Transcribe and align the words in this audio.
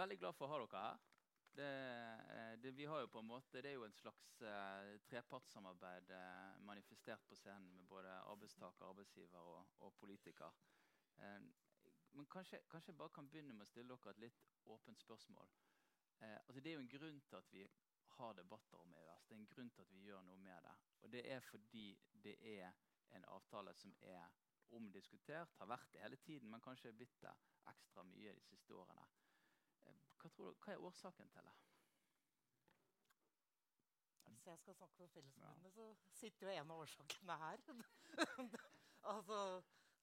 veldig 0.00 0.18
glad 0.20 0.36
for 0.36 0.48
å 0.48 0.54
ha 0.54 0.60
dere 0.64 0.82
her. 0.84 1.00
Det, 1.50 1.70
eh, 2.34 2.52
det, 2.62 2.70
vi 2.78 2.86
har 2.88 3.00
jo 3.02 3.10
på 3.10 3.18
en 3.20 3.26
måte, 3.26 3.60
det 3.60 3.72
er 3.72 3.78
jo 3.78 3.84
en 3.84 3.96
slags 3.98 4.28
uh, 4.46 4.92
trepartssamarbeid 5.10 6.12
uh, 6.14 6.60
manifestert 6.62 7.24
på 7.28 7.36
scenen 7.36 7.72
med 7.74 7.88
både 7.90 8.12
arbeidstaker, 8.30 8.86
arbeidsgiver 8.86 9.50
og, 9.56 9.72
og 9.84 9.96
politiker. 9.98 10.54
Uh, 11.18 11.42
men 12.14 12.28
kanskje, 12.30 12.62
kanskje, 12.70 12.92
jeg 12.92 13.00
bare 13.02 13.14
kan 13.16 13.28
begynne 13.28 13.56
med 13.56 13.66
å 13.66 13.70
stille 13.70 13.96
dere 13.96 14.14
et 14.14 14.22
litt 14.24 14.46
åpent 14.66 15.02
spørsmål. 15.02 15.50
altså 16.20 16.60
Det 16.60 16.70
er 16.70 16.74
jo 16.74 16.84
en 16.84 16.94
grunn 16.94 17.20
til 17.26 17.36
at 17.38 17.52
vi 17.52 17.66
har 18.16 18.32
debatter 18.34 18.82
om 18.82 18.94
EØS. 18.94 19.26
Det 19.28 19.34
er 19.36 19.40
en 19.40 19.52
grunn 19.52 19.70
til 19.70 19.84
at 19.84 19.92
vi 19.92 20.02
gjør 20.06 20.24
noe 20.26 20.38
med 20.42 20.66
det. 20.66 20.74
Og 21.00 21.12
det 21.12 21.22
er 21.32 21.40
fordi 21.40 21.86
det 22.24 22.34
er 22.58 22.72
en 23.16 23.24
avtale 23.36 23.74
som 23.74 23.94
er 24.00 24.26
omdiskutert, 24.76 25.54
har 25.58 25.70
vært 25.70 25.92
det 25.92 26.02
hele 26.02 26.18
tiden, 26.26 26.50
men 26.50 26.62
kanskje 26.62 26.90
er 26.90 26.98
blitt 26.98 27.22
det 27.22 27.32
ekstra 27.70 28.02
mye 28.06 28.34
de 28.34 28.42
siste 28.42 28.74
årene. 28.74 29.06
Eh, 30.20 30.28
hva, 30.28 30.30
du, 30.36 30.56
hva 30.60 30.72
er 30.72 30.86
årsaken 30.88 31.30
til 31.32 31.46
det? 31.46 31.56
Hvis 34.30 34.46
jeg 34.46 34.58
skal 34.58 34.74
snakke 34.74 34.96
for 34.96 35.12
Fellesforbundet, 35.14 35.72
så 35.74 35.86
sitter 36.16 36.46
jo 36.46 36.52
en 36.54 36.72
av 36.72 36.82
årsakene 36.84 37.36
her. 37.42 37.64
altså, 39.12 39.38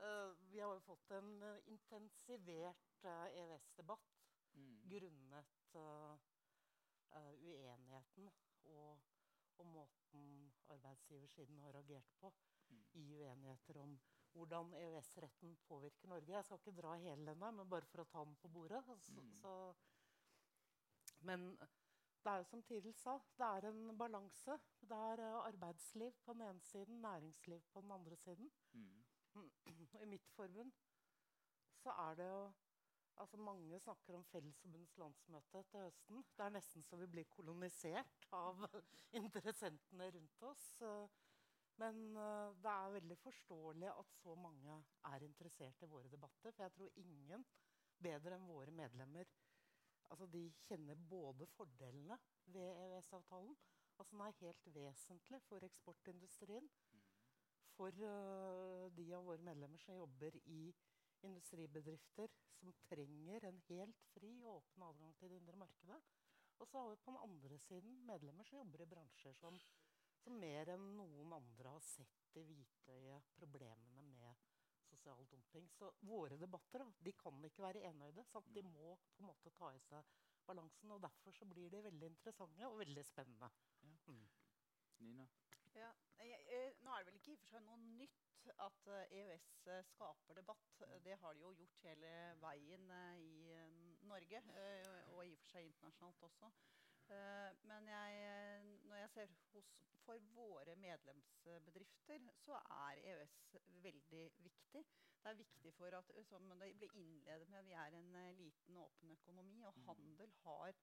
uh, 0.03 0.31
vi 0.51 0.59
har 0.59 0.73
jo 0.73 0.83
fått 0.85 1.13
en 1.17 1.31
uh, 1.43 1.69
intensivert 1.73 3.05
uh, 3.05 3.27
EØS-debatt 3.31 4.17
mm. 4.53 4.75
grunnet 4.93 5.55
uenigheten 7.17 8.29
og, 8.73 8.99
og, 9.57 9.65
måten 9.69 10.23
arbeidsgiversiden 10.73 11.59
har 11.63 11.75
reagert 11.77 12.09
på 12.19 12.31
mm. 12.69 12.81
i 12.99 13.05
uenigheter 13.21 13.79
om 13.81 13.93
hvordan 14.37 14.73
EØS-retten 14.73 15.55
påvirker 15.67 16.07
Norge. 16.11 16.33
Jeg 16.33 16.45
skal 16.45 16.59
ikke 16.61 16.75
dra 16.81 16.95
hele 17.01 17.25
denne, 17.31 17.51
men 17.59 17.69
bare 17.69 17.89
for 17.89 18.03
å 18.03 18.09
ta 18.11 18.23
den 18.25 18.35
på 18.41 18.51
bordet. 18.53 18.83
Så, 19.05 19.15
mm. 19.21 19.31
så, 19.39 19.53
men 21.25 21.49
det 22.27 22.33
er 22.33 22.41
jo 22.41 22.47
som 22.49 22.61
Tiril 22.67 22.95
sa, 22.99 23.13
det 23.39 23.47
er 23.47 23.69
en 23.69 23.97
balanse. 23.97 24.57
Det 24.83 24.97
er 25.11 25.21
uh, 25.23 25.45
arbeidsliv 25.47 26.11
på 26.25 26.33
den 26.33 26.41
ene 26.49 26.59
siden, 26.59 27.01
næringsliv 27.01 27.61
på 27.73 27.81
den 27.81 27.91
andre 27.91 28.15
siden. 28.15 28.49
Mm. 28.73 29.03
I 30.03 30.05
mitt 30.05 30.27
forbund 30.35 30.71
så 31.83 31.89
er 31.89 32.15
det 32.15 32.27
jo 32.27 32.51
altså 33.17 33.37
Mange 33.37 33.79
snakker 33.79 34.15
om 34.15 34.25
Fellesforbundets 34.25 34.97
landsmøte 34.97 35.63
til 35.71 35.79
høsten. 35.79 36.25
Det 36.37 36.45
er 36.45 36.49
nesten 36.49 36.83
så 36.83 36.99
vi 36.99 37.07
blir 37.07 37.29
kolonisert 37.31 38.27
av 38.31 38.67
interessentene 39.21 40.11
rundt 40.17 40.43
oss. 40.51 40.67
Uh, 40.81 41.07
men 41.81 42.17
uh, 42.17 42.53
det 42.63 42.73
er 42.73 42.93
veldig 42.99 43.17
forståelig 43.23 43.89
at 43.93 44.13
så 44.19 44.35
mange 44.35 44.81
er 45.13 45.25
interessert 45.25 45.81
i 45.81 45.89
våre 45.95 46.11
debatter. 46.11 46.51
For 46.51 46.63
jeg 46.63 46.75
tror 46.75 47.01
ingen 47.05 47.45
bedre 48.03 48.35
enn 48.35 48.51
våre 48.51 48.71
medlemmer 48.71 49.31
altså 50.09 50.27
de 50.33 50.43
kjenner 50.67 50.99
både 51.09 51.47
fordelene 51.55 52.17
ved 52.45 52.69
EØS-avtalen 52.85 53.55
altså 53.97 54.11
Den 54.11 54.21
er 54.21 54.35
helt 54.39 54.75
vesentlig 54.75 55.41
for 55.41 55.65
eksportindustrien. 55.65 56.69
For 57.77 57.89
uh, 57.89 58.85
de 58.97 59.07
av 59.13 59.25
våre 59.25 59.41
medlemmer 59.41 59.81
som 59.81 59.97
jobber 59.97 60.37
i 60.45 60.61
industribedrifter 61.25 62.29
som 62.59 62.73
trenger 62.85 63.47
en 63.47 63.59
helt 63.69 64.05
fri 64.13 64.31
og 64.43 64.59
åpen 64.59 64.85
adgang 64.85 65.15
til 65.17 65.33
det 65.33 65.41
indre 65.41 65.57
markedet. 65.57 65.99
Og 66.59 66.67
så 66.67 66.79
har 66.79 66.89
vi 66.89 67.01
på 67.01 67.11
den 67.11 67.23
andre 67.23 67.57
siden 67.65 68.05
medlemmer 68.05 68.45
som 68.45 68.59
jobber 68.59 68.85
i 68.85 68.89
bransjer 68.93 69.33
som 69.41 69.57
som 70.27 70.39
mer 70.41 70.67
enn 70.73 70.89
noen 70.97 71.33
andre 71.37 71.71
har 71.71 71.83
sett 71.85 72.35
i 72.35 72.43
hvitøyet 72.43 73.29
problemene 73.39 74.01
med 74.09 74.26
sosial 75.07 75.25
dumping. 75.31 75.69
Så 75.69 75.91
våre 75.99 76.37
debatter 76.37 76.83
da, 76.83 76.91
de 76.99 77.13
kan 77.13 77.43
ikke 77.45 77.63
være 77.63 77.83
enøyde. 77.89 78.23
Sant? 78.27 78.53
De 78.55 78.63
må 78.63 78.95
på 79.15 79.23
en 79.23 79.29
måte 79.31 79.53
ta 79.55 79.71
i 79.73 79.79
seg 79.79 80.03
balansen. 80.47 80.91
og 80.91 81.01
Derfor 81.01 81.31
så 81.31 81.45
blir 81.45 81.69
de 81.69 81.83
veldig 81.83 82.07
interessante 82.07 82.67
og 82.67 82.79
veldig 82.79 83.05
spennende. 83.05 83.49
Ja. 83.83 83.95
Mm. 84.07 84.27
Nina? 84.99 85.27
Ja, 85.75 85.91
jeg, 86.17 86.39
jeg, 86.49 86.73
nå 86.81 86.91
er 86.91 87.03
det 87.03 87.11
vel 87.11 87.19
ikke 87.19 87.31
i 87.31 87.35
og 87.35 87.41
for 87.43 87.51
seg 87.51 87.61
noe 87.67 87.77
nytt 87.99 88.47
at 88.63 88.87
EØS 88.87 89.45
eh, 89.67 89.75
e 89.77 89.83
skaper 89.91 90.39
debatt. 90.39 90.81
Det 91.05 91.17
har 91.21 91.35
de 91.35 91.43
jo 91.43 91.51
gjort 91.59 91.83
hele 91.85 92.13
veien 92.41 92.89
eh, 92.95 93.19
i 93.21 94.07
Norge, 94.09 94.41
og 95.13 95.21
i 95.27 95.35
og 95.35 95.43
for 95.43 95.53
seg 95.53 95.67
internasjonalt 95.69 96.23
også. 96.31 96.49
Uh, 97.07 97.53
men 97.63 97.85
jeg, 97.87 98.76
når 98.87 99.01
jeg 99.03 99.09
ser 99.09 99.33
hos, 99.53 99.71
for 100.05 100.19
våre 100.35 100.75
medlemsbedrifter, 100.79 102.29
så 102.45 102.59
er 102.75 103.01
EØS 103.13 103.35
veldig 103.83 104.23
viktig. 104.37 104.83
Det 105.23 105.31
er 105.31 105.39
viktig 105.41 105.73
for 105.75 105.97
at 105.97 106.13
som 106.29 106.47
det 106.49 106.57
ble 106.79 106.89
innledet 107.01 107.49
med, 107.51 107.65
vi 107.67 107.75
er 107.75 107.97
en 107.97 108.15
uh, 108.15 108.29
liten, 108.37 108.77
åpen 108.77 109.11
økonomi. 109.11 109.63
Og 109.67 109.73
mm. 109.75 109.83
handel 109.89 110.31
har 110.45 110.79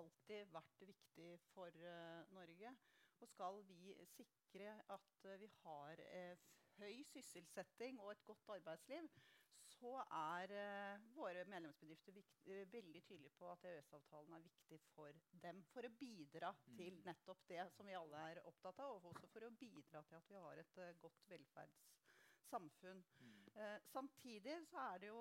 alltid 0.00 0.54
vært 0.56 0.86
viktig 0.92 1.28
for 1.52 1.82
uh, 1.84 2.32
Norge. 2.32 2.72
Og 3.20 3.28
skal 3.28 3.60
vi 3.68 3.92
sikre 4.16 4.72
at 4.90 5.28
vi 5.38 5.50
har 5.62 6.00
høy 6.80 7.02
sysselsetting 7.12 8.00
og 8.00 8.10
et 8.12 8.24
godt 8.26 8.48
arbeidsliv, 8.56 9.08
så 9.82 9.92
er 10.14 10.52
uh, 10.54 11.06
våre 11.16 11.42
medlemsbedrifter 11.50 12.18
uh, 12.20 12.58
veldig 12.70 13.02
tydelige 13.08 13.34
på 13.38 13.48
at 13.50 13.64
EØS-avtalen 13.66 14.36
er 14.36 14.44
viktig 14.44 14.78
for 14.92 15.22
dem. 15.44 15.62
For 15.72 15.86
å 15.88 15.94
bidra 15.98 16.52
mm. 16.54 16.76
til 16.78 17.00
nettopp 17.06 17.42
det 17.50 17.64
som 17.74 17.90
vi 17.90 17.96
alle 17.98 18.20
er 18.30 18.42
opptatt 18.46 18.78
av, 18.84 19.00
og 19.00 19.10
også 19.10 19.30
for 19.32 19.46
å 19.48 19.54
bidra 19.58 20.04
til 20.06 20.20
at 20.20 20.30
vi 20.30 20.38
har 20.44 20.62
et 20.62 20.78
uh, 20.78 20.92
godt 21.02 21.26
velferdssamfunn. 21.32 23.02
Mm. 23.22 23.38
samtidig 23.92 24.54
så 24.68 24.78
er 24.80 24.98
det 25.00 25.08
jo 25.08 25.20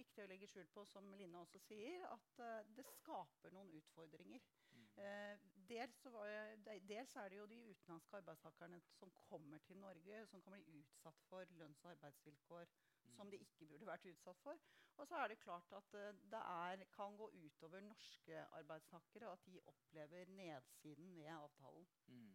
ikke 0.00 0.14
til 0.14 0.24
å 0.24 0.28
legge 0.30 0.48
skjul 0.50 0.66
på, 0.74 0.84
som 0.86 1.08
Line 1.18 1.38
også 1.40 1.60
sier, 1.64 2.02
at 2.10 2.42
det 2.74 2.84
skaper 2.88 3.54
noen 3.54 3.70
utfordringer. 3.78 4.42
Mm. 4.74 5.46
Dels, 5.70 6.00
jeg, 6.06 6.82
dels, 6.88 7.14
er 7.22 7.30
det 7.30 7.38
jo 7.38 7.46
de 7.50 7.60
utenlandske 7.70 8.18
arbeidstakerne 8.20 8.80
som 8.98 9.14
kommer 9.28 9.62
til 9.66 9.78
Norge, 9.82 10.22
som 10.30 10.42
kan 10.42 10.54
bli 10.56 10.80
utsatt 10.80 11.22
for 11.30 11.56
lønns- 11.58 11.82
og 11.84 11.92
arbeidsvilkår 11.94 12.70
som 13.14 13.30
de 13.30 13.38
ikke 13.38 13.66
burde 13.70 13.88
vært 13.88 14.06
utsatt 14.10 14.40
for. 14.42 14.60
Og 14.96 15.08
så 15.08 15.16
er 15.20 15.28
det 15.28 15.38
klart 15.42 15.72
at 15.76 15.94
uh, 15.94 16.20
det 16.32 16.42
er, 16.42 16.84
kan 16.96 17.16
gå 17.16 17.30
utover 17.34 17.80
norske 17.80 18.44
arbeidstakere, 18.60 19.28
og 19.28 19.32
at 19.32 19.46
de 19.46 19.60
opplever 19.66 20.24
nedsiden 20.28 21.16
ved 21.16 21.26
avtalen. 21.26 21.86
Mm. 22.06 22.32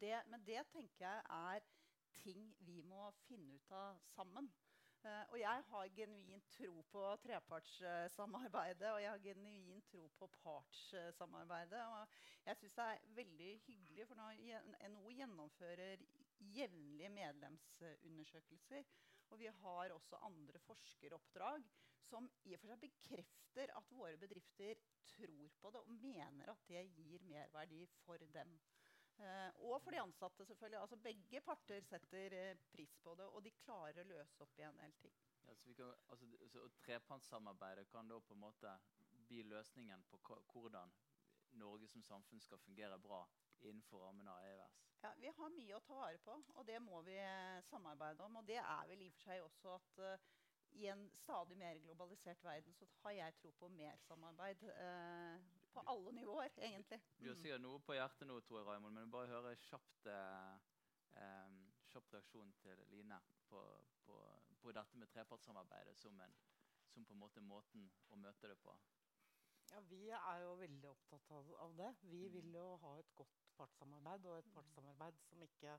Det, 0.00 0.16
men 0.26 0.46
det 0.46 0.66
tenker 0.72 1.06
jeg 1.06 1.22
er 1.28 1.60
ting 2.22 2.50
vi 2.66 2.80
må 2.82 3.10
finne 3.26 3.54
ut 3.54 3.72
av 3.72 4.00
sammen. 4.14 4.50
Uh, 5.00 5.24
og 5.32 5.38
jeg 5.40 5.62
har 5.66 5.92
genuin 5.96 6.42
tro 6.52 6.82
på 6.92 7.02
trepartssamarbeidet 7.22 8.88
uh, 8.90 8.94
og 8.94 9.00
jeg 9.00 9.10
har 9.10 9.22
genuin 9.24 9.80
tro 9.86 10.02
på 10.18 10.26
partssamarbeidet. 10.42 11.80
og 11.80 12.18
jeg 12.44 12.56
syns 12.56 12.74
det 12.74 12.84
er 12.84 13.06
veldig 13.20 13.52
hyggelig, 13.66 14.06
for 14.08 14.14
når 14.14 14.42
NHO 14.88 15.14
gjennomfører 15.22 16.04
jevnlige 16.40 17.08
medlemsundersøkelser, 17.08 18.84
og 19.30 19.38
vi 19.38 19.50
har 19.62 19.94
også 19.94 20.20
andre 20.26 20.58
forskeroppdrag 20.66 21.64
som 22.10 22.26
i 22.48 22.54
og 22.56 22.60
for 22.62 22.72
seg 22.72 22.82
bekrefter 22.82 23.72
at 23.78 23.94
våre 23.94 24.18
bedrifter 24.18 24.80
tror 25.12 25.54
på 25.62 25.72
det 25.74 25.82
og 25.84 25.96
mener 26.02 26.50
at 26.52 26.68
det 26.68 26.84
gir 26.96 27.22
merverdi 27.30 27.84
for 28.02 28.22
dem. 28.34 28.56
Eh, 29.20 29.50
og 29.68 29.82
for 29.82 29.92
de 29.92 30.00
ansatte, 30.00 30.46
selvfølgelig. 30.48 30.80
Altså, 30.80 30.96
begge 30.96 31.40
parter 31.44 31.84
setter 31.84 32.36
uh, 32.40 32.62
pris 32.72 32.94
på 33.04 33.14
det, 33.18 33.26
og 33.26 33.44
de 33.44 33.52
klarer 33.58 34.00
å 34.00 34.08
løse 34.08 34.40
opp 34.40 34.58
i 34.58 34.64
en 34.64 34.80
del 34.80 34.94
ting. 35.02 35.18
Ja, 35.44 35.54
så 35.60 35.74
kan, 35.76 35.92
altså, 36.08 36.64
Trepartssamarbeidet 36.80 37.88
kan 37.92 38.08
da 38.08 38.20
på 38.24 38.34
en 38.34 38.44
måte 38.46 38.72
bli 39.28 39.42
løsningen 39.42 40.06
på 40.08 40.22
hvordan 40.24 40.94
Norge 41.60 41.88
som 41.90 42.02
samfunn 42.02 42.40
skal 42.40 42.62
fungere 42.64 42.98
bra 42.98 43.20
innenfor 43.62 44.04
rammen 44.04 44.28
av 44.28 44.42
EØS? 44.44 44.80
Ja, 45.02 45.12
Vi 45.16 45.32
har 45.36 45.54
mye 45.54 45.76
å 45.76 45.84
ta 45.84 45.96
vare 45.96 46.18
på, 46.24 46.34
og 46.54 46.66
det 46.68 46.80
må 46.84 47.00
vi 47.06 47.16
eh, 47.16 47.62
samarbeide 47.70 48.24
om. 48.26 48.36
Og 48.40 48.46
det 48.48 48.58
er 48.60 48.90
vel 48.90 49.06
i 49.06 49.08
og 49.08 49.16
for 49.16 49.24
seg 49.24 49.46
også 49.46 49.74
at 49.78 50.02
uh, 50.04 50.28
i 50.80 50.86
en 50.92 51.06
stadig 51.16 51.56
mer 51.58 51.78
globalisert 51.82 52.44
verden 52.44 52.74
så 52.76 52.86
har 53.02 53.16
jeg 53.16 53.38
tro 53.40 53.50
på 53.58 53.70
mer 53.72 53.96
samarbeid. 54.04 54.62
Uh, 54.76 55.40
på 55.72 55.82
alle 55.86 56.12
nivåer, 56.12 56.50
egentlig. 56.58 57.00
Du 57.18 57.28
har 57.28 57.38
sikkert 57.38 57.62
noe 57.62 57.80
på 57.86 57.94
hjertet 57.94 58.26
nå, 58.28 58.40
Tore 58.46 58.64
Raymond, 58.66 58.96
men 58.98 59.12
bare 59.12 59.30
høre 59.30 59.54
kjapt, 59.56 60.08
uh, 60.10 60.56
um, 61.16 61.60
kjapt 61.92 62.14
reaksjon 62.14 62.52
til 62.62 62.82
Line 62.90 63.20
på, 63.48 63.60
på, 64.06 64.16
på 64.62 64.74
dette 64.74 64.98
med 64.98 65.12
trepartssamarbeidet 65.14 65.96
som, 65.98 66.18
en, 66.20 66.34
som 66.90 67.06
på 67.06 67.14
en 67.14 67.22
måte 67.22 67.44
måten 67.44 67.86
å 68.10 68.18
møte 68.18 68.50
det 68.50 68.58
på. 68.64 68.74
Ja, 69.70 69.80
Vi 69.86 70.08
er 70.10 70.42
jo 70.42 70.54
veldig 70.58 70.88
opptatt 70.90 71.30
av, 71.36 71.50
av 71.64 71.74
det. 71.78 71.90
Vi 72.02 72.24
mm. 72.26 72.32
vil 72.34 72.54
jo 72.56 72.66
ha 72.82 72.94
et 72.98 73.10
godt 73.18 73.42
partssamarbeid, 73.58 74.26
og 74.26 74.38
et 74.38 74.52
partssamarbeid 74.54 75.18
som 75.28 75.42
ikke 75.46 75.76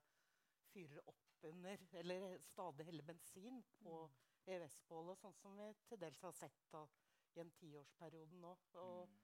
fyrer 0.71 1.01
opp 1.11 1.47
under 1.49 1.83
eller 1.99 2.38
stadig 2.45 2.85
heller 2.88 3.07
bensin 3.07 3.59
på 3.81 3.95
mm. 4.07 4.19
EØS-bålet, 4.55 5.19
sånn 5.21 5.35
som 5.41 5.57
vi 5.59 5.67
til 5.89 5.99
dels 6.01 6.21
har 6.25 6.35
sett 6.38 6.61
da, 6.73 6.85
i 7.35 7.41
en 7.43 7.51
tiårsperiode 7.59 8.39
nå. 8.43 8.53
Og, 8.83 9.09
mm. 9.09 9.17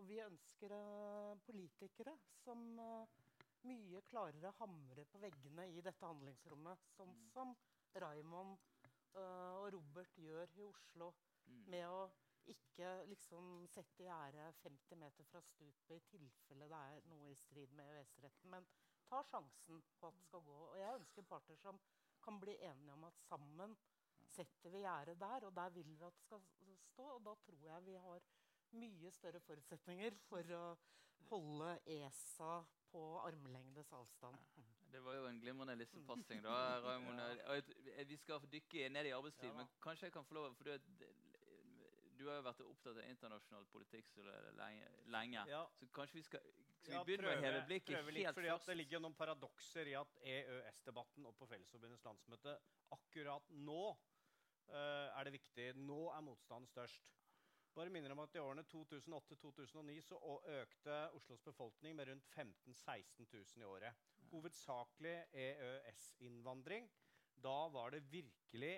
og 0.00 0.08
vi 0.10 0.20
ønsker 0.24 0.74
uh, 0.76 1.40
politikere 1.46 2.16
som 2.42 2.66
uh, 2.80 3.22
mye 3.64 4.02
klarere 4.10 4.52
hamrer 4.58 5.08
på 5.10 5.22
veggene 5.22 5.68
i 5.72 5.80
dette 5.84 6.04
handlingsrommet, 6.04 6.84
sånn 6.98 7.14
mm. 7.14 7.24
som 7.32 7.54
Raymond 8.04 8.58
uh, 9.16 9.62
og 9.62 9.70
Robert 9.78 10.20
gjør 10.20 10.52
i 10.58 10.66
Oslo, 10.68 11.14
mm. 11.46 11.64
med 11.72 11.88
å 11.88 12.04
ikke 12.52 12.90
liksom 13.08 13.66
sette 13.72 14.06
gjerde 14.06 14.50
50 14.62 15.00
meter 15.00 15.26
fra 15.30 15.40
stupet 15.44 15.96
i 15.96 16.04
tilfelle 16.10 16.68
det 16.70 16.80
er 16.80 17.08
noe 17.10 17.30
i 17.30 17.38
strid 17.38 17.72
med 17.78 17.90
EØS-retten. 17.96 18.50
Men 18.52 18.68
ta 19.08 19.22
sjansen 19.30 19.82
på 20.00 20.10
at 20.10 20.18
det 20.18 20.26
skal 20.28 20.44
gå. 20.46 20.58
Og 20.68 20.78
jeg 20.80 21.00
ønsker 21.00 21.28
parter 21.28 21.60
som 21.60 21.80
kan 22.24 22.40
bli 22.40 22.56
enige 22.64 22.92
om 22.92 23.04
at 23.08 23.20
sammen 23.28 23.76
setter 24.34 24.72
vi 24.72 24.82
gjerdet 24.82 25.20
der, 25.20 25.46
og 25.46 25.56
der 25.56 25.74
vil 25.76 25.90
vi 25.94 26.04
at 26.04 26.16
det 26.16 26.26
skal 26.26 26.78
stå. 26.90 27.08
Og 27.16 27.24
da 27.26 27.34
tror 27.46 27.64
jeg 27.68 27.86
vi 27.86 27.98
har 28.06 28.28
mye 28.74 29.10
større 29.14 29.40
forutsetninger 29.44 30.16
for 30.28 30.54
å 30.58 30.64
holde 31.30 31.76
ESA 31.86 32.54
på 32.90 33.02
armlengdes 33.24 33.92
avstand. 33.92 34.38
Det 34.94 35.00
var 35.02 35.16
jo 35.18 35.26
en 35.26 35.40
glimrende 35.42 35.74
lissepassing. 35.74 36.42
da, 36.42 36.80
Raimond. 36.84 37.20
Vi 38.10 38.16
skal 38.16 38.44
dykke 38.52 38.88
ned 38.88 39.08
i 39.08 39.14
arbeidslivet, 39.16 39.54
Ja 39.54 39.58
men 39.58 39.70
kanskje 39.82 40.06
jeg 40.06 40.12
kan 40.14 40.26
få 40.28 40.34
lov 40.34 40.54
for 40.54 40.70
du, 40.70 40.92
du 42.18 42.26
har 42.28 42.38
jo 42.38 42.44
vært 42.46 42.62
opptatt 42.64 43.00
av 43.00 43.08
internasjonal 43.08 43.66
politikk 43.72 44.10
så 44.12 44.24
lenge. 44.58 44.86
lenge. 45.14 45.44
Ja. 45.50 45.64
Så 45.78 45.88
kanskje 45.94 46.20
vi 46.20 46.24
skal, 46.26 46.44
skal 46.78 46.92
vi 46.92 46.96
Ja, 46.96 47.02
begynne 47.08 47.30
med 47.30 47.38
å 47.40 47.46
heve 47.46 47.64
blikket 47.68 47.96
prøve 47.96 48.14
litt, 48.14 48.28
helt 48.28 48.38
fordi 48.38 48.52
først? 48.52 48.70
Det 48.70 48.76
ligger 48.78 49.02
noen 49.04 49.18
paradokser 49.18 49.90
i 49.90 49.96
at 49.98 50.20
EØS-debatten 50.34 51.28
og 51.30 51.36
på 51.38 51.48
Fellesforbundets 51.50 52.06
landsmøte 52.06 52.56
akkurat 52.96 53.50
nå 53.66 53.82
uh, 53.90 55.08
er 55.10 55.28
det 55.28 55.36
viktig. 55.38 55.68
Nå 55.82 56.00
er 56.14 56.24
motstanden 56.26 56.70
størst. 56.70 57.12
Bare 57.74 57.90
minner 57.90 58.12
om 58.14 58.22
at 58.22 58.36
I 58.36 58.38
årene 58.38 58.62
2008-2009 58.70 60.02
så 60.06 60.18
økte 60.60 60.98
Oslos 61.18 61.42
befolkning 61.42 61.96
med 61.98 62.06
rundt 62.06 62.28
15 62.30 62.54
000-16 62.70 63.26
000 63.32 63.64
i 63.64 63.66
året. 63.66 64.04
Hovedsakelig 64.30 65.16
EØS-innvandring. 65.32 66.86
Da 67.42 67.56
var 67.74 67.90
det 67.90 68.04
virkelig 68.12 68.76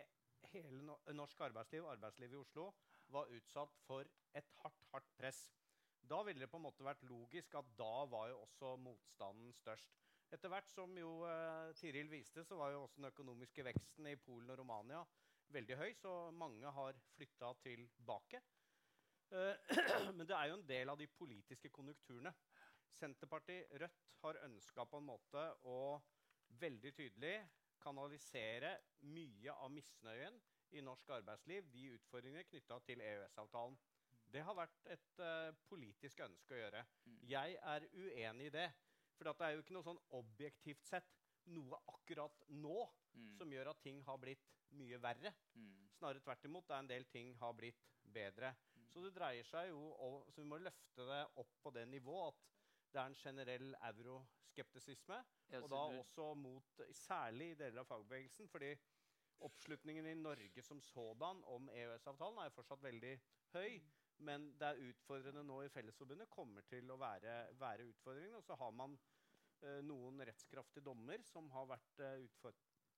hele 0.53 0.97
norsk 1.13 1.41
arbeidsliv, 1.41 1.85
arbeidslivet 1.85 2.39
i 2.39 2.41
Oslo, 2.41 2.71
var 3.15 3.31
utsatt 3.37 3.77
for 3.87 4.09
et 4.37 4.51
hardt, 4.63 4.83
hardt 4.93 5.13
press. 5.19 5.45
Da 6.07 6.23
ville 6.23 6.43
det 6.45 6.51
på 6.51 6.61
en 6.61 6.67
måte 6.69 6.87
vært 6.87 7.05
logisk 7.09 7.55
at 7.59 7.71
da 7.79 8.05
var 8.11 8.31
jo 8.31 8.41
også 8.45 8.77
motstanden 8.83 9.53
størst. 9.59 9.95
Etter 10.35 10.51
hvert 10.51 10.69
som 10.71 10.91
jo 10.99 11.21
eh, 11.27 11.73
Tiril 11.79 12.11
viste, 12.11 12.43
så 12.45 12.59
var 12.59 12.73
jo 12.75 12.83
også 12.83 13.01
den 13.01 13.11
økonomiske 13.11 13.65
veksten 13.67 14.09
i 14.11 14.19
Polen 14.19 14.51
og 14.51 14.59
Romania 14.61 15.05
veldig 15.55 15.77
høy, 15.79 15.93
så 15.95 16.13
mange 16.35 16.71
har 16.79 16.99
flytta 17.15 17.53
tilbake. 17.63 18.41
Eh, 19.31 19.71
men 20.17 20.27
det 20.27 20.35
er 20.37 20.51
jo 20.51 20.59
en 20.59 20.69
del 20.69 20.91
av 20.91 20.99
de 20.99 21.07
politiske 21.07 21.71
konjunkturene. 21.75 22.33
Senterpartiet, 22.97 23.71
Rødt, 23.81 24.03
har 24.23 24.43
ønska 24.47 24.87
på 24.89 24.99
en 24.99 25.09
måte 25.11 25.43
å 25.69 25.79
veldig 26.63 26.93
tydelig 26.97 27.37
kanalisere 27.83 28.73
mye 29.13 29.53
av 29.53 29.71
misnøyen 29.75 30.39
i 30.73 30.81
norsk 30.81 31.09
arbeidsliv, 31.11 31.69
de 31.73 31.85
utfordringene 31.97 32.45
knytta 32.45 32.79
til 32.87 33.01
EØS-avtalen. 33.01 33.77
Det 34.33 34.43
har 34.43 34.55
vært 34.59 34.87
et 34.91 35.21
uh, 35.23 35.53
politisk 35.71 36.21
ønske 36.21 36.55
å 36.55 36.59
gjøre. 36.59 36.83
Mm. 37.07 37.19
Jeg 37.31 37.59
er 37.63 37.87
uenig 37.95 38.47
i 38.47 38.55
det. 38.57 38.67
For 39.17 39.25
det 39.31 39.47
er 39.47 39.55
jo 39.55 39.63
ikke 39.63 39.77
noe 39.79 39.87
sånn 39.87 40.01
objektivt 40.19 40.85
sett 40.85 41.13
noe 41.47 41.79
akkurat 41.95 42.43
nå 42.49 42.87
Mm, 43.17 43.31
som 43.39 43.49
gjør 43.49 43.71
at 43.71 43.79
ting 43.81 44.03
har 44.05 44.19
blitt 44.21 44.43
mye 44.77 44.99
verre. 45.01 45.31
mm, 45.57 45.87
Snarere 45.97 46.21
tvert 46.21 46.43
imot. 46.45 46.67
Det 46.69 46.75
er 46.75 46.79
en 46.83 46.89
del 46.91 47.05
ting 47.09 47.31
har 47.41 47.55
blitt 47.57 47.87
bedre. 48.13 48.51
Mm. 48.77 48.91
Så 48.93 49.01
det 49.07 49.15
dreier 49.17 49.45
seg 49.49 49.71
jo 49.71 49.87
om, 50.05 50.19
så 50.31 50.43
vi 50.43 50.49
må 50.51 50.59
løfte 50.61 51.07
det 51.09 51.23
opp 51.41 51.55
på 51.63 51.73
det 51.73 51.87
nivået 51.89 52.35
at 52.35 52.43
det 52.93 53.01
er 53.01 53.07
en 53.07 53.15
generell 53.17 53.73
euroskeptisisme. 53.89 55.23
Ja, 55.49 55.63
Og 55.63 55.71
da 55.71 55.81
du- 55.95 55.99
også 56.03 56.35
mot, 56.37 56.81
særlig 56.93 57.51
i 57.53 57.55
deler 57.55 57.81
av 57.81 57.87
fagbevegelsen. 57.87 58.49
fordi 58.49 58.75
oppslutningen 59.45 60.07
i 60.07 60.15
Norge 60.19 60.63
som 60.63 60.81
sådan 60.81 61.43
om 61.53 61.69
EØS-avtalen 61.73 62.39
er 62.41 62.49
jo 62.51 62.57
fortsatt 62.57 62.83
veldig 62.85 63.13
høy. 63.57 63.81
Men 64.25 64.47
det 64.57 64.69
er 64.71 64.81
utfordrende 64.89 65.43
nå 65.45 65.59
i 65.67 65.69
Fellesforbundet. 65.73 66.31
Kommer 66.33 66.65
til 66.71 66.89
å 66.91 66.97
være, 67.01 67.35
være 67.61 67.85
utfordringene. 67.91 68.39
Og 68.41 68.47
så 68.47 68.57
har 68.57 68.73
man 68.73 68.97
eh, 69.61 69.83
noen 69.85 70.23
rettskraftige 70.25 70.87
dommer 70.87 71.21
som 71.29 71.51
har 71.53 71.69
vært 71.75 72.01
eh, 72.05 72.25
utfor 72.29 72.57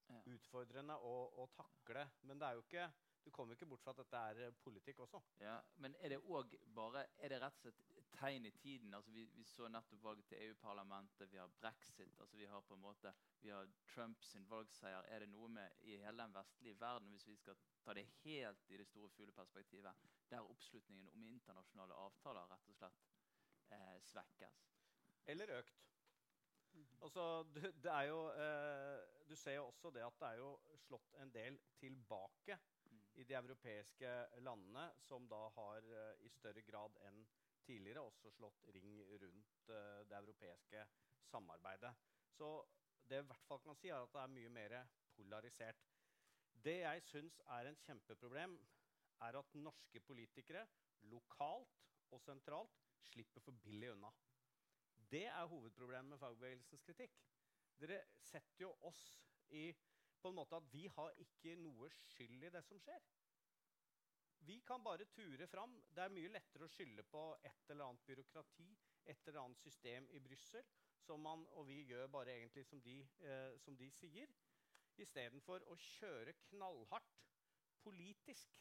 Ja. 0.08 0.22
utfordrende 0.32 0.94
å, 1.04 1.16
å 1.42 1.44
takle. 1.52 2.06
Men 2.24 2.38
det 2.40 2.46
er 2.46 2.54
jo 2.56 2.62
ikke, 2.62 2.84
du 3.26 3.30
kommer 3.34 3.58
ikke 3.58 3.66
bort 3.68 3.82
fra 3.84 3.92
at 3.92 3.98
dette 4.00 4.22
er 4.30 4.54
politikk 4.64 5.02
også. 5.04 5.20
Ja, 5.42 5.58
men 5.84 5.92
er 6.00 6.14
det 6.14 6.22
òg 6.24 6.54
bare 6.72 7.02
Er 7.18 7.34
det 7.34 7.42
rett 7.42 7.58
og 7.58 7.66
slett 7.66 7.82
et 7.82 7.97
tegn 8.12 8.46
i 8.46 8.50
tiden? 8.50 8.94
Altså, 8.94 9.10
vi, 9.10 9.24
vi 9.34 9.44
så 9.44 9.68
nettopp 9.68 10.02
valget 10.04 10.26
til 10.30 10.42
EU-parlamentet, 10.46 11.30
vi 11.32 11.40
har 11.40 11.50
brexit, 11.60 12.20
altså 12.20 12.36
vi 12.36 12.46
har 12.50 12.60
på 12.60 12.74
en 12.74 12.80
måte 12.80 13.12
Vi 13.40 13.50
har 13.50 13.68
Trumps 13.94 14.34
valgseier. 14.50 15.02
Er 15.08 15.24
det 15.24 15.28
noe 15.32 15.48
med 15.48 15.82
i 15.82 15.96
hele 16.02 16.22
den 16.22 16.34
vestlige 16.34 16.80
verden, 16.80 17.10
hvis 17.10 17.26
vi 17.28 17.36
skal 17.36 17.58
ta 17.84 17.94
det 17.94 18.06
helt 18.24 18.70
i 18.70 18.76
det 18.76 18.86
store 18.86 19.10
fugleperspektivet, 19.10 20.08
der 20.30 20.50
oppslutningen 20.50 21.08
om 21.08 21.24
internasjonale 21.24 21.94
avtaler 21.94 22.48
rett 22.50 22.72
og 22.72 22.80
slett 22.80 23.04
eh, 23.70 24.00
svekkes? 24.12 24.64
Eller 25.26 25.58
økt. 25.58 25.84
Altså, 27.02 27.42
du, 27.42 27.60
det 27.60 27.92
er 27.92 28.08
jo, 28.10 28.18
eh, 28.32 29.28
du 29.28 29.36
ser 29.36 29.58
jo 29.58 29.68
også 29.68 29.90
det 29.90 30.04
at 30.06 30.18
det 30.20 30.28
er 30.28 30.42
jo 30.42 30.50
slått 30.86 31.14
en 31.22 31.32
del 31.34 31.60
tilbake 31.78 32.58
Mm. 32.90 33.00
i 33.14 33.24
de 33.24 33.34
europeiske 33.34 34.10
landene, 34.40 34.90
som 35.00 35.28
da 35.28 35.48
har 35.48 35.84
eh, 35.92 36.24
i 36.24 36.30
større 36.32 36.62
grad 36.62 36.96
enn 37.08 37.20
tidligere 37.68 38.02
også 38.08 38.32
slått 38.32 38.64
ring 38.74 38.98
rundt 39.22 39.70
uh, 39.70 40.00
det 40.08 40.16
europeiske 40.16 40.84
samarbeidet. 41.28 41.92
Så 42.32 42.48
det 43.08 43.22
i 43.22 43.28
hvert 43.28 43.46
fall 43.48 43.60
kan 43.64 43.76
si, 43.78 43.92
er 43.92 44.00
at 44.02 44.12
det 44.14 44.22
er 44.22 44.34
mye 44.34 44.52
mer 44.52 44.76
polarisert. 45.16 45.84
Det 46.64 46.78
jeg 46.80 47.04
syns 47.06 47.40
er 47.58 47.68
en 47.68 47.80
kjempeproblem, 47.84 48.56
er 49.26 49.38
at 49.38 49.54
norske 49.58 50.00
politikere 50.06 50.64
lokalt 51.10 51.78
og 52.14 52.20
sentralt 52.22 52.74
slipper 53.10 53.42
for 53.42 53.56
billig 53.64 53.90
unna. 53.92 54.10
Det 55.10 55.24
er 55.26 55.50
hovedproblemet 55.50 56.12
med 56.12 56.20
fagbevegelsens 56.22 56.84
kritikk. 56.86 57.14
Dere 57.80 58.00
setter 58.20 58.66
jo 58.66 58.72
oss 58.86 59.02
i 59.54 59.70
på 60.18 60.30
en 60.30 60.38
måte 60.38 60.58
at 60.58 60.66
vi 60.72 60.86
har 60.92 61.14
ikke 61.22 61.54
noe 61.62 61.88
skyld 61.94 62.42
i 62.42 62.50
det 62.52 62.62
som 62.66 62.80
skjer. 62.82 63.02
Vi 64.46 64.60
kan 64.60 64.84
bare 64.84 65.04
ture 65.04 65.46
fram. 65.46 65.74
Det 65.94 66.02
er 66.02 66.12
mye 66.14 66.30
lettere 66.32 66.66
å 66.66 66.72
skylde 66.72 67.04
på 67.10 67.22
et 67.44 67.70
eller 67.72 67.88
annet 67.88 68.04
byråkrati, 68.06 68.68
et 69.04 69.28
eller 69.28 69.40
annet 69.42 69.62
system 69.62 70.08
i 70.14 70.20
Brussel, 70.20 70.66
som 71.04 71.20
man, 71.24 71.44
og 71.56 71.68
vi 71.68 71.82
gjør 71.88 72.06
bare 72.12 72.34
egentlig 72.36 72.66
som 72.66 72.82
de, 72.82 73.00
eh, 73.20 73.58
som 73.58 73.76
de 73.76 73.90
sier, 73.90 74.32
istedenfor 74.98 75.64
å 75.70 75.76
kjøre 75.78 76.34
knallhardt 76.48 77.22
politisk 77.84 78.58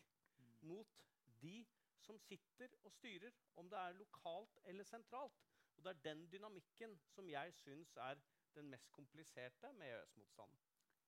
mot 0.61 0.99
de 1.41 1.65
som 2.05 2.19
sitter 2.19 2.73
og 2.83 2.91
styrer, 2.93 3.33
om 3.55 3.69
det 3.69 3.79
er 3.79 3.97
lokalt 3.99 4.59
eller 4.65 4.87
sentralt. 4.87 5.43
Og 5.77 5.83
det 5.83 5.89
er 5.89 6.05
den 6.13 6.25
dynamikken 6.31 6.97
som 7.13 7.29
jeg 7.29 7.53
syns 7.53 7.95
er 7.97 8.21
den 8.55 8.69
mest 8.69 8.91
kompliserte 8.91 9.73
med 9.73 9.91
EØS-motstanden. 9.93 10.61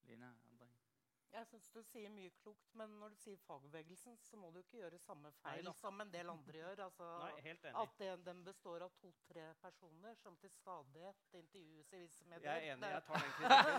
Line? 0.09 0.33
Jeg 1.29 1.45
syns 1.45 1.67
du 1.69 1.79
sier 1.85 2.09
mye 2.09 2.31
klokt, 2.41 2.71
men 2.79 2.93
når 2.99 3.13
du 3.13 3.17
sier 3.21 3.37
fagbevegelsen, 3.43 4.15
så 4.25 4.37
må 4.41 4.49
du 4.53 4.57
ikke 4.63 4.79
gjøre 4.79 4.97
samme 5.01 5.29
feil 5.43 5.67
Nei, 5.67 5.73
som 5.77 6.01
en 6.01 6.11
del 6.13 6.31
andre 6.31 6.57
gjør. 6.57 6.81
Altså, 6.87 7.09
Nei, 7.23 7.53
at 7.83 7.93
det, 8.01 8.09
den 8.25 8.41
består 8.47 8.85
av 8.87 8.95
to-tre 9.01 9.45
personer 9.61 10.17
som 10.23 10.37
til 10.41 10.51
stadighet 10.55 11.37
intervjues 11.37 11.93
i 11.93 12.01
visse 12.01 12.25
medier. 12.31 12.49
Jeg 12.49 12.57
er 12.57 12.73
enig. 12.73 12.89
Jeg 12.95 13.03
tar 13.07 13.17
den 13.23 13.33
kritikken. 13.37 13.69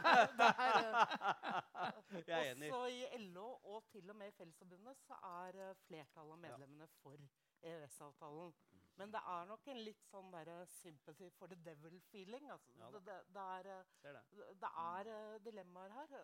Jeg 2.30 2.38
er 2.38 2.52
enig. 2.54 2.70
Også 2.70 2.86
i 2.94 3.22
LO 3.26 3.48
og 3.74 3.84
til 3.90 4.10
og 4.10 4.16
med 4.22 4.30
i 4.30 4.36
Fellesforbundet 4.38 5.02
så 5.02 5.18
er 5.32 5.60
eh, 5.66 5.76
flertallet 5.86 6.36
av 6.36 6.42
medlemmene 6.46 6.86
for 7.00 7.18
EØS-avtalen. 7.66 8.54
Men 9.00 9.12
det 9.14 9.20
er 9.32 9.46
nok 9.48 9.68
en 9.72 9.82
litt 9.84 10.02
sånn 10.10 10.32
der 10.32 10.50
sympathy 10.68 11.30
for 11.38 11.50
the 11.50 11.58
devil-feeling. 11.66 12.50
Altså. 12.52 12.74
Ja 12.78 12.90
det, 12.94 13.02
det, 13.06 13.20
det 13.34 13.44
er, 13.58 13.70
eh, 13.74 13.94
det. 14.06 14.50
det 14.64 14.72
er 14.86 15.12
eh, 15.14 15.38
dilemmaer 15.46 15.94
her. 15.98 16.18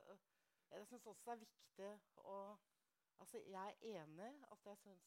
Jeg 0.70 0.87
syns 0.90 1.06
også 1.06 1.25
det 1.30 1.32
er 1.37 1.44
viktig 1.44 1.90
å 2.25 2.38
Altså, 3.16 3.38
jeg 3.49 3.76
er 3.80 4.02
enig 4.02 4.26
at 4.52 4.66
jeg 4.68 4.76
syns 4.82 5.04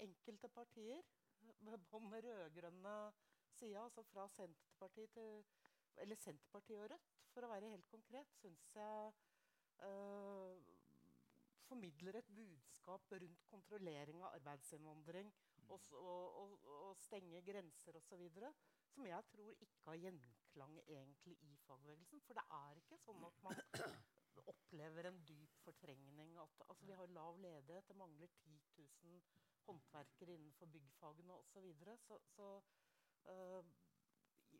enkelte 0.00 0.48
partier 0.48 1.02
på 1.90 1.98
den 2.00 2.14
rød-grønne 2.24 2.94
sida, 3.52 3.82
altså 3.84 4.02
fra 4.08 4.24
Senterpartiet 4.32 5.10
til 5.12 5.44
Eller 6.00 6.16
Senterpartiet 6.16 6.80
og 6.80 6.90
Rødt, 6.94 7.10
for 7.34 7.44
å 7.44 7.50
være 7.52 7.68
helt 7.74 7.88
konkret, 7.92 8.32
syns 8.40 8.64
jeg 8.74 9.12
øh, 9.84 10.62
formidler 11.68 12.16
et 12.22 12.32
budskap 12.36 13.12
rundt 13.12 13.44
kontrollering 13.52 14.22
av 14.24 14.38
arbeidsinnvandring 14.38 15.28
og, 15.68 15.76
s- 15.78 15.92
og, 15.92 16.40
og, 16.40 16.56
og 16.88 16.96
stenge 17.04 17.42
grenser 17.46 17.96
osv. 18.00 18.24
som 18.94 19.06
jeg 19.06 19.24
tror 19.34 19.52
ikke 19.60 19.84
har 19.90 20.00
gjenklang 20.06 20.80
egentlig 20.86 21.36
i 21.50 21.52
fagbevegelsen. 21.66 22.20
For 22.26 22.40
det 22.40 22.44
er 22.62 22.80
ikke 22.80 22.98
sånn 23.04 23.24
at 23.28 23.42
man 23.44 23.62
opplever 24.40 25.08
en 25.08 25.20
dyp 25.28 25.56
fortrengning. 25.64 26.36
At, 26.38 26.62
altså, 26.68 26.86
vi 26.86 26.92
har 26.92 27.06
lav 27.06 27.38
ledighet, 27.38 27.88
det 27.88 27.96
mangler 27.96 28.26
10 28.26 28.60
000 28.78 29.22
håndverkere 29.66 30.34
innenfor 30.34 30.66
byggfagene 30.66 31.32
osv. 31.32 31.52
Så, 31.52 31.60
videre. 31.60 31.96
så, 31.96 32.18
så 32.24 32.62
uh, 33.28 33.64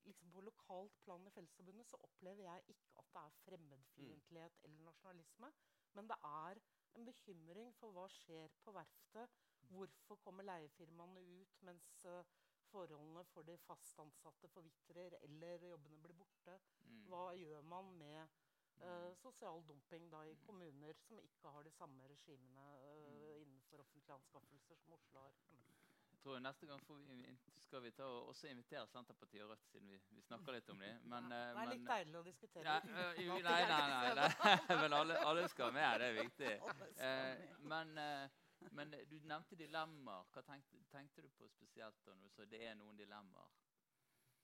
liksom 0.04 0.30
på 0.32 0.40
lokalt 0.40 1.00
plan 1.04 1.26
i 1.26 1.30
Fellesforbundet 1.30 1.86
så 1.86 1.96
opplever 2.02 2.42
jeg 2.42 2.62
ikke 2.74 2.92
at 2.98 3.10
det 3.14 3.22
er 3.22 3.40
fremmedfiendtlighet 3.44 4.60
eller 4.64 4.84
nasjonalisme. 4.90 5.52
Men 5.92 6.08
det 6.08 6.18
er 6.24 6.60
en 6.94 7.08
bekymring 7.08 7.74
for 7.80 7.94
hva 7.96 8.06
skjer 8.10 8.52
på 8.64 8.74
verftet 8.76 9.42
Hvorfor 9.72 10.18
kommer 10.20 10.44
leiefirmaene 10.44 11.20
ut 11.40 11.60
mens 11.64 11.90
uh, 12.04 12.24
forholdene 12.68 13.22
for 13.32 13.46
de 13.48 13.54
fast 13.66 14.00
ansatte 14.02 14.50
forvitrer 14.52 15.16
eller 15.22 15.64
jobbene 15.70 16.00
blir 16.04 16.18
borte? 16.18 16.58
Mm. 16.82 17.04
Hva 17.08 17.22
gjør 17.38 17.64
man 17.70 17.92
med 18.00 18.34
uh, 18.82 18.88
Mm. 19.08 19.14
sosial 19.22 19.62
dumping 19.68 20.10
da, 20.10 20.22
i 20.26 20.34
Mm. 20.34 20.46
kommuner 20.46 20.92
som 21.06 21.18
ikke 21.18 21.48
har 21.50 21.62
de 21.62 21.70
samme 21.70 22.08
regimene 22.08 22.64
uh, 22.82 23.42
innenfor 23.42 23.80
offentlige 23.80 24.14
anskaffelser 24.14 24.76
som 24.76 24.92
Oslo 24.92 25.18
har? 25.20 25.32
Mm. 25.50 25.68
Jeg 26.12 26.18
tror 26.24 26.38
Neste 26.38 26.66
gang 26.66 26.80
får 26.86 26.94
vi, 26.94 27.36
skal 27.58 27.82
vi 27.82 27.90
ta 27.90 28.04
og 28.04 28.28
også 28.28 28.46
invitere 28.48 28.86
Senterpartiet 28.86 29.42
og 29.42 29.50
Rødt, 29.50 29.64
siden 29.72 29.88
vi, 29.90 29.96
vi 30.08 30.20
snakker 30.22 30.52
litt 30.52 30.68
om 30.70 30.78
dem. 30.78 31.00
Men, 31.10 31.24
det 31.30 31.38
eh, 31.38 31.62
er 31.62 31.70
litt 31.72 31.86
deilig 31.88 32.18
å 32.18 32.22
diskutere. 32.22 32.62
Nei, 32.64 33.26
nei, 33.42 33.42
nei, 33.42 33.88
nei, 33.88 34.14
nei. 34.20 34.78
Men 34.82 34.92
alle, 34.92 35.16
alle 35.26 35.48
skal 35.48 35.72
med, 35.72 36.00
det 36.00 36.06
er 36.12 36.22
viktig. 36.22 36.52
Eh, 37.08 37.58
men, 37.58 37.98
eh, 37.98 38.28
men 38.70 38.90
du 39.10 39.16
nevnte 39.26 39.56
dilemmaer. 39.58 40.24
Hva 40.32 40.42
tenkte, 40.46 40.78
tenkte 40.92 41.22
du 41.22 41.28
på 41.30 41.48
spesielt 41.48 41.98
da 42.06 42.14
du 42.14 42.28
sa 42.30 42.44
det 42.44 42.60
er 42.68 42.74
noen 42.78 42.96
dilemmaer? 42.96 43.50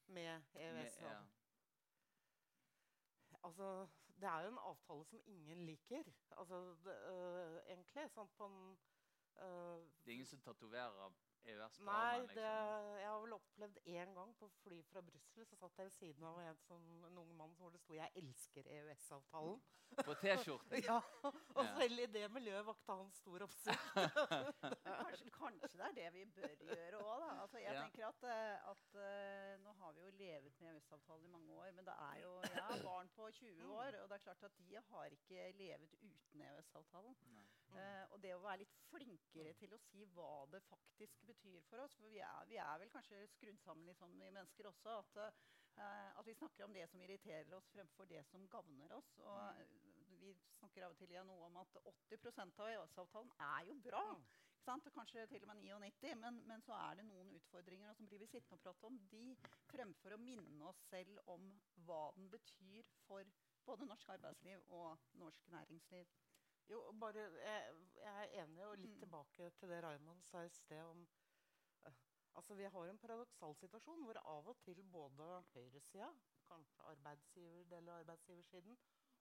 Med 0.09 0.43
Med- 0.55 0.63
EØS. 0.65 1.01
ja. 1.03 1.21
Altså, 3.45 3.89
det 4.21 4.29
er 4.29 4.41
jo 4.45 4.53
en 4.53 4.59
avtale 4.59 5.05
som 5.05 5.21
ingen 5.27 5.65
liker. 5.67 6.05
Altså, 6.37 6.61
det, 6.85 6.95
uh, 7.11 7.59
egentlig. 7.71 8.07
Sånn 8.15 8.31
på 8.37 8.49
en 8.49 8.61
uh, 9.39 9.79
Det 10.03 10.11
er 10.11 10.17
ingen 10.19 10.31
som 10.31 10.43
tatoverer 10.43 11.13
EØS 11.45 11.79
på 11.79 11.85
Nei, 11.85 11.95
armen? 12.19 12.27
det, 12.29 12.35
Liksom. 12.35 12.99
jeg 12.99 13.09
har 13.09 13.21
vel 13.23 13.33
opplevd 13.39 13.79
én 13.87 14.15
gang 14.15 14.35
på 14.39 14.49
fly 14.63 14.83
fra 14.91 15.01
Brussel. 15.03 15.47
Så 15.47 15.57
satt 15.57 15.79
jeg 15.79 15.87
ved 15.87 15.97
siden 15.97 16.25
av 16.25 16.39
en, 16.43 16.57
som, 16.67 17.05
en 17.09 17.19
ung 17.19 17.35
mann 17.37 17.55
hvor 17.59 17.71
det 17.71 17.81
sto 17.81 17.95
'Jeg 17.95 18.11
elsker 18.17 18.63
EØS-avtalen'. 18.67 19.61
På 20.05 20.15
T-skjorten? 20.21 20.83
Ja, 20.91 20.99
Og 21.55 21.65
Ja. 21.65 21.75
selv 21.81 21.99
i 22.01 22.07
det 22.07 22.31
miljøet 22.31 22.67
vakte 22.67 22.93
han 22.93 23.11
stor 23.13 23.43
oppsikt. 23.47 23.87
Kanskje, 24.85 25.31
kanskje 25.33 25.71
det 25.79 25.87
er 25.87 25.95
det 25.97 26.13
vi 26.13 26.25
bør 26.37 26.55
gjøre 26.61 26.99
òg, 27.01 27.21
da. 27.23 27.31
Altså, 27.43 27.59
jeg 27.59 27.73
Ja. 27.75 27.83
tenker 27.83 28.07
at, 28.09 28.23
eh, 28.25 28.69
at 28.71 28.95
uh, 28.95 29.65
Nå 29.65 29.73
har 29.73 29.93
vi 29.93 30.01
jo 30.05 30.11
levet 30.11 30.61
med 30.61 30.75
EØS-avtalen 30.75 31.25
i 31.25 31.29
mange 31.33 31.53
år, 31.55 31.71
men 31.73 31.85
det 31.87 31.95
er 31.99 32.21
jo, 32.23 32.35
jeg 32.43 32.63
har 32.63 32.83
barn 32.85 33.09
på 33.17 33.31
20 33.31 33.73
år, 33.73 33.97
og 34.03 34.09
det 34.09 34.15
er 34.19 34.25
klart 34.29 34.43
at 34.45 34.59
de 34.59 34.77
har 34.91 35.05
ikke 35.07 35.53
levet 35.53 35.95
uten 36.03 36.43
EØS-avtalen. 36.43 37.17
Nei. 37.25 37.47
Eh, 37.79 38.05
og 38.13 38.23
det 38.23 38.35
å 38.35 38.41
være 38.45 38.59
litt 38.65 38.77
flinkere 38.91 39.53
til 39.55 39.73
å 39.75 39.79
si 39.79 40.05
hva 40.05 40.47
det 40.53 40.63
faktisk 40.69 41.28
betyr 41.29 41.63
for 41.69 41.85
oss. 41.85 41.95
For 41.99 42.09
vi 42.09 42.23
er, 42.25 42.49
vi 42.51 42.59
er 42.63 42.81
vel 42.83 42.91
kanskje 42.93 43.23
skrudd 43.35 43.61
sammen 43.63 43.89
litt 43.89 44.01
sånn, 44.01 44.17
vi 44.19 44.31
mennesker 44.31 44.71
også. 44.71 44.99
At, 45.03 45.21
uh, 45.79 46.11
at 46.21 46.27
vi 46.29 46.37
snakker 46.39 46.67
om 46.67 46.75
det 46.77 46.89
som 46.91 47.05
irriterer 47.05 47.55
oss, 47.59 47.71
fremfor 47.75 48.11
det 48.11 48.25
som 48.31 48.49
gagner 48.53 48.97
oss. 48.99 49.15
Og 49.25 49.63
eh, 49.63 49.79
vi 50.19 50.35
snakker 50.59 50.87
av 50.87 50.95
og 50.95 51.01
til 51.01 51.15
ja, 51.15 51.25
noe 51.27 51.49
om 51.49 51.59
at 51.63 51.81
80% 52.11 52.63
av 52.65 52.73
EØS-avtalen 52.75 53.33
er 53.49 53.69
jo 53.71 53.79
bra. 53.85 54.05
Mm. 54.19 54.25
Ikke 54.59 54.67
sant? 54.67 54.89
Og 54.91 54.97
Kanskje 54.97 55.27
til 55.31 55.45
og 55.47 55.53
med 55.53 55.63
99, 55.65 56.15
men, 56.19 56.41
men 56.49 56.65
så 56.67 56.75
er 56.77 56.99
det 56.99 57.07
noen 57.09 57.31
utfordringer. 57.37 57.93
Og 57.93 58.01
som 58.01 58.09
blir 58.11 58.25
vi 58.25 58.31
sittende 58.33 58.59
og 58.59 58.65
prate 58.65 58.91
om 58.91 58.99
de, 59.13 59.27
fremfor 59.71 60.17
å 60.17 60.23
minne 60.23 60.73
oss 60.73 60.81
selv 60.91 61.23
om 61.31 61.47
hva 61.87 62.09
den 62.17 62.27
betyr 62.33 62.91
for 63.07 63.37
både 63.69 63.87
norsk 63.89 64.11
arbeidsliv 64.17 64.65
og 64.81 65.09
norsk 65.21 65.49
næringsliv. 65.53 66.11
Jo, 66.69 66.83
bare, 67.01 67.23
jeg, 67.41 67.77
jeg 67.97 68.25
er 68.25 68.43
enig, 68.43 68.65
og 68.67 68.77
litt 68.79 68.93
Mm. 68.97 69.01
tilbake 69.01 69.51
til 69.61 69.69
det 69.73 69.83
Raymond 69.85 70.23
sa 70.29 70.43
i 70.45 70.49
sted 70.53 70.83
om 70.85 71.07
eh, 71.87 71.93
Altså, 72.35 72.55
Vi 72.55 72.65
har 72.65 72.89
en 72.89 72.99
paradoksal 72.99 73.55
situasjon 73.57 74.05
hvor 74.05 74.19
av 74.25 74.49
og 74.53 74.59
til 74.65 74.83
både 74.93 75.29
høyresida, 75.55 76.11
kanskje 76.49 76.85
arbeidsgiverdel 76.93 77.89
av 77.89 78.03
arbeidsgiversiden, 78.03 78.77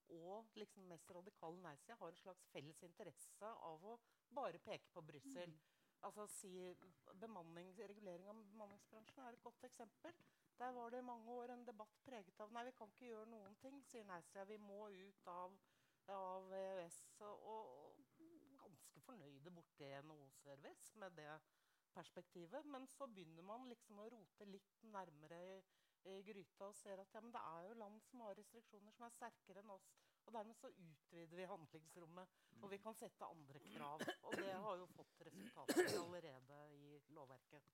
og 0.09 0.51
liksom 0.55 0.83
mest 0.87 1.09
radikale 1.11 1.59
nei-sida 1.63 1.95
har 1.99 2.11
en 2.13 2.21
slags 2.21 2.45
felles 2.51 2.83
interesse 2.83 3.49
av 3.71 3.83
å 3.85 3.97
bare 4.35 4.59
peke 4.59 4.91
på 4.93 5.01
Brussel. 5.01 5.49
Mm. 5.49 5.59
Altså 6.07 6.27
si 6.27 6.51
Regulering 7.87 8.27
av 8.29 8.35
bemanningsbransjen 8.51 9.23
er 9.25 9.33
et 9.33 9.43
godt 9.43 9.63
eksempel. 9.63 10.13
Der 10.59 10.71
var 10.71 10.89
det 10.89 10.99
i 10.99 11.07
mange 11.09 11.31
år 11.31 11.49
en 11.53 11.65
debatt 11.65 11.97
preget 12.05 12.39
av 12.39 12.51
nei, 12.53 12.63
vi 12.65 12.71
kan 12.77 12.91
ikke 12.93 13.09
gjøre 13.09 13.31
noen 13.31 13.55
ting, 13.61 13.81
sier 13.83 14.05
nei-sida. 14.05 14.45
Vi 14.45 14.57
må 14.57 14.87
ut 14.89 15.27
av 15.27 15.57
av 16.13 16.51
EØS. 16.53 16.99
Og, 17.27 18.03
ganske 18.57 19.01
fornøyde 19.05 19.53
borti 19.53 19.87
NHO-service 20.03 20.95
med 21.01 21.15
det 21.19 21.31
perspektivet. 21.93 22.65
Men 22.65 22.87
så 22.87 23.07
begynner 23.07 23.45
man 23.45 23.67
liksom 23.69 24.01
å 24.01 24.09
rote 24.13 24.49
litt 24.49 24.83
nærmere 24.93 25.39
i, 25.45 25.55
i 26.11 26.19
gryta 26.27 26.69
og 26.69 26.75
ser 26.77 27.01
at 27.03 27.15
ja, 27.15 27.21
det 27.21 27.43
er 27.53 27.69
jo 27.69 27.79
land 27.81 28.03
som 28.09 28.23
har 28.25 28.37
restriksjoner 28.37 28.95
som 28.95 29.07
er 29.07 29.15
sterkere 29.15 29.63
enn 29.63 29.73
oss. 29.75 29.89
Og 30.27 30.35
dermed 30.35 30.57
så 30.59 30.67
utvider 30.67 31.39
vi 31.39 31.47
handlingsrommet, 31.47 32.31
og 32.59 32.71
vi 32.73 32.79
kan 32.83 32.95
sette 32.99 33.27
andre 33.31 33.61
krav. 33.63 34.03
Og 34.27 34.33
det 34.35 34.53
har 34.65 34.79
jo 34.81 34.87
fått 34.91 35.21
resultater 35.29 35.93
allerede 36.01 36.63
i 36.75 36.97
lovverket. 37.15 37.69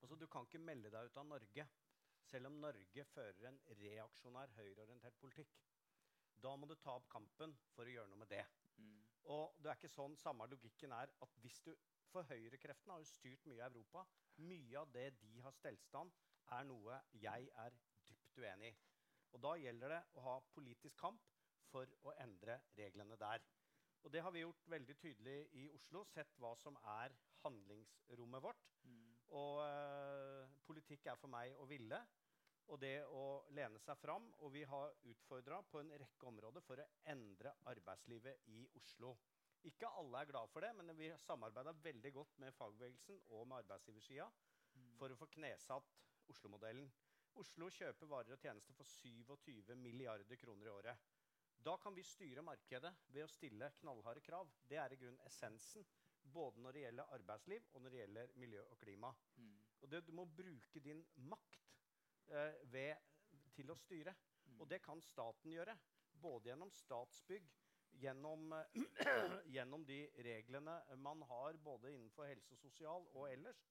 Altså, 0.00 0.16
du 0.16 0.28
kan 0.30 0.46
ikke 0.46 0.62
melde 0.62 0.92
deg 0.94 1.10
ut 1.10 1.18
av 1.18 1.26
Norge 1.26 1.66
selv 2.30 2.46
om 2.50 2.60
Norge 2.62 3.04
fører 3.10 3.48
en 3.48 3.58
reaksjonær, 3.80 4.52
høyreorientert 4.58 5.18
politikk. 5.20 5.56
Da 6.40 6.54
må 6.56 6.68
du 6.68 6.74
ta 6.80 6.96
opp 6.96 7.08
kampen 7.12 7.54
for 7.74 7.88
å 7.88 7.94
gjøre 7.94 8.10
noe 8.10 8.22
med 8.22 8.30
det. 8.32 8.44
Mm. 8.80 8.98
Og 9.34 9.56
det 9.60 9.70
er 9.70 9.78
ikke 9.78 9.92
sånn 9.92 10.16
samme 10.18 10.48
logikken 10.50 10.94
er 10.96 11.12
at 11.24 11.40
hvis 11.44 11.62
du 11.66 11.74
For 12.10 12.26
høyrekreftene 12.26 12.96
har 12.96 13.04
jo 13.04 13.06
styrt 13.06 13.44
mye 13.46 13.60
i 13.60 13.62
Europa. 13.62 14.00
Mye 14.42 14.80
av 14.80 14.88
det 14.90 15.12
de 15.20 15.36
har 15.44 15.52
stelt 15.54 15.84
stand, 15.86 16.10
er 16.50 16.64
noe 16.66 16.96
jeg 17.22 17.46
er 17.64 17.76
dypt 18.08 18.40
uenig 18.42 18.72
i. 18.72 18.78
Og 19.30 19.44
da 19.44 19.52
gjelder 19.60 19.94
det 19.94 20.00
å 20.18 20.24
ha 20.24 20.32
politisk 20.56 20.98
kamp 20.98 21.28
for 21.70 21.86
å 22.02 22.16
endre 22.24 22.56
reglene 22.74 23.14
der. 23.20 23.44
Og 24.02 24.10
det 24.10 24.24
har 24.26 24.34
vi 24.34 24.42
gjort 24.42 24.66
veldig 24.74 24.96
tydelig 24.98 25.36
i 25.60 25.68
Oslo. 25.70 26.02
Sett 26.08 26.34
hva 26.42 26.50
som 26.58 26.78
er 26.96 27.14
handlingsrommet 27.44 28.42
vårt. 28.42 28.66
Mm. 28.82 28.98
Og 29.38 29.62
eh, 29.68 30.50
politikk 30.66 31.06
er 31.12 31.20
for 31.20 31.30
meg 31.30 31.54
å 31.60 31.68
ville. 31.70 32.00
Og 32.70 32.78
det 32.78 33.02
å 33.10 33.24
lene 33.56 33.80
seg 33.82 33.98
fram. 33.98 34.28
Og 34.44 34.52
vi 34.54 34.62
har 34.68 34.94
utfordra 35.10 35.60
på 35.66 35.82
en 35.82 35.90
rekke 36.02 36.30
områder 36.30 36.64
for 36.64 36.80
å 36.80 36.88
endre 37.10 37.54
arbeidslivet 37.70 38.46
i 38.54 38.62
Oslo. 38.78 39.16
Ikke 39.66 39.90
alle 40.00 40.22
er 40.22 40.30
glad 40.30 40.48
for 40.48 40.64
det, 40.64 40.70
men 40.78 40.94
vi 40.96 41.10
samarbeida 41.20 41.74
veldig 41.84 42.12
godt 42.14 42.38
med 42.40 42.54
fagbevegelsen 42.56 43.18
og 43.36 43.46
med 43.50 43.60
arbeidsgiversida 43.64 44.30
Mm. 44.70 44.90
for 44.98 45.12
å 45.12 45.18
få 45.18 45.26
knesatt 45.34 45.96
Oslo-modellen. 46.30 46.90
Oslo 47.40 47.70
kjøper 47.74 48.10
varer 48.10 48.34
og 48.34 48.42
tjenester 48.42 48.76
for 48.76 48.86
27 48.86 49.74
milliarder 49.78 50.38
kroner 50.38 50.68
i 50.68 50.74
året. 50.74 51.08
Da 51.60 51.76
kan 51.76 51.94
vi 51.94 52.04
styre 52.06 52.44
markedet 52.44 52.92
ved 53.12 53.26
å 53.26 53.30
stille 53.30 53.72
knallharde 53.80 54.22
krav. 54.24 54.50
Det 54.68 54.78
er 54.80 54.94
i 54.94 54.98
grunnen 55.00 55.20
essensen. 55.26 55.84
Både 56.22 56.60
når 56.60 56.76
det 56.76 56.84
gjelder 56.84 57.12
arbeidsliv 57.16 57.68
og 57.72 57.82
når 57.82 57.90
det 57.94 58.00
gjelder 58.00 58.32
miljø 58.42 58.62
og 58.66 58.78
klima. 58.78 59.10
Mm. 59.36 59.54
Og 59.80 59.90
det, 59.90 60.02
du 60.06 60.12
må 60.12 60.24
bruke 60.24 60.82
din 60.84 61.00
makt 61.30 61.59
ved, 62.72 62.96
til 63.56 63.72
å 63.72 63.78
styre. 63.78 64.14
Og 64.60 64.68
det 64.70 64.80
kan 64.84 65.00
staten 65.04 65.52
gjøre. 65.54 65.76
Både 66.20 66.50
gjennom 66.50 66.70
Statsbygg, 66.74 67.46
gjennom, 68.02 68.52
eh, 68.52 68.80
gjennom 69.54 69.84
de 69.88 70.00
reglene 70.24 70.74
man 71.00 71.22
har 71.30 71.56
både 71.64 71.94
innenfor 71.94 72.28
helse 72.28 72.54
og 72.54 72.60
sosial 72.60 73.06
og 73.14 73.30
ellers. 73.30 73.62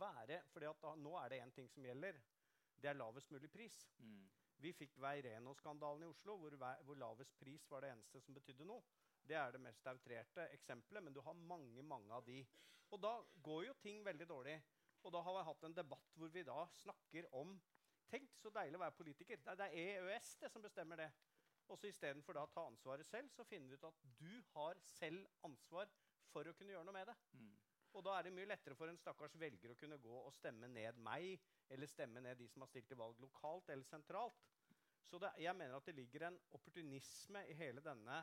Være, 0.00 0.40
fordi 0.52 0.70
at 0.70 0.80
da, 0.82 0.94
nå 0.96 1.12
er 1.20 1.30
det 1.30 1.42
én 1.44 1.52
ting 1.54 1.68
som 1.70 1.84
gjelder. 1.84 2.18
Det 2.80 2.90
er 2.90 2.98
lavest 2.98 3.30
mulig 3.30 3.50
pris. 3.52 3.76
Mm. 3.98 4.24
Vi 4.64 4.72
fikk 4.72 4.96
Veireno-skandalen 5.02 6.06
i 6.06 6.08
Oslo, 6.08 6.38
hvor, 6.40 6.56
hvor 6.56 6.98
lavest 6.98 7.36
pris 7.38 7.66
var 7.70 7.84
det 7.84 7.92
eneste 7.92 8.22
som 8.24 8.36
betydde 8.36 8.66
noe. 8.68 8.82
Det 9.24 9.36
er 9.40 9.52
det 9.52 9.60
mest 9.64 9.86
outrerte 9.88 10.48
eksempelet, 10.52 11.04
men 11.04 11.14
du 11.14 11.20
har 11.24 11.36
mange 11.48 11.84
mange 11.84 12.12
av 12.12 12.24
de. 12.26 12.42
Og 12.92 13.00
da 13.00 13.14
går 13.44 13.66
jo 13.68 13.76
ting 13.82 14.02
veldig 14.04 14.28
dårlig. 14.28 14.56
Og 15.04 15.12
da 15.12 15.20
har 15.20 15.36
vi 15.36 15.46
hatt 15.48 15.64
en 15.68 15.76
debatt 15.76 16.16
hvor 16.16 16.32
vi 16.32 16.44
da 16.48 16.64
snakker 16.80 17.28
om 17.36 17.54
Tenk 18.14 18.30
så 18.38 18.50
deilig 18.54 18.78
å 18.78 18.82
være 18.84 18.94
politiker. 18.94 19.40
Det 19.42 19.66
er, 19.66 19.96
EØS 19.98 20.36
det 20.38 20.48
som 20.52 20.62
bestemmer 20.62 21.00
det. 21.02 21.08
Og 21.66 21.78
så 21.80 21.88
istedenfor 21.88 22.36
å 22.38 22.44
ta 22.52 22.62
ansvaret 22.68 23.08
selv, 23.08 23.32
så 23.34 23.42
finner 23.48 23.72
vi 23.72 23.78
ut 23.80 23.86
at 23.88 24.02
du 24.20 24.28
har 24.52 24.78
selv 24.86 25.24
ansvar 25.48 25.90
for 26.30 26.46
å 26.46 26.52
kunne 26.54 26.76
gjøre 26.76 26.86
noe 26.86 26.94
med 26.94 27.08
det. 27.10 27.16
Mm. 27.34 27.48
Og 27.98 28.04
da 28.06 28.14
er 28.14 28.26
det 28.26 28.34
mye 28.36 28.46
lettere 28.46 28.76
for 28.78 28.90
en 28.90 29.00
stakkars 29.00 29.34
velger 29.40 29.72
å 29.72 29.78
kunne 29.80 29.98
gå 30.02 30.14
og 30.20 30.30
stemme 30.36 30.68
ned 30.70 31.00
meg, 31.02 31.42
eller 31.74 31.90
stemme 31.90 32.22
ned 32.22 32.38
de 32.38 32.46
som 32.52 32.62
har 32.62 32.70
stilt 32.70 32.86
til 32.92 33.00
valg 33.00 33.18
lokalt 33.24 33.72
eller 33.74 33.88
sentralt. 33.88 34.46
Så 35.10 35.18
det, 35.18 35.32
jeg 35.42 35.58
mener 35.58 35.74
at 35.74 35.90
det 35.90 35.96
ligger 35.98 36.28
en 36.28 36.38
opportunisme 36.54 37.42
i 37.50 37.56
hele 37.58 37.82
denne 37.82 38.20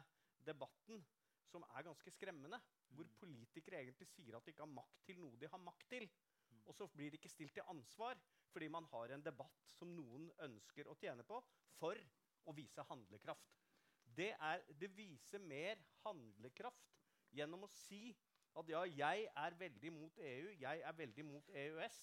debatten 0.47 1.03
som 1.51 1.65
er 1.67 1.89
ganske 1.89 2.15
skremmende. 2.15 2.61
Hvor 2.91 3.03
Mm. 3.03 3.17
politikere 3.19 3.83
egentlig 3.83 4.07
sier 4.07 4.37
at 4.37 4.45
de 4.45 4.51
ikke 4.55 4.63
har 4.63 4.71
makt 4.71 5.03
til 5.03 5.19
noe 5.19 5.35
de 5.39 5.51
har 5.51 5.59
makt 5.59 5.89
til. 5.89 6.07
Mm. 6.07 6.63
Og 6.67 6.75
så 6.75 6.87
blir 6.87 7.11
de 7.11 7.19
ikke 7.19 7.35
stilt 7.35 7.53
til 7.53 7.67
ansvar 7.67 8.15
fordi 8.51 8.67
man 8.71 8.87
har 8.91 9.15
en 9.15 9.23
debatt 9.25 9.71
som 9.77 9.91
noen 9.95 10.29
ønsker 10.45 10.89
å 10.91 10.95
tjene 10.99 11.25
på 11.27 11.39
for 11.79 11.99
å 12.49 12.55
vise 12.57 12.83
handlekraft. 12.89 13.57
Det, 14.11 14.33
er, 14.33 14.63
det 14.79 14.91
viser 14.95 15.43
mer 15.43 15.79
handlekraft 16.03 16.91
gjennom 17.31 17.63
å 17.65 17.71
si 17.71 18.09
at 18.59 18.67
ja, 18.67 18.81
jeg 18.83 19.27
er 19.39 19.55
veldig 19.59 19.93
mot 19.95 20.17
EU, 20.19 20.49
jeg 20.59 20.83
er 20.83 20.97
veldig 20.97 21.25
mot 21.27 21.51
EØS. 21.55 21.99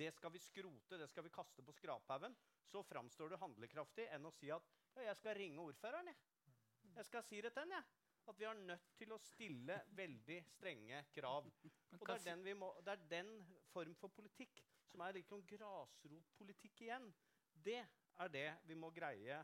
Det 0.00 0.08
skal 0.16 0.32
vi 0.32 0.40
skrote, 0.40 0.96
det 0.96 1.08
skal 1.10 1.26
vi 1.26 1.32
kaste 1.34 1.64
på 1.66 1.74
skraphaugen. 1.76 2.36
Så 2.64 2.80
framstår 2.88 3.32
du 3.32 3.40
handlekraftig 3.42 4.06
enn 4.14 4.24
å 4.24 4.32
si 4.32 4.48
at 4.54 4.64
ja, 4.94 5.10
jeg 5.10 5.18
skal 5.20 5.36
ringe 5.36 5.60
ordføreren. 5.60 6.08
Jeg, 6.08 6.94
jeg 6.96 7.08
skal 7.10 7.26
si 7.26 7.42
det 7.44 7.52
til 7.56 7.74
ham. 7.74 7.90
at 8.30 8.38
vi 8.38 8.46
er 8.46 8.54
nødt 8.54 8.90
til 8.96 9.12
å 9.12 9.18
stille 9.18 9.76
veldig 9.98 10.38
strenge 10.54 11.04
krav. 11.12 11.48
Og 11.98 12.06
det 12.06 12.14
er, 12.14 12.24
den 12.30 12.44
vi 12.46 12.54
må, 12.54 12.72
det 12.86 12.94
er 12.94 13.08
den 13.10 13.32
form 13.72 13.94
for 13.98 14.12
politikk 14.14 14.62
som 14.90 15.02
er 15.04 15.16
litt 15.16 15.30
sånn 15.30 15.46
grasrotpolitikk 15.46 16.84
igjen. 16.86 17.08
Det 17.52 17.80
er 17.80 18.32
det 18.32 18.48
vi 18.68 18.76
må 18.78 18.90
greie 18.94 19.38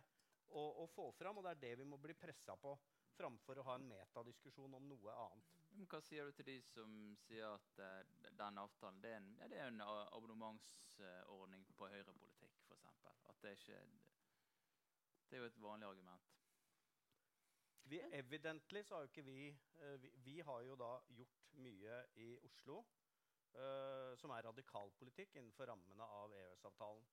å, 0.48 0.62
å 0.82 0.86
få 0.94 1.10
fram, 1.16 1.38
og 1.38 1.46
det 1.46 1.54
er 1.54 1.62
det 1.64 1.74
vi 1.82 1.88
må 1.88 1.98
bli 2.02 2.14
pressa 2.18 2.56
på. 2.60 2.74
Framfor 3.16 3.60
å 3.60 3.64
ha 3.70 3.76
en 3.78 3.86
metadiskusjon 3.88 4.74
om 4.76 4.88
noe 4.90 5.14
annet. 5.22 5.52
Hva 5.88 6.00
sier 6.04 6.28
du 6.28 6.36
til 6.36 6.48
de 6.48 6.56
som 6.68 6.90
sier 7.24 7.46
at 7.48 7.80
uh, 7.80 8.28
den 8.38 8.60
avtalen 8.60 9.00
det 9.00 9.12
er 9.12 9.20
en, 9.20 9.30
ja, 9.40 9.48
det 9.52 9.60
er 9.60 9.70
en 9.70 9.82
abonnementsordning 9.86 11.64
på 11.76 11.88
høyrepolitikk, 11.92 12.58
f.eks.? 12.68 12.84
At 13.30 13.40
det 13.42 13.56
ikke 13.56 13.80
Det 15.26 15.38
er 15.38 15.42
jo 15.42 15.48
et 15.50 15.62
vanlig 15.62 15.88
argument. 15.88 16.32
Vi, 17.86 18.00
evidently 18.18 18.82
så 18.82 18.96
har 18.96 19.04
jo 19.04 19.10
ikke 19.12 19.26
vi, 19.26 19.50
uh, 19.80 19.96
vi 20.02 20.12
Vi 20.24 20.38
har 20.40 20.62
jo 20.68 20.76
da 20.76 20.92
gjort 21.16 21.50
mye 21.64 22.00
i 22.20 22.30
Oslo 22.44 22.82
eh, 23.56 24.12
som 24.20 24.32
er 24.34 24.46
radikalpolitikk 24.46 25.36
innenfor 25.36 25.70
rammene 25.70 26.08
av 26.20 26.34
EØS-avtalen. 26.36 27.04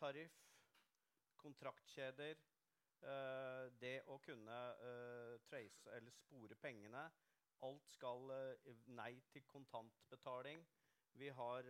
Tariff, 0.00 0.36
kontraktkjeder, 1.40 2.38
uh, 3.04 3.66
det 3.80 3.98
å 4.08 4.16
kunne 4.24 4.58
uh, 4.80 5.34
trace 5.44 5.92
eller 5.96 6.14
spore 6.16 6.56
pengene. 6.60 7.02
Alt 7.64 7.88
skal 7.92 8.30
Nei 8.96 9.12
til 9.32 9.44
kontantbetaling. 9.44 10.62
Vi 11.20 11.28
har 11.36 11.66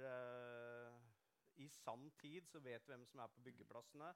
I 1.58 1.66
sann 1.74 2.10
tid 2.20 2.46
så 2.46 2.60
vet 2.62 2.86
vi 2.86 2.92
hvem 2.92 3.06
som 3.10 3.24
er 3.24 3.32
på 3.34 3.42
byggeplassene. 3.42 4.12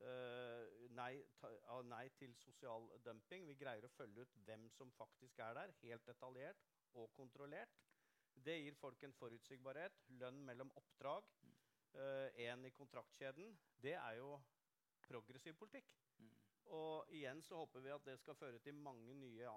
Uh, 0.00 0.64
nei, 0.96 1.18
ta, 1.36 1.50
uh, 1.68 1.82
nei 1.84 2.06
til 2.16 2.32
sosial 2.40 2.86
dumping. 3.04 3.44
Vi 3.50 3.56
greier 3.60 3.84
å 3.84 3.92
følge 3.92 4.24
ut 4.24 4.38
hvem 4.46 4.64
som 4.72 4.92
faktisk 4.96 5.42
er 5.44 5.58
der, 5.58 5.74
helt 5.82 6.06
detaljert 6.08 6.62
og 6.96 7.10
kontrollert. 7.18 7.74
Det 8.34 8.58
gir 8.58 8.74
folk 8.74 9.02
en 9.02 9.12
forutsigbarhet. 9.12 10.04
Lønn 10.20 10.44
mellom 10.44 10.70
oppdrag. 10.76 11.26
Én 12.38 12.64
i 12.64 12.70
kontraktkjeden. 12.70 13.56
Det 13.82 13.96
er 13.98 14.20
jo 14.20 14.36
progressiv 15.08 15.56
politikk. 15.58 15.90
Mm. 16.18 16.30
Og 16.76 17.10
igjen 17.10 17.42
så 17.42 17.58
håper 17.58 17.82
vi 17.82 17.90
at 17.90 18.04
det 18.06 18.18
skal 18.20 18.36
føre 18.38 18.58
til 18.62 18.74
mange 18.74 19.14
nye, 19.18 19.48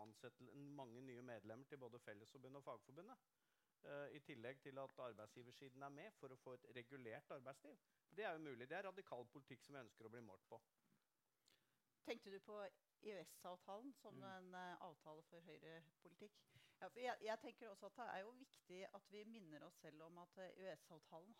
mange 0.79 1.01
nye 1.01 1.21
medlemmer 1.21 1.65
til 1.69 1.77
både 1.77 1.99
Fellesforbundet 1.99 2.57
og 2.57 2.63
Fagforbundet. 2.63 3.17
Uh, 3.83 4.07
I 4.15 4.19
tillegg 4.23 4.61
til 4.63 4.77
at 4.79 4.99
arbeidsgiversiden 5.05 5.83
er 5.83 5.91
med 5.91 6.11
for 6.15 6.31
å 6.31 6.39
få 6.39 6.53
et 6.55 6.65
regulert 6.77 7.31
arbeidsliv. 7.35 7.77
Det 8.15 8.23
er 8.23 8.37
jo 8.37 8.45
mulig. 8.45 8.69
Det 8.69 8.77
er 8.77 8.87
radikal 8.87 9.27
politikk 9.33 9.61
som 9.65 9.75
vi 9.75 9.81
ønsker 9.83 10.07
å 10.07 10.11
bli 10.13 10.21
målt 10.23 10.45
på. 10.49 10.59
Tenkte 12.07 12.31
du 12.31 12.39
på 12.39 12.61
EØS-avtalen 13.03 13.93
som 13.99 14.15
Mm. 14.15 14.23
en 14.29 14.55
uh, 14.55 14.87
avtale 14.87 15.23
for 15.29 15.39
høyrepolitikk? 15.41 16.39
Ja, 16.83 16.89
jeg, 16.99 17.17
jeg 17.23 17.39
tenker 17.39 17.69
også 17.69 17.85
at 17.85 17.95
Det 17.97 18.05
er 18.13 18.19
jo 18.25 18.31
viktig 18.35 18.79
at 18.97 19.05
vi 19.11 19.21
minner 19.23 19.63
oss 19.63 19.75
selv 19.79 20.01
om 20.03 20.17
at 20.19 20.39
eh, 20.43 20.49
EØS-avtalen 20.65 21.35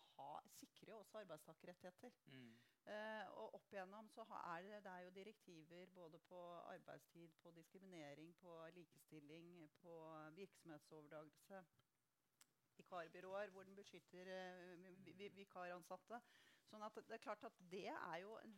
sikrer 0.56 0.94
jo 0.94 1.00
også 1.02 1.20
arbeidstakerrettigheter. 1.20 2.14
Mm. 2.32 2.54
Eh, 2.94 3.26
og 3.42 3.58
opp 3.58 3.74
igjennom 3.76 4.08
så 4.14 4.24
er 4.40 4.64
det, 4.64 4.80
det 4.86 4.92
er 4.94 5.04
jo 5.04 5.10
direktiver 5.18 5.92
både 5.98 6.20
på 6.30 6.40
arbeidstid, 6.72 7.36
på 7.44 7.52
diskriminering, 7.52 8.32
på 8.40 8.56
likestilling, 8.78 9.52
på 9.82 9.98
virksomhetsoverdragelse. 10.40 11.64
Vikarbyråer 12.78 13.52
hvor 13.52 13.64
den 13.68 13.76
beskytter 13.76 14.32
eh, 14.38 14.78
vi- 14.80 15.12
vi- 15.20 15.34
vikaransatte. 15.42 16.22
Sånn 16.72 16.88
at 16.88 16.96
det 17.04 17.20
er 17.20 17.26
klart 17.28 17.44
at 17.44 17.60
det 17.72 17.88
er 17.92 18.18
jo 18.24 18.38
en 18.38 18.56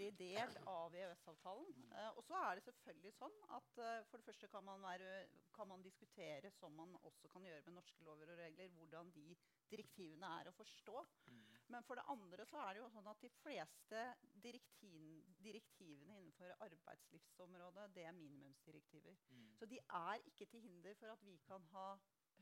viktig 0.00 0.16
del 0.18 0.54
av 0.68 0.94
EØS-avtalen. 0.96 1.68
Uh, 1.92 2.10
og 2.16 2.24
så 2.24 2.38
er 2.40 2.56
det 2.56 2.64
selvfølgelig 2.64 3.12
sånn 3.18 3.36
at 3.52 3.80
uh, 3.80 3.88
for 4.08 4.20
det 4.20 4.28
første 4.30 4.48
kan 4.52 4.64
man, 4.64 4.80
være, 4.84 5.26
kan 5.54 5.68
man 5.68 5.84
diskutere, 5.84 6.50
som 6.56 6.72
man 6.76 6.94
også 7.04 7.28
kan 7.32 7.44
gjøre 7.44 7.62
med 7.66 7.76
norske 7.76 8.04
lover 8.06 8.32
og 8.32 8.40
regler, 8.40 8.70
hvordan 8.78 9.10
de 9.12 9.26
direktivene 9.70 10.30
er 10.40 10.48
å 10.48 10.54
forstå. 10.56 11.02
Mm. 11.28 11.42
Men 11.74 11.86
for 11.86 12.00
det 12.00 12.06
andre 12.10 12.46
så 12.48 12.62
er 12.64 12.74
det 12.74 12.82
jo 12.82 12.88
sånn 12.94 13.10
at 13.12 13.20
de 13.22 13.32
fleste 13.42 14.06
direktin, 14.42 15.20
direktivene 15.44 16.16
innenfor 16.18 16.56
arbeidslivsområdet, 16.66 17.90
det 17.94 18.06
er 18.08 18.16
minimumsdirektiver. 18.16 19.20
Mm. 19.28 19.44
Så 19.60 19.68
de 19.70 19.78
er 19.84 20.24
ikke 20.32 20.48
til 20.50 20.64
hinder 20.64 20.96
for 20.98 21.12
at 21.12 21.28
vi 21.28 21.36
kan 21.46 21.68
ha 21.74 21.92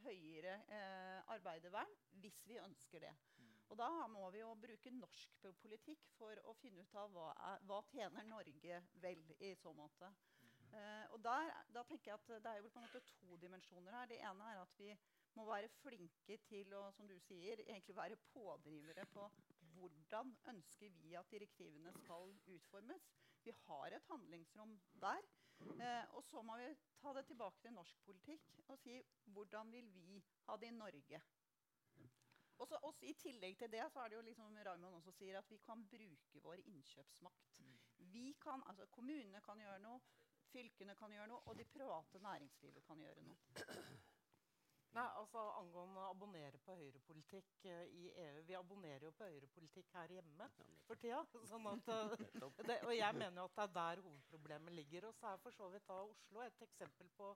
høyere 0.04 0.54
eh, 0.70 1.32
arbeidervern 1.34 1.90
hvis 2.22 2.38
vi 2.46 2.60
ønsker 2.62 3.02
det. 3.02 3.14
Mm. 3.68 3.72
Og 3.72 3.76
da 3.76 4.06
må 4.08 4.30
vi 4.32 4.40
jo 4.40 4.54
bruke 4.56 4.90
norsk 4.96 5.46
politikk 5.60 6.08
for 6.16 6.40
å 6.48 6.54
finne 6.56 6.82
ut 6.82 6.94
av 6.96 7.12
hva, 7.12 7.28
er, 7.52 7.62
hva 7.68 7.82
tjener 7.92 8.24
Norge 8.24 8.82
vel 9.02 9.24
i 9.44 9.54
så 9.60 9.72
måte. 9.76 10.08
Eh, 10.72 11.04
og 11.12 11.20
der, 11.24 11.52
da 11.72 11.84
tenker 11.84 12.10
jeg 12.10 12.18
at 12.18 12.44
det 12.44 12.50
er 12.50 12.60
jo 12.60 12.72
på 12.72 12.80
en 12.80 12.86
måte 12.88 13.04
to 13.12 13.36
dimensjoner 13.40 13.94
her. 14.00 14.08
Det 14.08 14.20
ene 14.24 14.50
er 14.52 14.62
at 14.62 14.74
vi 14.80 14.92
må 15.36 15.44
være 15.48 15.70
flinke 15.82 16.38
til 16.48 16.72
å 16.76 16.88
som 16.96 17.08
du 17.08 17.16
sier, 17.28 17.60
egentlig 17.66 17.96
være 17.96 18.20
pådrivere 18.32 19.04
på 19.12 19.28
hvordan 19.76 20.32
ønsker 20.50 20.94
vi 21.02 21.14
at 21.18 21.28
direktivene 21.30 21.92
skal 22.00 22.32
utformes. 22.56 23.04
Vi 23.44 23.54
har 23.66 23.94
et 23.94 24.08
handlingsrom 24.10 24.74
der. 25.00 25.28
Eh, 25.58 26.04
og 26.14 26.22
så 26.24 26.42
må 26.42 26.56
vi 26.58 26.68
ta 27.02 27.12
det 27.16 27.24
tilbake 27.28 27.60
til 27.62 27.74
norsk 27.74 28.02
politikk 28.06 28.60
og 28.68 28.78
si 28.78 28.98
hvordan 29.34 29.72
vil 29.72 29.88
vi 29.94 30.20
ha 30.46 30.56
det 30.56 30.70
i 30.70 30.76
Norge. 30.76 31.20
Og 32.58 32.68
så 32.68 32.78
også 32.82 33.06
I 33.06 33.14
tillegg 33.22 33.58
til 33.58 33.70
det 33.72 33.84
så 33.92 34.02
er 34.02 34.10
det 34.10 34.16
jo 34.18 34.24
liksom 34.26 34.56
Raymond 34.66 34.98
også 34.98 35.14
sier 35.14 35.38
at 35.38 35.50
vi 35.50 35.60
kan 35.62 35.84
bruke 35.92 36.42
vår 36.42 36.62
innkjøpsmakt. 36.64 37.54
Vi 38.12 38.32
kan, 38.42 38.62
altså 38.66 38.86
Kommunene 38.94 39.40
kan 39.44 39.60
gjøre 39.62 39.78
noe, 39.82 40.00
fylkene 40.52 40.94
kan 40.98 41.12
gjøre 41.12 41.30
noe, 41.30 41.42
og 41.46 41.58
det 41.58 41.68
private 41.70 42.22
næringslivet 42.24 42.84
kan 42.86 43.00
gjøre 43.04 43.26
noe. 43.26 43.38
Nei, 44.96 45.04
altså 45.20 45.42
Angående 45.58 46.00
å 46.00 46.12
abonnere 46.14 46.58
på 46.64 46.74
høyrepolitikk 46.78 47.66
uh, 47.68 47.82
i 47.92 48.06
EU 48.24 48.44
Vi 48.48 48.56
abonnerer 48.56 49.04
jo 49.04 49.12
på 49.18 49.28
høyrepolitikk 49.28 49.92
her 49.94 50.14
hjemme 50.16 50.46
for 50.86 51.00
tida. 51.02 51.20
Sånn 51.50 51.68
at, 51.70 51.90
uh, 51.92 52.62
det, 52.64 52.78
og 52.86 52.94
jeg 52.96 53.18
mener 53.20 53.42
jo 53.42 53.48
at 53.50 53.58
det 53.58 53.66
er 53.66 53.74
der 53.76 54.02
hovedproblemet 54.06 54.76
ligger. 54.78 55.10
Og 55.10 55.18
så 55.18 55.34
er 55.34 55.42
for 55.44 55.54
så 55.54 55.68
vidt 55.74 55.86
da 55.90 56.00
Oslo 56.06 56.44
et 56.46 56.64
eksempel 56.64 57.12
på 57.18 57.34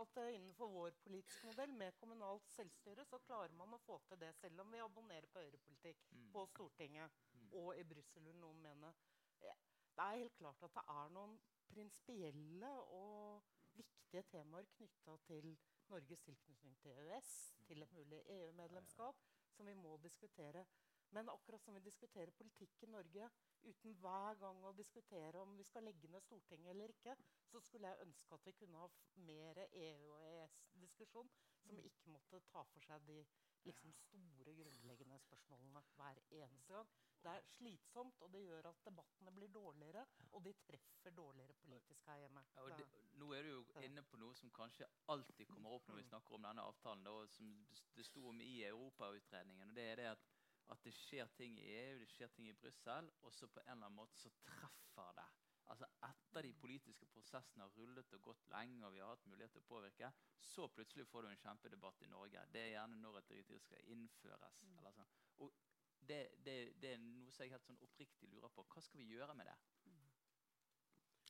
at 0.00 0.16
innenfor 0.16 0.68
vår 0.72 0.90
politiske 1.04 1.46
modell 1.46 1.72
med 1.76 1.92
kommunalt 2.00 2.48
selvstyre 2.54 3.04
så 3.04 3.18
klarer 3.26 3.52
man 3.56 3.74
å 3.74 3.80
få 3.86 3.98
til 4.08 4.20
det, 4.20 4.32
selv 4.40 4.60
om 4.60 4.72
vi 4.72 4.80
abonnerer 4.80 5.26
på 5.32 5.40
høyrepolitikk 5.42 5.98
Mm. 6.12 6.32
på 6.32 6.46
Stortinget 6.46 7.10
Mm. 7.34 7.48
og 7.52 7.76
i 7.78 7.84
Brussel, 7.84 8.22
vil 8.24 8.36
noen 8.40 8.62
mene. 8.62 8.94
Det 9.40 10.04
er 10.04 10.16
helt 10.18 10.36
klart 10.38 10.62
at 10.62 10.74
det 10.74 10.82
er 10.88 11.08
noen 11.08 11.38
prinsipielle 11.68 12.70
og 12.88 13.42
viktige 13.76 14.22
temaer 14.22 14.64
knytta 14.76 15.16
til 15.26 15.58
Norges 15.88 16.20
tilknytning 16.20 16.78
til 16.80 16.90
EØS, 16.92 17.54
til 17.66 17.82
et 17.82 17.92
mulig 17.92 18.22
EU-medlemskap, 18.26 19.16
som 19.50 19.66
vi 19.66 19.74
må 19.74 19.96
diskutere. 19.96 20.64
Men 21.12 21.28
akkurat 21.28 21.60
som 21.62 21.74
vi 21.76 21.80
diskuterer 21.84 22.32
politikk 22.32 22.82
i 22.82 22.88
Norge 22.88 23.28
uten 23.68 23.94
hver 24.00 24.38
gang 24.40 24.64
å 24.64 24.72
diskutere 24.76 25.42
om 25.44 25.56
vi 25.58 25.64
skal 25.68 25.84
legge 25.84 26.08
ned 26.08 26.24
Stortinget 26.24 26.72
eller 26.72 26.92
ikke, 26.94 27.14
så 27.52 27.60
skulle 27.60 27.90
jeg 27.92 28.06
ønske 28.06 28.34
at 28.34 28.46
vi 28.48 28.54
kunne 28.56 28.80
ha 28.80 28.88
mer 29.28 29.60
EU- 29.68 30.08
og 30.14 30.24
EØS-diskusjon 30.24 31.28
som 31.62 31.78
ikke 31.84 32.10
måtte 32.10 32.40
ta 32.48 32.64
for 32.72 32.80
seg 32.82 33.04
de 33.06 33.20
liksom, 33.68 33.92
store, 33.94 34.54
grunnleggende 34.58 35.18
spørsmålene 35.22 35.82
hver 35.94 36.18
eneste 36.40 36.72
gang. 36.74 36.88
Det 37.22 37.30
er 37.30 37.44
slitsomt, 37.52 38.16
og 38.24 38.32
det 38.34 38.40
gjør 38.42 38.66
at 38.72 38.80
debattene 38.88 39.30
blir 39.36 39.52
dårligere, 39.54 40.02
og 40.32 40.42
de 40.42 40.52
treffer 40.64 41.14
dårligere 41.14 41.54
politisk 41.60 42.08
her 42.10 42.18
hjemme. 42.24 42.42
Ja, 42.56 42.64
det, 42.80 42.88
nå 43.20 43.28
er 43.36 43.46
du 43.46 43.50
jo 43.52 43.62
inne 43.86 44.02
på 44.02 44.18
noe 44.18 44.34
som 44.34 44.50
kanskje 44.50 44.88
alltid 45.12 45.46
kommer 45.52 45.76
opp 45.76 45.86
når 45.86 46.00
vi 46.00 46.02
Mm. 46.02 46.08
snakker 46.08 46.34
om 46.34 46.42
denne 46.48 46.64
avtalen, 46.66 47.04
da, 47.06 47.14
som 47.30 47.52
det 47.94 48.04
sto 48.08 48.26
om 48.32 48.40
i 48.40 48.64
Europautredningen. 48.66 49.70
og 49.70 49.76
det 49.76 49.84
er 49.92 49.96
det 49.96 50.08
at, 50.16 50.31
at 50.70 50.84
det 50.84 50.92
skjer 50.94 51.30
ting 51.36 51.58
i 51.60 51.70
EU, 51.74 51.98
det 52.00 52.08
skjer 52.12 52.30
ting 52.34 52.48
i 52.48 52.56
Brussel, 52.56 53.10
og 53.22 53.34
så 53.34 53.48
på 53.48 53.60
en 53.60 53.72
eller 53.74 53.88
annen 53.88 53.98
måte 53.98 54.18
så 54.20 54.30
treffer 54.44 55.16
det. 55.18 55.26
Altså 55.72 55.86
Etter 56.04 56.46
de 56.46 56.52
politiske 56.58 57.06
prosessene 57.12 57.64
har 57.64 57.76
rullet 57.78 58.14
og 58.16 58.24
gått 58.28 58.48
lenge, 58.52 58.86
og 58.86 58.94
vi 58.94 59.02
har 59.02 59.12
hatt 59.12 59.28
mulighet 59.30 59.54
til 59.56 59.62
å 59.62 59.68
påvirke, 59.68 60.10
så 60.42 60.66
plutselig 60.68 61.06
får 61.08 61.22
du 61.22 61.30
en 61.30 61.42
kjempedebatt 61.44 62.02
i 62.02 62.10
Norge. 62.12 62.46
Det 62.52 62.64
er 62.64 62.74
gjerne 62.74 62.98
når 63.00 63.20
et 63.20 63.30
direktiv 63.34 63.62
skal 63.64 63.92
innføres. 63.94 64.58
Mm. 64.62 64.78
eller 64.78 64.96
sånn. 64.96 65.14
Og 65.46 65.54
det, 66.02 66.20
det, 66.44 66.56
det 66.82 66.94
er 66.96 67.02
noe 67.02 67.30
som 67.30 67.46
jeg 67.46 67.54
helt 67.54 67.68
sånn 67.68 67.80
oppriktig 67.86 68.28
lurer 68.32 68.50
på. 68.52 68.66
Hva 68.74 68.82
skal 68.82 69.00
vi 69.00 69.12
gjøre 69.14 69.36
med 69.38 69.48
det? 69.48 69.58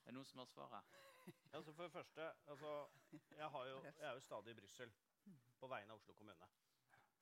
Er 0.02 0.10
det 0.10 0.16
noen 0.16 0.26
som 0.26 0.42
har 0.42 0.50
svaret? 0.50 0.94
Altså 1.54 1.72
for 1.76 1.86
det 1.86 1.92
første, 1.94 2.24
altså, 2.50 2.70
jeg, 3.12 3.48
har 3.54 3.66
jo, 3.68 3.82
jeg 3.84 4.06
er 4.08 4.16
jo 4.16 4.20
stadig 4.24 4.50
i 4.50 4.58
Brussel 4.58 4.92
på 5.60 5.68
vegne 5.70 5.94
av 5.94 6.00
Oslo 6.00 6.16
kommune. 6.18 6.48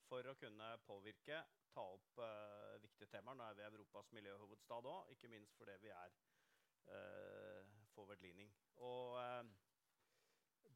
For 0.08 0.26
å 0.30 0.36
kunne 0.40 0.68
påvirke, 0.86 1.42
ta 1.74 1.84
opp 1.96 2.22
uh, 2.22 2.76
viktige 2.82 3.10
temaer. 3.12 3.38
Nå 3.38 3.46
er 3.46 3.58
vi 3.58 3.68
Europas 3.68 4.10
miljøhovedstad 4.16 4.88
òg, 4.90 5.12
ikke 5.14 5.30
minst 5.32 5.56
fordi 5.58 5.76
vi 5.84 5.92
er 5.94 6.16
uh, 6.90 7.80
forward-leaning. 7.94 8.50
Og 8.86 9.18
eh, 9.20 9.50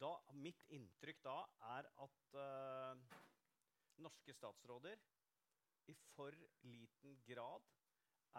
da, 0.00 0.12
mitt 0.44 0.64
inntrykk 0.76 1.22
da 1.24 1.37
er 1.76 1.88
at 2.04 2.38
eh, 2.44 3.20
norske 4.04 4.35
statsråder 4.37 5.00
i 5.92 5.94
for 6.14 6.37
liten 6.64 7.18
grad 7.28 7.66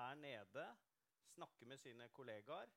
er 0.02 0.18
nede, 0.20 0.66
snakker 1.36 1.70
med 1.70 1.82
sine 1.82 2.10
kollegaer, 2.16 2.72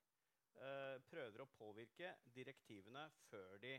eh, 0.60 0.96
prøver 1.10 1.44
å 1.44 1.50
påvirke 1.58 2.14
direktivene 2.36 3.08
før 3.28 3.58
de 3.62 3.74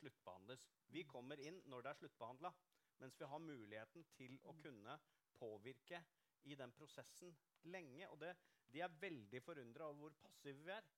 sluttbehandles. 0.00 0.66
Vi 0.90 1.04
kommer 1.08 1.40
inn 1.44 1.60
når 1.70 1.84
det 1.84 1.92
er 1.92 2.02
sluttbehandla, 2.02 2.52
mens 3.00 3.16
vi 3.20 3.28
har 3.32 3.44
muligheten 3.44 4.04
til 4.16 4.36
å 4.48 4.56
kunne 4.60 4.96
påvirke 5.40 6.02
i 6.48 6.56
den 6.58 6.72
prosessen 6.76 7.34
lenge. 7.72 8.06
Og 8.12 8.20
det, 8.22 8.34
de 8.72 8.84
er 8.84 8.98
veldig 9.02 9.42
forundra 9.44 9.88
over 9.90 9.98
hvor 10.04 10.16
passive 10.22 10.64
vi 10.68 10.74
er. 10.76 10.88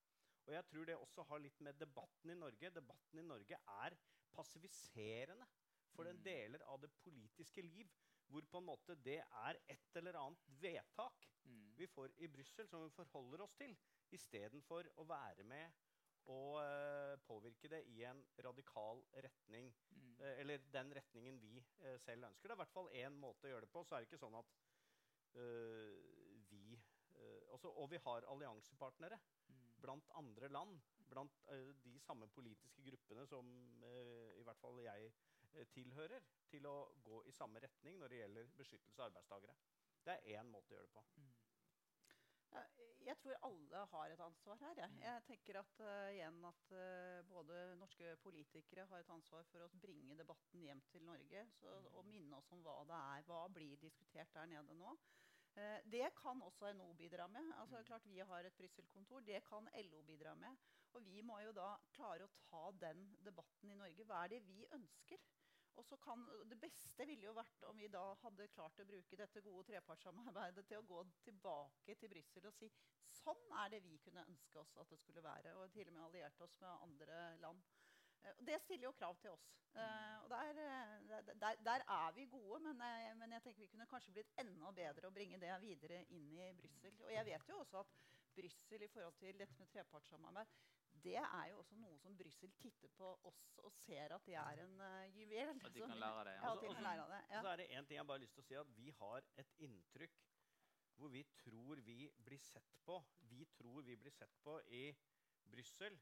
Og 0.43 0.53
jeg 0.57 0.65
tror 0.69 0.87
det 0.87 0.95
også 0.99 1.23
har 1.29 1.39
litt 1.39 1.59
med 1.63 1.79
debatten 1.79 2.33
i 2.33 2.35
Norge 2.39 2.71
Debatten 2.75 3.19
i 3.21 3.27
Norge 3.27 3.59
er 3.79 3.95
passiviserende 4.35 5.47
for 5.93 6.03
den 6.03 6.17
Mm. 6.17 6.23
deler 6.25 6.63
av 6.67 6.81
det 6.81 6.91
politiske 7.03 7.61
liv 7.61 7.91
hvor 8.27 8.41
på 8.49 8.57
en 8.57 8.65
måte 8.65 8.95
det 9.05 9.19
er 9.21 9.59
et 9.69 9.95
eller 9.99 10.17
annet 10.19 10.45
vedtak 10.61 11.27
Mm. 11.45 11.73
vi 11.77 11.87
får 11.87 12.11
i 12.17 12.27
Brussel, 12.27 12.67
som 12.67 12.83
vi 12.83 12.89
forholder 12.95 13.41
oss 13.43 13.53
til, 13.59 13.75
istedenfor 14.11 14.87
å 14.97 15.03
være 15.03 15.43
med 15.43 15.71
og 16.31 16.59
eh, 16.61 17.15
påvirke 17.27 17.69
det 17.71 17.81
i 17.91 18.03
en 18.07 18.21
radikal 18.45 19.03
retning. 19.25 19.73
Mm. 19.89 20.13
eh, 20.21 20.39
eller 20.39 20.63
den 20.71 20.93
retningen 20.95 21.39
vi 21.41 21.57
eh, 21.79 21.99
selv 21.99 22.29
ønsker. 22.29 22.47
Det 22.47 22.55
er 22.55 22.59
i 22.59 22.63
hvert 22.63 22.75
fall 22.77 22.89
én 22.95 23.19
måte 23.19 23.47
å 23.47 23.51
gjøre 23.51 23.65
det 23.67 23.73
på. 23.73 23.83
Så 23.83 23.95
er 23.95 24.03
det 24.03 24.09
ikke 24.11 24.21
sånn 24.23 24.39
at 24.39 24.55
eh, 25.35 25.99
vi 26.49 26.77
eh, 26.77 27.51
altså, 27.51 27.73
Og 27.75 27.91
vi 27.91 28.01
har 28.07 28.29
alliansepartnere 28.31 29.19
Mm. 29.43 29.81
blant 29.81 30.09
andre 30.15 30.47
land. 30.47 30.77
Blant 31.11 31.41
eh, 31.51 31.73
de 31.83 31.99
samme 31.99 32.29
politiske 32.31 32.81
gruppene 32.81 33.25
som 33.27 33.49
i 33.83 34.43
hvert 34.47 34.57
fall 34.57 34.79
jeg 34.79 35.11
tilhører, 35.73 36.23
til 36.49 36.65
å 36.65 36.77
gå 37.03 37.19
i 37.27 37.33
samme 37.35 37.59
retning 37.59 37.99
når 37.99 38.09
det 38.09 38.21
gjelder 38.21 38.53
beskyttelse 38.57 39.01
av 39.01 39.09
arbeidstakere. 39.11 39.55
Det 40.05 40.15
er 40.15 40.39
én 40.39 40.49
måte 40.49 40.71
å 40.71 40.77
gjøre 40.77 40.87
det 40.87 40.95
på. 40.95 41.03
Mm. 41.19 41.42
Jeg 43.03 43.17
tror 43.19 43.39
alle 43.43 43.79
har 43.91 44.13
et 44.13 44.21
ansvar 44.23 44.59
her. 44.61 44.77
Jeg, 44.79 44.91
jeg 45.03 45.23
tenker 45.27 45.57
at 45.59 45.81
uh, 45.83 46.11
igjen 46.13 46.37
at 46.47 46.69
uh, 46.71 47.25
både 47.27 47.57
norske 47.79 48.13
politikere 48.23 48.85
har 48.87 49.03
et 49.03 49.11
ansvar 49.11 49.43
for 49.49 49.65
å 49.65 49.71
bringe 49.83 50.15
debatten 50.19 50.63
hjem 50.63 50.81
til 50.91 51.03
Norge 51.07 51.43
så, 51.57 51.73
og 51.97 52.07
minne 52.07 52.39
oss 52.39 52.51
om 52.55 52.63
hva 52.63 52.77
det 52.87 53.01
er. 53.15 53.25
Hva 53.27 53.41
blir 53.51 53.75
diskutert 53.81 54.31
der 54.37 54.47
nede 54.53 54.77
nå? 54.79 54.95
Uh, 55.57 55.79
det 55.91 56.07
kan 56.21 56.39
også 56.47 56.71
NO 56.79 56.93
bidra 56.97 57.27
med. 57.27 57.51
Altså, 57.59 57.81
Mm. 57.81 57.85
klart 57.91 58.07
Vi 58.07 58.19
har 58.19 58.47
et 58.47 58.55
Brussel-kontor. 58.57 59.19
Det 59.27 59.43
kan 59.49 59.67
LO 59.89 60.01
bidra 60.07 60.35
med. 60.35 60.55
Og 60.93 61.05
vi 61.05 61.21
må 61.21 61.39
jo 61.43 61.51
da 61.51 61.73
klare 61.91 62.23
å 62.23 62.33
ta 62.49 62.71
den 62.87 63.17
debatten 63.25 63.71
i 63.71 63.75
Norge. 63.75 64.05
Hva 64.05 64.23
er 64.23 64.35
det 64.35 64.45
vi 64.47 64.65
ønsker? 64.71 65.19
Og 65.75 65.85
så 65.85 65.97
kan, 65.97 66.25
Det 66.49 66.59
beste 66.61 67.05
ville 67.09 67.25
jo 67.25 67.33
vært 67.33 67.63
om 67.69 67.79
vi 67.79 67.87
da 67.91 68.03
hadde 68.21 68.47
klart 68.53 68.79
å 68.79 68.85
bruke 68.85 69.17
dette 69.17 69.41
gode 69.41 69.65
trepartssamarbeidet 69.71 70.65
til 70.69 70.81
å 70.81 70.87
gå 70.89 70.99
tilbake 71.25 71.95
til 71.99 72.11
Brussel 72.13 72.49
og 72.49 72.53
si 72.57 72.69
sånn 73.13 73.57
er 73.61 73.73
det 73.73 73.81
vi 73.85 73.97
kunne 74.01 74.25
ønske 74.29 74.59
oss 74.61 74.75
at 74.81 74.89
det 74.89 74.99
skulle 75.01 75.23
være. 75.23 75.55
Og 75.57 75.71
til 75.73 75.89
og 75.89 75.95
med 75.95 76.05
alliert 76.07 76.41
oss 76.41 76.59
med 76.61 76.85
andre 76.87 77.19
land. 77.41 77.61
Eh, 78.23 78.39
Det 78.47 78.61
stiller 78.61 78.89
jo 78.89 78.95
krav 78.97 79.19
til 79.21 79.33
oss. 79.33 79.45
Eh, 79.73 80.15
og 80.23 80.33
eh, 80.37 80.53
der, 81.09 81.33
der, 81.33 81.61
der 81.65 81.85
er 81.97 82.11
vi 82.15 82.25
gode, 82.25 82.59
men, 82.63 82.81
men 83.17 83.31
jeg 83.37 83.43
tenker 83.43 83.65
vi 83.65 83.71
kunne 83.73 83.89
kanskje 83.89 84.13
blitt 84.17 84.33
enda 84.37 84.71
bedre 84.71 85.09
å 85.09 85.15
bringe 85.15 85.41
det 85.41 85.53
videre 85.61 86.03
inn 86.09 86.31
i 86.37 86.51
Brussel. 86.57 87.01
Og 87.05 87.13
jeg 87.13 87.25
vet 87.31 87.49
jo 87.49 87.59
også 87.61 87.81
at 87.81 87.97
Brussel 88.33 88.81
i 88.81 88.93
forhold 88.93 89.17
til 89.21 89.37
dette 89.39 89.59
med 89.59 89.69
trepartssamarbeid 89.73 90.57
det 91.03 91.15
er 91.19 91.47
jo 91.51 91.57
også 91.59 91.75
noe 91.75 91.97
som 91.99 92.15
Brussel 92.17 92.51
titter 92.61 92.91
på 92.97 93.09
oss 93.29 93.41
og 93.63 93.71
ser 93.83 94.13
at 94.15 94.25
det 94.25 94.35
er 94.39 94.61
en 94.63 94.75
uh, 94.81 95.17
juvel. 95.17 95.53
At 95.65 95.73
de 95.75 95.81
kan 95.83 95.97
lære 95.99 96.19
av 96.19 96.25
det. 96.25 96.35
Ja, 96.37 96.47
Ja. 96.47 96.55
de 96.61 96.73
kan 96.73 96.83
lære 96.83 97.03
av 97.03 97.09
det. 97.09 97.21
Og 97.27 97.33
Ja. 97.35 97.41
så 97.41 97.47
er 97.53 97.57
det 97.57 97.67
en 97.71 97.85
ting 97.85 97.97
jeg 97.97 98.07
bare 98.07 98.17
har 98.19 98.23
lyst 98.25 98.33
til 98.35 98.43
å 98.43 98.47
si 98.47 98.55
at 98.55 98.67
Vi 98.77 98.89
har 98.99 99.21
et 99.37 99.53
inntrykk 99.59 100.21
hvor 100.95 101.09
vi 101.09 101.23
tror 101.41 101.75
vi 101.81 102.11
blir 102.23 102.37
sett 102.39 102.75
på 102.85 103.03
Vi 103.29 103.45
tror 103.57 103.81
vi 103.83 103.95
blir 103.97 104.11
sett 104.13 104.35
på 104.43 104.59
i 104.69 104.95
Brussel 105.49 105.99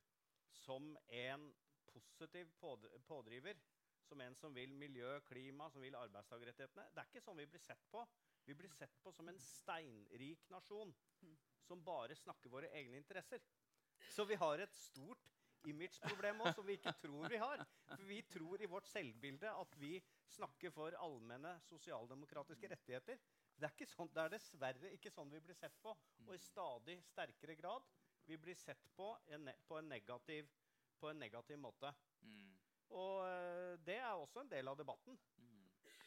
som 0.52 0.98
en 1.10 1.54
positiv 1.88 2.52
pådriver. 2.60 3.56
Som 4.04 4.20
en 4.22 4.36
som 4.36 4.54
vil 4.54 4.74
miljø, 4.76 5.20
klima, 5.22 5.70
som 5.72 5.82
vil 5.82 5.96
arbeidstakerrettighetene. 5.96 6.90
Det 6.94 6.98
er 7.00 7.06
ikke 7.08 7.22
sånn 7.24 7.38
vi 7.38 7.46
blir 7.46 7.62
sett 7.64 7.84
på. 7.92 8.02
Vi 8.46 8.54
blir 8.54 8.70
sett 8.76 8.98
på 9.04 9.12
som 9.14 9.30
en 9.30 9.40
steinrik 9.40 10.50
nasjon 10.50 10.94
Mm. 11.22 11.38
som 11.64 11.84
bare 11.84 12.16
snakker 12.16 12.50
våre 12.50 12.70
egne 12.74 12.98
interesser. 12.98 13.40
Så 14.10 14.26
vi 14.26 14.40
har 14.40 14.64
et 14.64 14.74
stort 14.76 15.28
imageproblem 15.70 16.42
òg, 16.42 16.56
som 16.58 16.66
vi 16.66 16.78
ikke 16.80 16.94
tror 17.04 17.28
vi 17.30 17.40
har. 17.42 17.64
For 17.92 18.06
vi 18.10 18.22
tror 18.32 18.62
i 18.64 18.70
vårt 18.70 18.90
selvbilde 18.90 19.52
at 19.52 19.78
vi 19.82 19.94
snakker 20.32 20.74
for 20.74 20.96
allmenne 20.98 21.54
sosialdemokratiske 21.68 22.72
rettigheter. 22.72 23.20
Det 23.56 23.68
er, 23.68 23.76
ikke 23.76 23.90
sånn, 23.92 24.10
det 24.16 24.24
er 24.24 24.34
dessverre 24.34 24.94
ikke 24.96 25.14
sånn 25.14 25.32
vi 25.34 25.44
blir 25.46 25.58
sett 25.58 25.76
på. 25.84 25.94
Og 26.26 26.34
i 26.36 26.42
stadig 26.42 26.98
sterkere 27.12 27.58
grad 27.60 27.86
vi 28.26 28.38
blir 28.42 28.58
sett 28.58 28.90
på 28.96 29.12
en, 29.34 29.50
på 29.68 29.78
en, 29.78 29.90
negativ, 29.90 30.50
på 31.02 31.10
en 31.12 31.22
negativ 31.22 31.60
måte. 31.62 31.92
Mm. 32.22 32.52
Og 32.98 33.22
eh, 33.26 33.76
det 33.86 33.98
er 34.02 34.14
også 34.14 34.44
en 34.44 34.52
del 34.52 34.70
av 34.72 34.78
debatten. 34.80 35.18
Mm. 35.38 35.62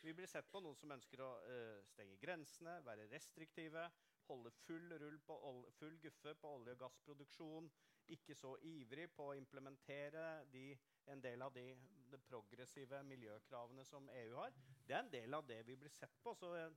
Vi 0.04 0.12
blir 0.16 0.28
sett 0.30 0.50
på 0.52 0.60
noen 0.62 0.76
som 0.78 0.92
ønsker 0.94 1.22
å 1.24 1.30
eh, 1.48 1.78
stenge 1.88 2.18
grensene, 2.22 2.76
være 2.86 3.08
restriktive, 3.12 3.86
holde 4.28 4.50
full 4.64 4.94
rull 5.00 5.18
på 5.26 5.36
full 5.78 5.98
guffe 6.02 6.34
på 6.40 6.54
olje- 6.58 6.74
og 6.76 6.80
gassproduksjon, 6.84 7.70
ikke 8.14 8.34
så 8.36 8.54
ivrig 8.68 9.08
på 9.16 9.30
å 9.30 9.36
implementere 9.38 10.24
de, 10.52 10.66
en 11.12 11.22
del 11.24 11.42
av 11.42 11.54
de, 11.54 11.64
de 12.10 12.20
progressive 12.28 13.00
miljøkravene 13.08 13.84
som 13.88 14.08
EU 14.24 14.34
har. 14.36 14.52
Det 14.86 14.96
er 14.96 15.04
en 15.04 15.12
del 15.12 15.38
av 15.38 15.46
det 15.48 15.62
vi 15.68 15.76
blir 15.80 15.92
sett 15.92 16.18
på. 16.22 16.34
Så 16.36 16.52
jeg, 16.58 16.74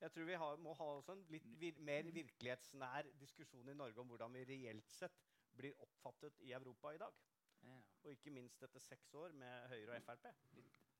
jeg 0.00 0.12
tror 0.14 0.28
vi 0.28 0.40
har, 0.42 0.60
må 0.62 0.74
ha 0.78 0.90
også 0.98 1.16
en 1.16 1.24
litt 1.32 1.48
vir 1.62 1.80
mer 1.84 2.10
virkelighetsnær 2.14 3.08
diskusjon 3.20 3.72
i 3.72 3.76
Norge 3.78 4.02
om 4.02 4.12
hvordan 4.12 4.36
vi 4.36 4.44
reelt 4.52 4.92
sett 4.92 5.24
blir 5.58 5.78
oppfattet 5.82 6.38
i 6.46 6.52
Europa 6.52 6.92
i 6.94 7.00
dag. 7.00 7.16
Ja. 7.66 7.80
Og 8.04 8.12
ikke 8.12 8.30
minst 8.30 8.62
etter 8.62 8.82
seks 8.82 9.14
år 9.18 9.34
med 9.34 9.72
Høyre 9.72 9.96
og 9.96 10.04
Frp. 10.06 10.28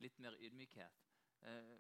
Litt 0.02 0.18
mer 0.22 0.34
ydmykhet. 0.42 1.04
Uh, 1.42 1.76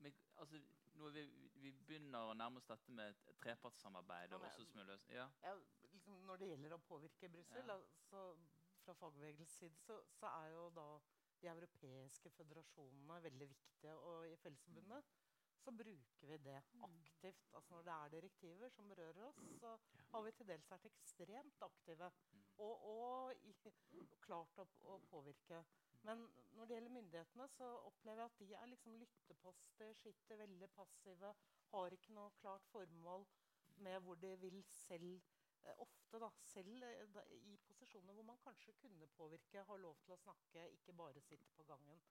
men, 0.00 0.14
altså, 0.40 0.60
når 1.00 1.14
vi, 1.16 1.24
vi 1.62 1.72
begynner 1.86 2.30
å 2.30 2.36
nærme 2.38 2.60
oss 2.60 2.68
dette 2.70 2.92
med 2.92 3.12
et 3.14 3.32
trepartssamarbeid 3.42 4.34
og 4.36 4.44
Ja, 4.44 4.50
også 4.50 5.14
ja. 5.14 5.26
Ja, 5.42 5.54
liksom 5.92 6.20
når 6.28 6.42
det 6.42 6.50
gjelder 6.52 6.76
å 6.76 6.82
påvirke 6.88 7.28
Brussel, 7.32 7.62
Ja. 7.62 7.74
da, 7.74 7.80
så 8.10 8.24
fra 8.84 8.94
fagbevegelsens 9.00 9.58
side, 9.58 9.76
så, 9.80 10.00
så 10.12 10.26
er 10.26 10.50
jo 10.52 10.64
da 10.76 10.88
de 11.42 11.48
europeiske 11.50 12.30
føderasjonene 12.30 13.22
veldig 13.22 13.48
viktige. 13.48 13.94
Og 13.94 14.28
i 14.28 14.36
Fellesforbundet 14.36 15.04
så 15.64 15.72
bruker 15.72 16.28
vi 16.28 16.36
det 16.44 16.58
aktivt. 16.82 17.54
Altså 17.54 17.74
Når 17.74 17.82
det 17.82 17.92
er 17.94 18.08
direktiver 18.16 18.68
som 18.68 18.88
berører 18.88 19.22
oss, 19.24 19.40
så 19.60 19.76
har 20.12 20.22
vi 20.22 20.32
til 20.32 20.48
dels 20.48 20.70
vært 20.70 20.88
ekstremt 20.90 21.62
aktive. 21.68 22.10
Mm. 22.32 22.44
Og, 22.66 22.84
og 22.90 23.34
i, 23.48 23.54
klart 24.26 24.60
å, 24.60 24.66
å 24.92 24.98
påvirke. 25.10 25.64
Men 26.04 26.26
når 26.52 26.66
det 26.68 26.76
gjelder 26.76 26.92
myndighetene, 26.94 27.46
så 27.48 27.68
opplever 27.88 28.20
jeg 28.22 28.30
at 28.32 28.40
de 28.40 28.56
er 28.58 28.70
liksom 28.72 28.96
lytteposter, 29.00 29.92
sitter 30.02 30.40
veldig 30.42 30.68
passive, 30.76 31.30
har 31.70 31.96
ikke 31.96 32.16
noe 32.16 32.34
klart 32.40 32.66
formål 32.72 33.24
med 33.86 33.96
hvor 34.04 34.18
de 34.20 34.34
vil 34.42 34.60
selv 34.68 35.14
eh, 35.64 35.80
Ofte 35.80 36.20
da, 36.20 36.28
selv 36.44 36.84
eh, 36.84 37.32
i 37.40 37.56
posisjoner 37.68 38.14
hvor 38.14 38.28
man 38.28 38.42
kanskje 38.44 38.76
kunne 38.82 39.08
påvirke, 39.16 39.64
har 39.70 39.80
lov 39.80 39.96
til 40.04 40.14
å 40.14 40.20
snakke, 40.20 40.68
ikke 40.76 40.96
bare 41.00 41.24
sitte 41.24 41.56
på 41.56 41.66
gangen. 41.72 42.04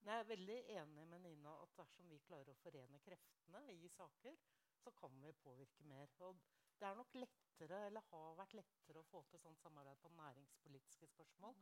Men 0.00 0.12
jeg 0.12 0.24
er 0.24 0.30
veldig 0.32 0.58
enig 0.80 1.06
med 1.12 1.22
Nina 1.24 1.54
at 1.62 1.78
dersom 1.78 2.10
vi 2.10 2.20
klarer 2.26 2.52
å 2.52 2.60
forene 2.60 3.00
kreftene 3.06 3.62
i 3.72 3.88
saker, 3.94 4.36
så 4.82 4.92
kan 4.98 5.22
vi 5.22 5.32
påvirke 5.46 5.86
mer. 5.86 6.10
Og 6.26 6.42
det 6.80 6.90
er 6.90 6.98
nok 6.98 7.14
lettere, 7.56 7.86
eller 7.86 8.00
har 8.10 8.34
vært 8.36 8.54
lettere 8.54 9.00
å 9.00 9.06
få 9.08 9.22
til 9.30 9.40
sånt 9.40 9.60
samarbeid 9.60 9.98
på 10.02 10.08
næringspolitiske 10.08 11.06
spørsmål 11.06 11.54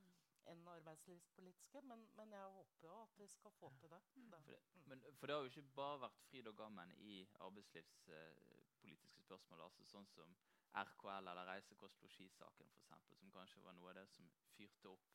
enn 0.50 0.66
arbeidslivspolitiske, 0.68 1.80
men, 1.88 2.02
men 2.18 2.33
jeg 2.33 2.48
håper 2.52 2.87
jo 2.87 2.96
at 3.02 3.14
vi 3.16 3.26
skal 3.33 3.50
få 3.57 3.70
til 3.80 3.90
det. 3.90 4.00
det. 4.14 4.40
For 4.42 4.52
det, 4.52 4.61
Mm. 4.74 4.83
men, 4.87 5.04
for 5.16 5.26
det 5.26 5.35
har 5.35 5.42
jo 5.42 5.48
ikke 5.52 5.74
bare 5.74 6.00
vært 6.00 6.18
fryd 6.28 6.46
og 6.46 6.57
gammen 6.57 6.92
i 6.98 7.26
arbeidslivspolitiske 7.40 9.22
spørsmål. 9.22 9.62
altså 9.62 9.85
Sånn 9.85 10.07
som 10.07 10.37
RKL 10.74 11.30
eller 11.30 11.46
reise, 11.46 11.74
kost, 11.74 12.02
losji-saken, 12.02 12.70
som 13.18 13.30
kanskje 13.30 13.62
var 13.62 13.72
noe 13.72 13.88
av 13.90 13.94
det 13.94 14.09
som 14.09 14.28
fyrte 14.57 14.88
opp 14.88 15.14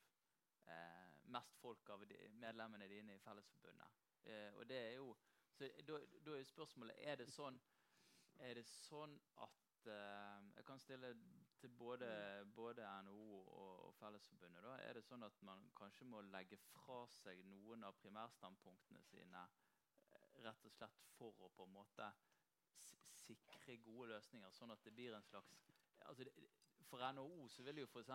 eh, 0.65 1.11
mest 1.35 1.57
folk 1.61 1.89
av 1.89 2.07
de, 2.07 2.17
medlemmene 2.29 2.87
dine 2.87 3.15
i 3.15 3.19
Fellesforbundet. 3.19 4.01
Eh, 4.23 4.53
og 4.55 4.65
det 4.69 4.77
er 4.77 4.95
jo 4.95 5.15
så 5.49 5.67
da, 5.83 5.99
da 6.25 6.37
er 6.37 6.43
spørsmålet 6.43 6.95
er 6.97 7.15
det 7.15 7.27
sånn 7.29 7.59
er 8.39 8.53
det 8.55 8.65
sånn 8.65 9.17
at 9.43 9.68
eh, 9.87 10.55
Jeg 10.55 10.65
kan 10.65 10.79
stille 10.79 11.13
til 11.59 11.69
både, 11.69 12.09
både 12.55 12.81
NHO 13.03 13.39
og, 13.39 13.85
og 13.87 13.93
Fellesforbundet. 13.95 14.63
Da, 14.63 14.75
er 14.83 14.93
det 14.93 15.03
sånn 15.03 15.23
at 15.23 15.41
man 15.43 15.65
kanskje 15.77 16.07
må 16.07 16.21
legge 16.21 16.57
fra 16.71 17.01
seg 17.11 17.43
noen 17.51 17.83
av 17.87 17.97
primærstandpunktene 18.01 19.03
sine 19.07 19.43
eh, 19.43 20.27
rett 20.45 20.65
og 20.65 20.75
slett 20.75 21.03
for 21.17 21.45
å 21.45 21.51
på 21.55 21.67
en 21.67 21.75
måte 21.75 22.11
sikre 23.19 23.77
gode 23.83 24.13
løsninger, 24.13 24.51
sånn 24.55 24.71
at 24.71 24.83
det 24.85 24.95
blir 24.95 25.15
en 25.15 25.25
slags 25.27 25.51
altså 26.07 26.23
det, 26.23 26.33
For 26.89 27.03
NHO 27.13 27.47
så 27.53 27.63
vil 27.67 27.83
jo 27.83 27.89
f.eks. 27.89 28.11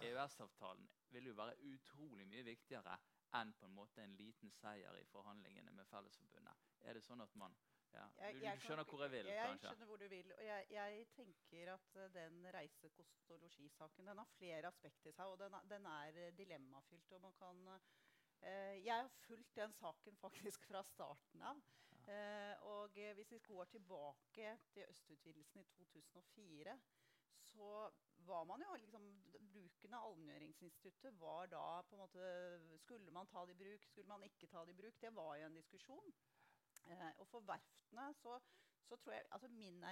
EØS-avtalen 0.00 0.88
vil 1.10 1.26
jo 1.30 1.34
være 1.34 1.56
utrolig 1.66 2.26
mye 2.28 2.44
viktigere 2.46 2.98
enn 3.38 3.52
på 3.58 3.66
en 3.66 3.74
måte 3.74 4.02
en 4.02 4.16
liten 4.18 4.50
seier 4.54 4.96
i 4.98 5.06
forhandlingene 5.10 5.72
med 5.74 5.86
Fellesforbundet. 5.90 6.66
Er 6.82 6.98
det 6.98 7.02
sånn 7.06 7.22
at 7.22 7.34
man 7.38 7.54
Ja. 7.92 8.04
Jeg- 8.18 8.34
Du, 8.34 8.38
du 8.38 8.44
jeg 8.44 8.52
kan- 8.52 8.60
skjønner 8.66 8.84
hvor 8.84 9.02
jeg 9.02 9.10
vil, 9.10 9.26
jeg 9.26 9.46
kanskje? 9.48 9.68
skjønner 9.68 9.86
hvor 9.86 9.96
du 9.96 10.08
vil. 10.08 10.32
Og 10.38 10.44
jeg, 10.44 10.66
jeg 10.70 11.06
tenker 11.16 11.72
at 11.74 11.96
eh, 11.96 12.08
den 12.14 12.46
reisekostologisaken 12.54 14.08
og 14.08 14.12
den 14.12 14.18
har 14.18 14.30
flere 14.38 14.66
aspekter 14.68 15.10
i 15.10 15.12
seg, 15.12 15.26
og 15.26 15.38
den 15.38 15.56
den 15.68 15.86
er 15.86 16.20
eh, 16.26 16.30
dilemmafylt. 16.38 17.12
og 17.12 17.20
man 17.20 17.32
kan... 17.32 17.80
eh, 18.42 18.84
jeg 18.84 18.94
har 18.94 19.08
fulgt 19.26 19.56
den 19.56 19.72
saken 19.72 20.16
faktisk 20.26 20.66
fra 20.70 20.82
starten 20.82 21.42
av. 21.42 21.60
Eh, 22.08 22.54
og 22.62 22.96
eh, 22.98 23.12
hvis 23.14 23.30
vi 23.32 23.38
går 23.38 23.64
tilbake 23.64 24.58
til 24.72 24.86
østutvidelsen 24.88 25.60
i 25.60 25.64
2004, 25.64 26.78
så 27.50 27.90
var 28.26 28.44
man 28.44 28.60
jo 28.62 28.74
liksom 28.76 29.04
Bruken 29.50 29.94
av 29.94 30.04
allmenngjøringsinstituttet 30.10 31.14
var 31.18 31.46
da 31.46 31.82
på 31.82 31.94
en 31.96 32.00
måte 32.02 32.78
Skulle 32.78 33.10
man 33.10 33.26
ta 33.26 33.44
det 33.46 33.54
i 33.56 33.58
bruk, 33.64 33.84
skulle 33.84 34.08
man 34.08 34.22
ikke 34.22 34.46
ta 34.46 34.64
det 34.64 34.74
i 34.74 34.80
bruk? 34.82 35.00
Det 35.00 35.14
var 35.16 35.36
jo 35.36 35.46
en 35.46 35.54
diskusjon. 35.56 36.12
Eh, 36.86 37.10
og 37.18 37.26
for 37.28 37.40
verftene 37.40 38.12
så, 38.22 38.40
så 38.88 38.96
tror 38.96 39.12
jeg 39.14 39.26
altså 39.30 39.48
min, 39.48 39.84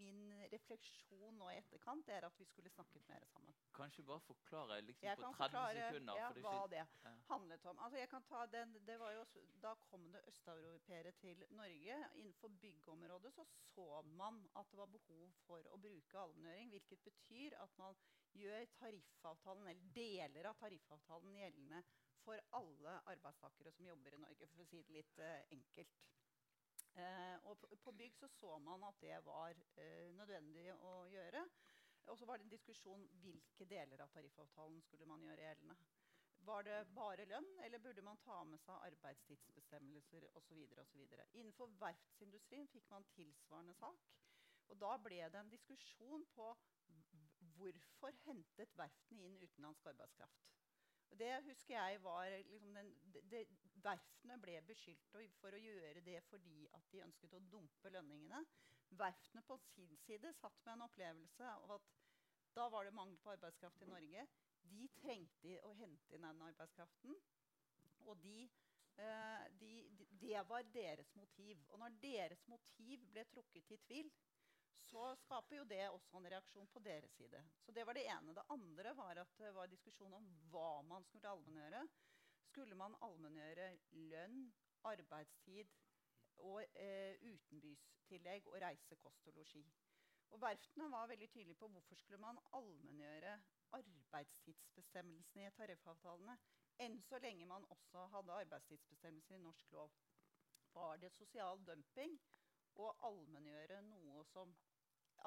min 0.00 0.20
refleksjon 0.52 1.36
nå 1.38 1.48
i 1.52 1.56
etterkant 1.60 2.08
er 2.12 2.26
at 2.26 2.38
vi 2.38 2.44
skulle 2.48 2.70
snakket 2.72 3.06
mer 3.08 3.24
sammen. 3.32 3.54
Kanskje 3.76 4.02
bare 4.06 4.20
forklare 4.26 4.80
liksom, 4.82 5.06
Jeg 5.06 5.16
på 5.16 5.22
kan 5.22 5.34
30 5.34 5.44
forklare 5.44 5.86
sekunder. 5.92 6.20
ja, 6.20 6.28
hva 6.44 6.66
det 6.72 6.80
Ja. 6.80 7.14
handlet 7.30 7.66
om. 7.72 7.78
Altså 7.78 7.98
jeg 7.98 8.08
kan 8.12 8.22
ta 8.28 8.44
den, 8.46 8.74
det 8.86 8.98
var 9.00 9.12
jo, 9.12 9.24
da 9.62 9.74
kom 9.88 10.10
det 10.12 10.22
østeuropeere 10.28 11.12
til 11.22 11.44
Norge. 11.50 11.98
Innenfor 12.14 12.48
byggområdet 12.48 13.32
så 13.34 13.46
så 13.74 14.02
man 14.02 14.42
at 14.56 14.70
det 14.70 14.78
var 14.78 14.86
behov 14.86 15.30
for 15.46 15.62
å 15.72 15.76
bruke 15.80 16.18
allmenngjøring. 16.18 16.70
Hvilket 16.74 17.02
betyr 17.06 17.56
at 17.62 17.78
man 17.78 17.96
gjør 18.34 18.66
tariffavtalen, 18.78 19.66
eller 19.66 19.90
deler 19.94 20.46
av 20.50 20.58
tariffavtalen 20.60 21.34
gjeldende 21.38 21.82
for 22.30 22.38
alle 22.54 22.92
arbeidstakere 23.10 23.72
som 23.74 23.86
jobber 23.86 24.14
i 24.14 24.22
Norge, 24.22 24.46
for 24.52 24.62
å 24.62 24.66
si 24.70 24.78
det 24.86 24.94
litt 24.94 25.16
eh, 25.18 25.40
enkelt. 25.56 25.96
Eh, 26.94 27.46
og 27.50 27.64
på, 27.82 27.94
bygg 27.98 28.14
så, 28.18 28.28
så 28.38 28.58
man 28.62 28.84
at 28.86 29.00
det 29.02 29.16
var 29.26 29.58
eh, 29.82 30.12
nødvendig 30.14 30.68
å 30.86 30.92
gjøre. 31.10 31.42
Og 32.10 32.18
så 32.18 32.28
var 32.28 32.38
det 32.38 32.46
en 32.46 32.52
diskusjon 32.52 33.02
hvilke 33.24 33.66
deler 33.66 34.04
av 34.04 34.12
tariffavtalen 34.14 34.78
skulle 34.86 35.08
man 35.10 35.24
gjøre 35.26 35.48
gjeldende. 35.48 35.76
Var 36.46 36.64
det 36.64 36.78
bare 36.94 37.26
lønn, 37.28 37.50
eller 37.66 37.82
burde 37.82 38.06
man 38.06 38.22
ta 38.22 38.38
med 38.48 38.62
seg 38.62 38.86
arbeidstidsbestemmelser 38.86 40.28
osv. 40.38 40.62
Innenfor 41.34 41.74
verftsindustrien 41.82 42.70
fikk 42.72 42.86
man 42.94 43.04
tilsvarende 43.16 43.74
sak. 43.82 44.06
Og 44.70 44.78
da 44.78 44.94
ble 45.02 45.18
det 45.34 45.42
en 45.42 45.50
diskusjon 45.50 46.24
på 46.38 46.48
hvorfor 47.58 48.14
hentet 48.24 48.78
verftene 48.78 49.26
inn 49.26 49.36
utenlandsk 49.42 49.90
arbeidskraft. 49.92 50.59
Det 51.18 51.30
husker 51.44 51.74
jeg 51.74 52.02
var 52.02 52.28
liksom 52.30 52.74
den, 52.74 52.90
de, 53.12 53.22
de, 53.30 53.44
Verftene 53.80 54.36
ble 54.42 54.58
beskyldt 54.68 55.06
for 55.40 55.56
å 55.56 55.60
gjøre 55.60 56.02
det 56.04 56.18
fordi 56.28 56.66
at 56.76 56.90
de 56.92 57.02
ønsket 57.04 57.36
å 57.36 57.40
dumpe 57.52 57.92
lønningene. 57.94 58.42
Verftene 59.00 59.42
på 59.46 59.56
sin 59.70 59.96
side 60.04 60.32
satt 60.36 60.58
med 60.66 60.74
en 60.74 60.86
opplevelse 60.86 61.48
av 61.48 61.76
at 61.78 61.92
da 62.56 62.66
var 62.68 62.84
det 62.84 62.94
mangel 62.94 63.16
på 63.22 63.32
arbeidskraft 63.32 63.82
i 63.86 63.88
Norge. 63.88 64.26
De 64.70 64.88
trengte 65.00 65.56
å 65.64 65.72
hente 65.78 66.14
inn 66.14 66.26
den 66.26 66.42
arbeidskraften. 66.44 67.16
Og 68.08 68.18
de, 68.24 68.48
eh, 69.00 69.46
de, 69.60 69.72
de, 69.96 70.08
det 70.24 70.42
var 70.48 70.66
deres 70.74 71.14
motiv. 71.16 71.62
Og 71.70 71.80
når 71.80 71.96
deres 72.02 72.42
motiv 72.52 73.06
ble 73.14 73.24
trukket 73.32 73.72
i 73.76 73.80
tvil, 73.86 74.12
så 74.90 75.10
skaper 75.22 75.56
jo 75.56 75.64
det 75.70 75.82
også 75.88 76.18
en 76.18 76.28
reaksjon 76.32 76.68
på 76.74 76.82
deres 76.84 77.12
side. 77.14 77.42
Så 77.64 77.72
det 77.72 77.84
var 77.86 77.94
det 77.94 78.06
ene. 78.10 78.34
Det 78.34 78.46
andre 78.50 78.94
var 78.96 79.20
at 79.22 79.36
det 79.38 79.52
var 79.54 79.70
diskusjon 79.70 80.14
om 80.18 80.26
hva 80.50 80.80
man 80.86 81.04
skulle 81.06 81.30
allmenngjøre. 81.30 81.84
Skulle 82.50 82.74
man 82.74 82.96
allmenngjøre 83.06 83.68
lønn, 84.10 84.40
arbeidstid 84.90 85.70
og 86.48 86.64
eh, 86.74 87.14
utenbystillegg 87.20 88.48
og 88.50 88.58
reise, 88.64 88.98
kost 88.98 89.30
og 89.30 89.38
losji? 89.38 89.62
Og 90.30 90.40
Verftene 90.42 90.90
var 90.90 91.08
veldig 91.10 91.28
tydelige 91.30 91.58
på 91.58 91.68
hvorfor 91.68 91.98
skulle 91.98 92.22
man 92.22 92.38
allmenngjøre 92.54 93.36
arbeidstidsbestemmelsene 93.78 95.46
i 95.46 95.54
tariffavtalene. 95.58 96.36
Enn 96.80 96.98
så 97.06 97.18
lenge 97.22 97.46
man 97.46 97.66
også 97.74 98.06
hadde 98.14 98.38
arbeidstidsbestemmelser 98.42 99.36
i 99.36 99.42
norsk 99.42 99.72
lov. 99.74 99.94
Var 100.74 100.96
det 101.02 101.10
sosial 101.12 101.62
dumping 101.66 102.14
å 102.78 102.90
allmenngjøre 103.10 103.80
noe 103.90 104.22
som 104.30 104.54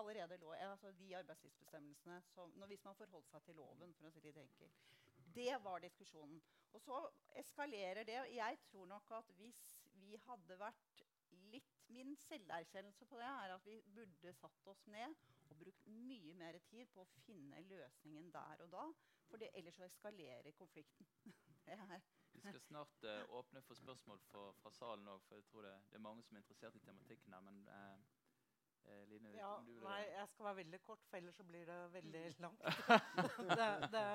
allerede 0.02 0.38
lå 0.42 0.52
altså 0.54 0.92
De 0.92 1.16
arbeidstidsbestemmelsene 1.18 2.22
som, 2.22 2.52
når, 2.58 2.68
Hvis 2.68 2.84
man 2.84 2.96
forholdt 2.96 3.30
seg 3.32 3.44
til 3.44 3.56
loven, 3.56 3.94
for 3.94 4.08
å 4.08 4.12
si 4.12 4.22
det 4.26 4.36
enkelt. 4.42 4.84
Det 5.36 5.64
var 5.64 5.80
diskusjonen. 5.80 6.42
Og 6.74 6.82
så 6.82 7.00
eskalerer 7.42 8.04
det. 8.04 8.20
og 8.22 8.36
Jeg 8.36 8.60
tror 8.70 8.86
nok 8.86 9.12
at 9.12 9.32
hvis 9.38 9.62
vi 9.94 10.16
hadde 10.28 10.60
vært 10.60 11.04
litt 11.54 11.70
Min 11.94 12.16
selverkjennelse 12.18 13.06
på 13.06 13.18
det 13.20 13.28
er 13.28 13.52
at 13.54 13.66
vi 13.66 13.76
burde 13.96 14.32
satt 14.34 14.68
oss 14.72 14.86
ned 14.88 15.14
og 15.52 15.58
brukt 15.60 15.88
mye 16.08 16.34
mer 16.34 16.58
tid 16.70 16.90
på 16.94 17.04
å 17.04 17.10
finne 17.26 17.60
løsningen 17.68 18.32
der 18.34 18.64
og 18.66 18.72
da. 18.72 18.86
For 19.30 19.42
det, 19.42 19.52
ellers 19.58 19.78
så 19.78 19.86
eskalerer 19.86 20.56
konflikten. 20.58 21.06
Vi 22.34 22.42
skal 22.42 22.60
snart 22.62 23.06
uh, 23.06 23.36
åpne 23.38 23.62
for 23.62 23.78
spørsmål 23.78 24.20
for, 24.32 24.56
fra 24.62 24.72
salen 24.74 25.08
òg, 25.08 25.22
for 25.28 25.38
jeg 25.38 25.46
tror 25.48 25.68
det, 25.68 25.74
det 25.92 26.00
er 26.00 26.06
mange 26.08 26.24
som 26.26 26.36
er 26.36 26.42
interessert 26.42 26.76
i 26.76 26.82
tematikken 26.84 27.34
her. 27.34 27.44
Men 27.46 27.60
eh, 27.68 27.84
eh, 27.94 28.23
Line, 28.88 29.32
Ja, 29.38 29.52
nei, 29.84 30.02
jeg 30.12 30.28
skal 30.30 30.46
være 30.46 30.56
veldig 30.62 30.80
kort, 30.84 31.04
for 31.10 31.18
ellers 31.18 31.36
så 31.40 31.44
blir 31.48 31.66
det 31.66 31.78
veldig 31.94 32.24
Mm. 32.24 32.40
langt. 32.46 32.62
det, 33.60 33.70
det, 33.94 34.06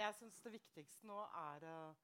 jeg 0.00 0.14
syns 0.14 0.40
det 0.44 0.52
viktigste 0.52 1.06
nå 1.06 1.18
er, 1.40 1.66
eh, 1.68 1.94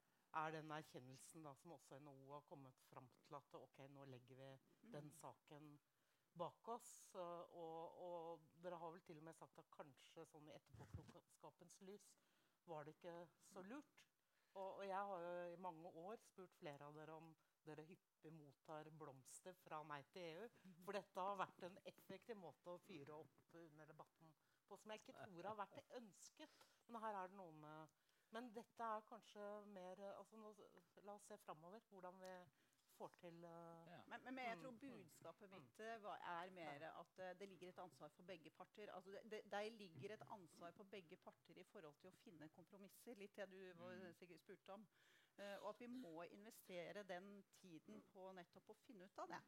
er 0.43 0.51
den 0.57 0.71
erkjennelsen 0.77 1.45
da, 1.47 1.55
som 1.55 1.73
også 1.77 1.99
NHO 2.03 2.33
har 2.35 2.45
kommet 2.51 2.81
fram 2.91 3.09
til 3.27 3.35
at 3.39 3.55
ok, 3.61 3.79
nå 3.95 4.05
legger 4.13 4.37
vi 4.43 4.51
den 4.93 5.11
saken 5.21 5.79
bak 6.37 6.69
oss. 6.69 6.91
eh, 7.15 7.55
Og, 7.57 8.01
og 8.09 8.41
dere 8.63 8.77
har 8.83 8.91
vel 8.93 9.01
til 9.07 9.19
og 9.19 9.25
med 9.31 9.35
sagt 9.39 9.59
at 9.59 9.71
kanskje 9.77 10.27
sånn 10.29 10.49
i 10.51 10.57
etterpåklokskapens 10.59 11.81
lys 11.89 12.11
var 12.67 12.85
det 12.85 12.97
ikke 12.97 13.17
så 13.53 13.63
lurt. 13.63 14.03
Og, 14.57 14.79
og 14.81 14.87
jeg 14.89 14.97
har 15.11 15.21
jo 15.23 15.35
i 15.53 15.57
mange 15.61 15.89
år 15.89 16.17
spurt 16.25 16.55
flere 16.61 16.85
av 16.89 16.95
dere 16.97 17.17
om 17.17 17.33
dere 17.67 17.85
hyppig 17.89 18.33
mottar 18.35 18.91
blomster 19.01 19.57
fra 19.65 19.83
Nei 19.91 20.01
til 20.13 20.23
EU. 20.31 20.49
For 20.85 20.97
dette 20.99 21.27
har 21.29 21.39
vært 21.41 21.67
en 21.69 21.79
effektiv 21.93 22.39
måte 22.41 22.73
å 22.75 22.83
fyre 22.87 23.17
opp 23.21 23.57
under 23.63 23.89
debatten 23.91 24.33
på, 24.67 24.77
som 24.77 24.91
jeg 24.95 25.03
ikke 25.03 25.19
tror 25.23 25.51
har 25.51 25.59
vært 25.61 25.97
ønsket. 26.01 26.57
Men 26.91 27.03
her 27.03 27.19
er 27.23 27.33
det 27.33 27.39
noe 27.43 27.55
med 27.63 28.03
Men 28.35 28.49
dette 28.55 28.83
er 28.83 29.05
kanskje 29.07 29.43
mer 29.71 30.01
altså 30.17 30.37
nå, 30.37 30.51
La 31.07 31.15
oss 31.15 31.27
se 31.31 31.37
framover 31.45 31.85
hvordan 31.93 32.17
vi 32.21 32.33
får 32.97 33.13
til 33.21 33.45
uh, 33.45 33.51
Ja. 33.93 34.01
Men, 34.11 34.21
men, 34.25 34.35
men 34.35 34.45
jeg 34.45 34.57
Mm, 34.57 34.63
tror 34.63 34.71
mm, 34.71 34.79
budskapet 34.81 35.51
mitt 35.53 35.81
eh, 35.81 36.07
er 36.33 36.51
mer 36.57 36.85
at 36.89 37.19
uh, 37.19 37.39
det 37.41 37.49
ligger 37.49 37.69
et 37.69 37.79
ansvar 37.79 38.09
for 38.17 38.23
begge 38.23 38.51
parter. 38.51 38.91
Altså 38.95 39.11
det, 39.11 39.21
det, 39.31 39.41
det, 39.53 39.73
ligger 39.73 40.15
et 40.15 40.25
ansvar 40.31 40.71
på 40.71 40.85
begge 40.85 41.17
parter 41.17 41.59
i 41.59 41.65
forhold 41.65 41.95
til 42.01 42.11
å 42.11 42.17
finne 42.25 42.49
kompromisser. 42.57 43.15
Litt 43.21 43.37
det 43.37 43.51
du 43.53 43.61
var 43.83 43.95
Mm. 43.97 44.13
sikkert 44.15 44.41
spurte 44.41 44.73
om. 44.73 44.87
Eh, 45.37 45.57
og 45.63 45.71
at 45.75 45.81
vi 45.81 45.89
må 45.93 46.23
investere 46.33 47.03
den 47.09 47.43
tiden 47.61 48.01
på 48.13 48.31
nettopp 48.37 48.73
å 48.73 48.79
finne 48.87 49.09
ut 49.09 49.25
av 49.25 49.33
det. 49.35 49.43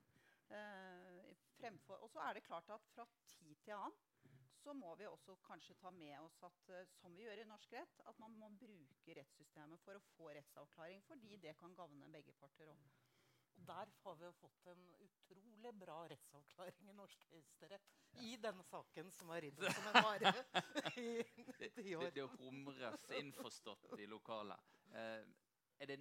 Uh, 0.48 1.34
fremfor, 1.58 2.00
og 2.00 2.08
så 2.08 2.22
er 2.24 2.38
det 2.38 2.46
klart 2.46 2.70
at 2.72 2.86
fra 2.94 3.04
tid 3.28 3.58
til 3.66 3.74
annen 3.76 3.98
så 4.62 4.72
må 4.72 4.94
vi 4.96 5.04
også 5.04 5.34
kanskje 5.44 5.74
ta 5.76 5.90
med 5.92 6.14
oss 6.22 6.38
at, 6.46 6.70
uh, 6.72 6.86
som 6.96 7.12
vi 7.16 7.26
gjør 7.26 7.42
i 7.42 7.48
norsk 7.50 7.74
rett, 7.76 8.00
at 8.08 8.20
man 8.22 8.32
må 8.40 8.48
bruke 8.56 9.16
rettssystemet 9.18 9.82
for 9.84 9.98
å 9.98 10.06
få 10.14 10.30
rettsavklaring, 10.38 11.04
fordi 11.04 11.36
det 11.44 11.52
kan 11.60 11.76
gagne 11.76 12.08
begge 12.14 12.32
parter 12.40 12.72
òg. 12.72 12.88
Der 13.68 13.92
har 14.02 14.16
vi 14.16 14.24
jo 14.24 14.32
fått 14.38 14.70
en 14.72 14.82
utrolig 15.04 15.72
bra 15.82 15.98
rettsavklaring 16.08 16.88
i 16.88 16.96
norsk 16.96 17.24
høyesterett 17.32 17.92
i 18.24 18.36
denne 18.40 18.64
saken 18.64 19.10
som 19.12 19.32
har 19.34 19.42
ridd 19.44 19.60
som 19.66 19.88
en 19.90 19.98
vare 20.06 20.32
i 21.02 21.08
Det, 21.58 21.72
ti 21.74 21.90
det, 21.90 21.96
år. 21.98 22.10
det 22.14 22.28
humres 22.38 23.10
innforstått 23.18 23.98
i 23.98 24.06
lokalet. 24.08 24.72
Eh, 24.94 25.26
er 25.78 25.86
det, 25.86 25.98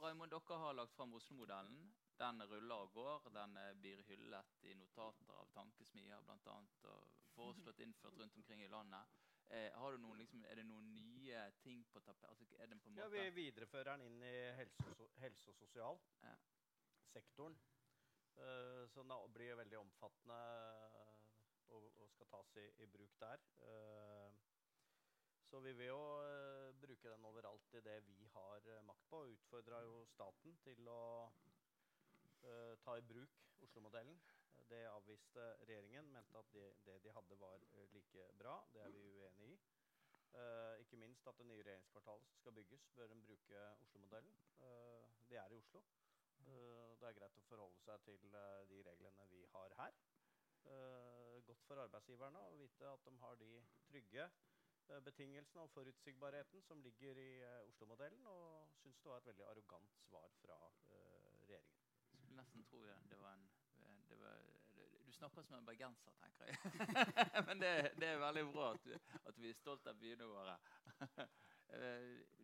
Raymond, 0.00 0.30
dere 0.30 0.58
har 0.60 0.74
lagt 0.74 0.94
fram 0.96 1.14
Oslo-modellen. 1.14 1.94
Den 2.16 2.42
ruller 2.48 2.74
og 2.86 2.92
går. 2.92 3.28
Den 3.34 3.56
eh, 3.60 3.74
blir 3.80 4.02
hyllet 4.08 4.64
i 4.64 4.74
notater 4.74 5.30
av 5.36 5.50
tankesmier 5.54 6.16
annet, 6.16 6.84
og 6.90 7.08
foreslått 7.36 7.80
innført 7.84 8.18
rundt 8.20 8.36
omkring 8.36 8.62
i 8.64 8.68
landet. 8.72 9.16
Eh, 9.48 9.72
har 9.78 9.92
du 9.92 9.98
noen, 10.02 10.18
liksom, 10.18 10.44
er 10.44 10.58
det 10.58 10.66
noen 10.66 10.88
nye 10.94 11.44
ting 11.62 11.84
på 11.92 12.00
tapet? 12.00 12.28
Altså, 12.30 12.44
den 12.72 12.80
på 12.80 12.90
Ja, 12.96 13.08
vi 13.12 13.30
viderefører 13.30 13.96
den 13.96 14.06
inn 14.08 14.22
i 14.26 14.36
helse, 14.58 14.94
so- 14.98 15.12
helse 15.22 15.50
og 15.50 15.56
sosialsektoren. 15.60 17.58
Ja. 18.36 18.86
så 18.92 19.02
den 19.02 19.32
blir 19.32 19.54
veldig 19.56 19.78
omfattende 19.78 20.40
eh, 20.88 21.14
og, 21.68 21.86
og 22.02 22.10
skal 22.10 22.26
tas 22.32 22.56
i, 22.56 22.66
i 22.82 22.86
bruk 22.86 23.14
der. 23.20 23.38
Uh, 23.62 24.34
så 25.46 25.60
vi 25.60 25.72
vil 25.72 25.86
jo 25.86 26.02
bruke 27.06 27.16
den 27.16 27.24
overalt 27.24 27.74
i 27.74 27.80
det 27.80 28.00
vi 28.06 28.26
har 28.34 28.66
eh, 28.66 28.84
makt 28.84 29.04
på. 29.08 29.16
og 29.16 29.30
Utfordra 29.30 29.82
jo 29.82 30.04
staten 30.10 30.56
til 30.64 30.88
å 30.90 31.30
uh, 32.42 32.74
ta 32.82 32.96
i 32.98 33.04
bruk 33.06 33.36
Oslo-modellen. 33.62 34.18
Det 34.66 34.82
avviste 34.90 35.44
regjeringen. 35.68 36.10
Mente 36.10 36.38
at 36.38 36.50
det, 36.52 36.66
det 36.86 36.96
de 37.04 37.12
hadde, 37.14 37.38
var 37.38 37.62
eh, 37.74 37.86
like 37.92 38.26
bra. 38.40 38.56
Det 38.72 38.82
er 38.82 38.90
vi 38.90 39.04
uenig 39.20 39.52
i. 39.52 39.58
Uh, 40.34 40.74
ikke 40.82 40.98
minst 40.98 41.26
at 41.30 41.38
det 41.38 41.46
nye 41.46 41.62
regjeringskvartalet 41.62 42.26
som 42.26 42.40
skal 42.40 42.56
bygges, 42.58 42.88
bør 42.96 43.14
en 43.14 43.22
bruke 43.22 43.62
Oslo-modellen. 43.86 44.42
Uh, 44.58 45.06
det 45.30 45.38
er 45.38 45.54
i 45.54 45.60
Oslo. 45.62 45.84
Uh, 46.42 46.90
det 46.98 47.06
er 47.06 47.18
greit 47.20 47.38
å 47.38 47.46
forholde 47.46 47.78
seg 47.86 48.02
til 48.08 48.26
de 48.72 48.82
reglene 48.90 49.30
vi 49.30 49.46
har 49.54 49.78
her. 49.78 50.02
Godt 51.46 51.62
for 51.62 51.78
arbeidsgiverne 51.78 52.40
å 52.50 52.56
vite 52.58 52.88
at 52.90 53.04
de 53.06 53.12
har 53.20 53.36
de 53.38 53.50
trygge 53.86 54.24
betingelsene 55.04 55.62
og 55.62 55.70
forutsigbarheten 55.70 56.62
som 56.62 56.80
ligger 56.82 57.18
i 57.18 57.30
eh, 57.42 57.68
Oslo-modellen, 57.68 58.26
og 58.26 58.68
syns 58.80 59.00
det 59.02 59.10
var 59.10 59.22
et 59.22 59.26
veldig 59.26 59.46
arrogant 59.50 59.96
svar 60.08 60.28
fra 60.40 60.58
regjeringen. 60.62 61.42
regjeringen. 61.46 61.82
Skulle 62.12 62.36
nesten 62.36 62.64
tro 62.64 62.82
det, 62.84 63.20
var 63.20 63.34
en 63.34 63.48
det 64.08 64.16
var, 64.20 64.38
Du 65.06 65.12
snakker 65.12 65.42
som 65.42 65.56
en 65.58 65.66
bergenser, 65.66 66.12
tenker 66.20 66.44
jeg. 66.44 66.58
Men 67.48 67.60
det, 67.60 67.90
det, 68.00 68.08
er 68.08 68.18
veldig 68.18 68.46
bra 68.52 68.72
at, 68.74 68.84
du, 68.84 68.94
at 69.28 69.38
vi 69.38 69.50
er 69.50 69.58
stolt 69.58 69.86
av 69.86 69.98
byene 70.00 70.26
våre. 70.30 70.56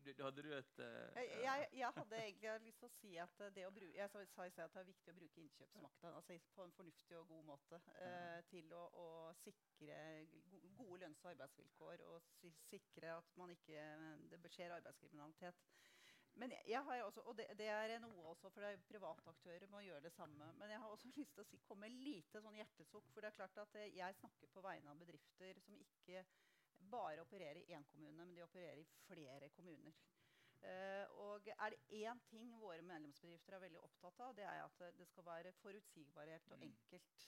du, 0.04 0.10
hadde 0.18 0.44
du 0.44 0.50
et 0.56 0.80
uh, 0.82 1.20
jeg, 1.22 1.68
jeg, 1.72 1.90
hadde 1.96 2.20
egentlig 2.20 2.54
lyst 2.66 2.82
til 2.82 2.88
å 2.88 2.94
si 2.96 3.12
at 3.22 3.44
det 3.56 3.66
å 3.68 3.72
bruke, 3.74 3.96
jeg 3.98 4.12
sa, 4.12 4.24
sa 4.34 4.46
i 4.46 4.54
sted 4.54 4.64
at 4.64 4.74
det 4.74 4.82
er 4.82 4.90
viktig 4.90 5.14
å 5.14 5.18
bruke 5.18 5.44
innkjøpsmakta 5.44 6.12
altså 6.18 6.38
på 6.56 6.66
en 6.66 6.74
fornuftig 6.78 7.18
og 7.20 7.30
god 7.30 7.46
måte 7.52 7.80
uh, 8.00 8.40
til 8.50 8.74
å, 8.76 8.82
å, 9.04 9.06
sikre 9.42 10.00
gode 10.78 11.02
lønns- 11.04 11.22
og 11.24 11.32
arbeidsvilkår 11.34 12.04
og 12.10 12.20
si, 12.40 12.52
sikre 12.68 13.16
at 13.16 13.34
man 13.40 13.54
ikke, 13.54 13.86
det 14.32 14.54
skjer 14.54 14.76
arbeidskriminalitet. 14.78 15.64
Men 16.40 16.52
jeg, 16.54 16.62
jeg 16.72 17.04
også, 17.04 17.20
og 17.28 17.36
det, 17.36 17.46
det, 17.58 17.68
er 17.68 17.98
noe 18.00 18.30
også, 18.32 18.50
for 18.54 18.64
er 18.64 18.78
private 18.88 19.34
aktører 19.34 19.68
må 19.68 19.82
gjøre 19.84 20.06
det 20.06 20.12
samme. 20.14 20.48
Men 20.60 20.70
jeg 20.72 20.80
har 20.80 20.94
også 20.94 21.10
lyst 21.18 21.34
til 21.36 21.44
å 21.44 21.48
si, 21.48 21.60
komme 21.66 21.88
med 21.88 22.06
lite 22.06 22.40
sånn 22.40 22.56
hjertesukk. 22.56 23.10
For 23.12 23.20
det 23.20 23.32
er 23.32 23.38
klart 23.40 23.60
at 23.66 23.76
jeg 23.84 24.20
snakker 24.20 24.52
på 24.54 24.64
vegne 24.64 24.94
av 24.94 25.02
bedrifter 25.02 25.60
som 25.66 25.76
ikke 25.76 26.24
bare 26.92 27.24
opererer 27.24 27.60
i 27.62 27.74
én 27.76 27.86
kommune, 27.90 28.24
men 28.24 28.34
de 28.36 28.44
opererer 28.44 28.82
i 28.82 28.88
flere 29.06 29.48
kommuner. 29.56 29.96
Uh, 30.62 31.06
og 31.24 31.48
er 31.50 31.74
det 31.74 32.02
én 32.06 32.20
ting 32.30 32.52
våre 32.60 32.84
medlemsbedrifter 32.86 33.56
er 33.56 33.64
veldig 33.64 33.80
opptatt 33.82 34.20
av, 34.22 34.34
det 34.38 34.44
er 34.46 34.60
at 34.62 34.82
det 34.98 35.08
skal 35.10 35.26
være 35.26 35.52
forutsigbarhet 35.58 36.52
og 36.54 36.60
mm. 36.60 36.66
enkelt. 36.68 37.24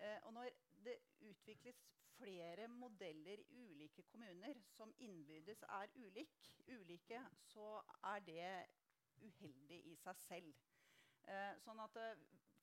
Uh, 0.00 0.18
og 0.22 0.32
når 0.38 0.54
det 0.86 0.96
utvikles 1.28 1.82
flere 2.20 2.68
modeller 2.68 3.42
i 3.48 3.66
ulike 3.68 4.02
kommuner 4.02 4.62
som 4.76 4.94
innbyrdes 4.98 5.62
er 5.68 5.92
ulik, 5.96 6.54
ulike, 6.68 7.20
så 7.52 7.82
er 8.14 8.24
det 8.24 8.50
uheldig 9.20 9.80
i 9.92 9.94
seg 10.00 10.16
selv. 10.24 10.54
Uh, 11.30 11.52
sånn 11.62 11.78
at 11.84 11.98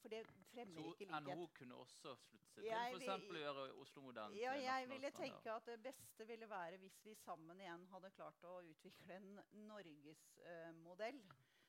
for 0.02 0.14
det 0.14 0.24
fremmer 0.52 0.82
så 0.82 0.94
ikke 0.94 1.08
likhet. 1.10 1.28
NHO 1.28 1.48
kunne 1.58 1.78
også 1.82 2.14
slutte 2.22 2.50
seg 2.54 2.64
til 2.64 3.10
f.eks. 3.10 3.28
å 3.34 3.42
gjøre 3.42 3.66
Oslo-modellen 3.84 4.40
ja, 4.40 4.56
Jeg 4.62 4.90
ville 4.92 5.12
tenke 5.16 5.54
at 5.54 5.70
det 5.70 5.78
beste 5.84 6.28
ville 6.30 6.50
være 6.52 6.80
hvis 6.82 6.98
vi 7.06 7.16
sammen 7.24 7.62
igjen 7.64 7.86
hadde 7.94 8.14
klart 8.16 8.48
å 8.48 8.58
utvikle 8.72 9.18
en 9.18 9.30
norgesmodell. 9.68 11.22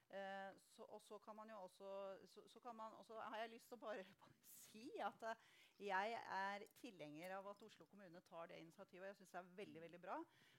Eh, 0.08 0.50
så, 0.72 0.86
og 0.88 1.02
så 1.04 1.18
kan 1.20 1.36
man 1.36 1.50
jo 1.52 1.58
også 1.66 1.88
så, 2.32 2.44
så 2.48 2.60
kan 2.64 2.76
man 2.76 2.94
også, 2.96 3.18
har 3.20 3.42
jeg 3.42 3.50
lyst 3.56 3.68
til 3.68 3.76
å 3.76 3.82
bare, 3.82 4.04
bare 4.22 4.36
si 4.70 4.84
at 5.04 5.26
uh, 5.28 5.48
jeg 5.78 6.20
er 6.34 6.64
tilhenger 6.80 7.34
av 7.36 7.50
at 7.52 7.64
Oslo 7.66 7.86
kommune 7.90 8.22
tar 8.30 8.48
det 8.50 8.60
initiativet. 8.62 9.10
Jeg 9.10 9.18
synes 9.18 9.34
det 9.34 9.42
er 9.42 9.50
veldig, 9.62 9.82
veldig 9.86 10.00
bra. 10.06 10.16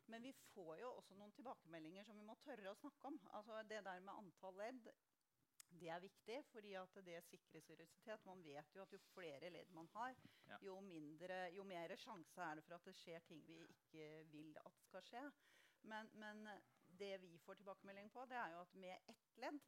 Men 0.10 0.24
vi 0.26 0.32
får 0.54 0.80
jo 0.82 0.92
også 0.98 1.18
noen 1.20 1.34
tilbakemeldinger 1.38 2.06
som 2.08 2.18
vi 2.18 2.26
må 2.26 2.38
tørre 2.42 2.72
å 2.72 2.78
snakke 2.80 3.12
om. 3.12 3.18
Altså 3.38 3.60
Det 3.70 3.82
der 3.86 4.06
med 4.06 4.16
antall 4.16 4.56
ledd 4.58 4.88
det 5.80 5.90
er 5.94 6.00
viktig, 6.04 6.38
fordi 6.52 6.74
det 7.06 7.20
sikrer 7.24 7.62
seriøsitet. 7.62 8.26
Man 8.26 8.44
vet 8.46 8.76
jo 8.76 8.82
at 8.82 8.94
jo 8.94 9.00
flere 9.14 9.50
ledd 9.50 9.72
man 9.72 9.88
har, 9.94 10.16
jo, 10.62 10.80
mindre, 10.80 11.38
jo 11.56 11.64
mer 11.64 11.96
sjanse 11.96 12.42
er 12.42 12.56
det 12.56 12.66
for 12.68 12.76
at 12.76 12.86
det 12.86 12.96
skjer 13.00 13.20
ting 13.28 13.44
vi 13.48 13.60
ikke 13.68 14.08
vil 14.32 14.58
at 14.66 14.82
skal 14.88 15.06
skje. 15.12 15.26
Men, 15.82 16.10
men 16.14 16.48
det 17.00 17.22
vi 17.22 17.38
får 17.46 17.60
tilbakemelding 17.60 18.12
på, 18.12 18.26
det 18.26 18.38
er 18.38 18.56
jo 18.56 18.62
at 18.62 18.74
med 18.76 19.12
ett 19.14 19.38
ledd 19.44 19.62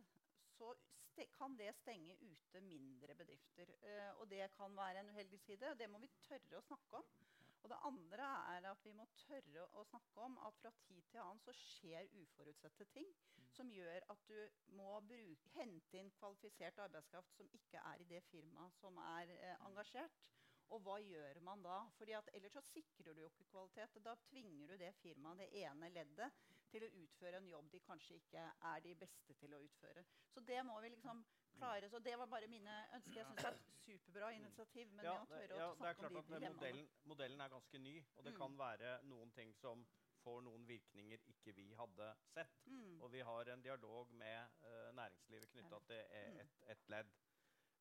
så 0.57 0.73
kan 1.37 1.57
det 1.57 1.73
stenge 1.75 2.15
ute 2.21 2.61
mindre 2.61 3.15
bedrifter. 3.15 3.69
Uh, 3.83 4.21
og 4.21 4.29
det 4.29 4.47
kan 4.55 4.75
være 4.77 4.99
en 4.99 5.09
uheldig 5.09 5.39
side. 5.39 5.71
og 5.71 5.79
Det 5.79 5.89
må 5.89 5.99
vi 5.99 6.09
tørre 6.27 6.59
å 6.59 6.65
snakke 6.65 7.01
om. 7.01 7.09
Og 7.61 7.69
det 7.69 7.77
andre 7.85 8.27
er 8.55 8.67
at 8.71 8.85
vi 8.85 8.93
må 8.97 9.05
tørre 9.21 9.67
å 9.77 9.83
snakke 9.85 10.25
om 10.25 10.37
at 10.47 10.57
fra 10.61 10.71
tid 10.87 11.03
til 11.11 11.21
annen 11.21 11.41
så 11.43 11.53
skjer 11.57 12.09
uforutsette 12.23 12.87
ting 12.95 13.07
mm. 13.11 13.47
som 13.53 13.69
gjør 13.73 14.07
at 14.13 14.23
du 14.29 14.37
må 14.79 14.95
bruke, 15.05 15.53
hente 15.57 15.99
inn 15.99 16.09
kvalifisert 16.17 16.81
arbeidskraft 16.87 17.37
som 17.37 17.49
ikke 17.59 17.83
er 17.93 18.01
i 18.01 18.09
det 18.09 18.23
firmaet 18.31 18.79
som 18.81 18.97
er 19.05 19.33
eh, 19.37 19.67
engasjert. 19.69 20.23
Og 20.71 20.79
hva 20.85 20.97
gjør 21.03 21.41
man 21.43 21.63
da? 21.65 21.81
Fordi 21.97 22.15
at 22.15 22.29
Ellers 22.33 22.53
så 22.55 22.63
sikrer 22.63 23.13
du 23.13 23.21
jo 23.21 23.29
ikke 23.29 23.49
kvalitet. 23.51 23.97
Da 24.05 24.15
tvinger 24.29 24.71
du 24.71 24.77
det 24.79 24.93
firmaet, 25.01 25.43
det 25.43 25.65
ene 25.65 25.89
leddet, 25.91 26.37
til 26.71 26.85
å 26.85 26.91
utføre 27.01 27.41
en 27.41 27.49
jobb 27.51 27.67
de 27.73 27.81
kanskje 27.83 28.21
ikke 28.21 28.45
er 28.69 28.83
de 28.85 28.93
beste 29.01 29.35
til 29.41 29.53
å 29.53 29.59
utføre. 29.65 30.05
Så 30.31 30.43
det 30.47 30.61
må 30.63 30.77
vi 30.79 30.93
liksom 30.93 31.25
klare. 31.61 31.89
Så 31.89 31.99
det 32.03 32.17
var 32.19 32.29
bare 32.35 32.51
mine 32.51 32.77
ønsker. 32.97 33.17
Jeg 33.21 33.25
synes 33.29 33.41
det 33.41 33.49
er 33.49 33.57
et 33.57 33.73
superbra 33.85 34.29
initiativ. 34.35 34.93
Men 34.97 35.07
ja, 35.07 35.15
å 35.17 35.27
tørre 35.29 35.59
ja, 35.63 35.71
å 35.71 35.79
snakke 35.79 36.07
om 36.09 36.17
de 36.17 36.23
dilemmaene. 36.27 36.53
Modellen, 36.57 36.93
modellen, 37.13 37.43
er 37.45 37.55
ganske 37.55 37.81
ny, 37.87 37.97
og 38.15 38.27
det 38.27 38.35
mm. 38.35 38.39
kan 38.43 38.61
være 38.61 38.93
noen 39.11 39.33
ting 39.37 39.53
som 39.61 39.83
får 40.21 40.43
noen 40.45 40.67
virkninger 40.69 41.25
ikke 41.33 41.55
vi 41.57 41.71
hadde 41.77 42.11
sett. 42.35 42.61
Mm. 42.69 43.01
Og 43.01 43.11
vi 43.13 43.25
har 43.25 43.51
en 43.53 43.65
dialog 43.65 44.13
med 44.13 44.63
uh, 44.65 44.89
næringslivet 44.97 45.51
knytta 45.55 45.81
til 45.89 46.01
e, 46.03 46.23
mm. 46.35 46.55
et, 46.75 46.87
ledd. 46.93 47.13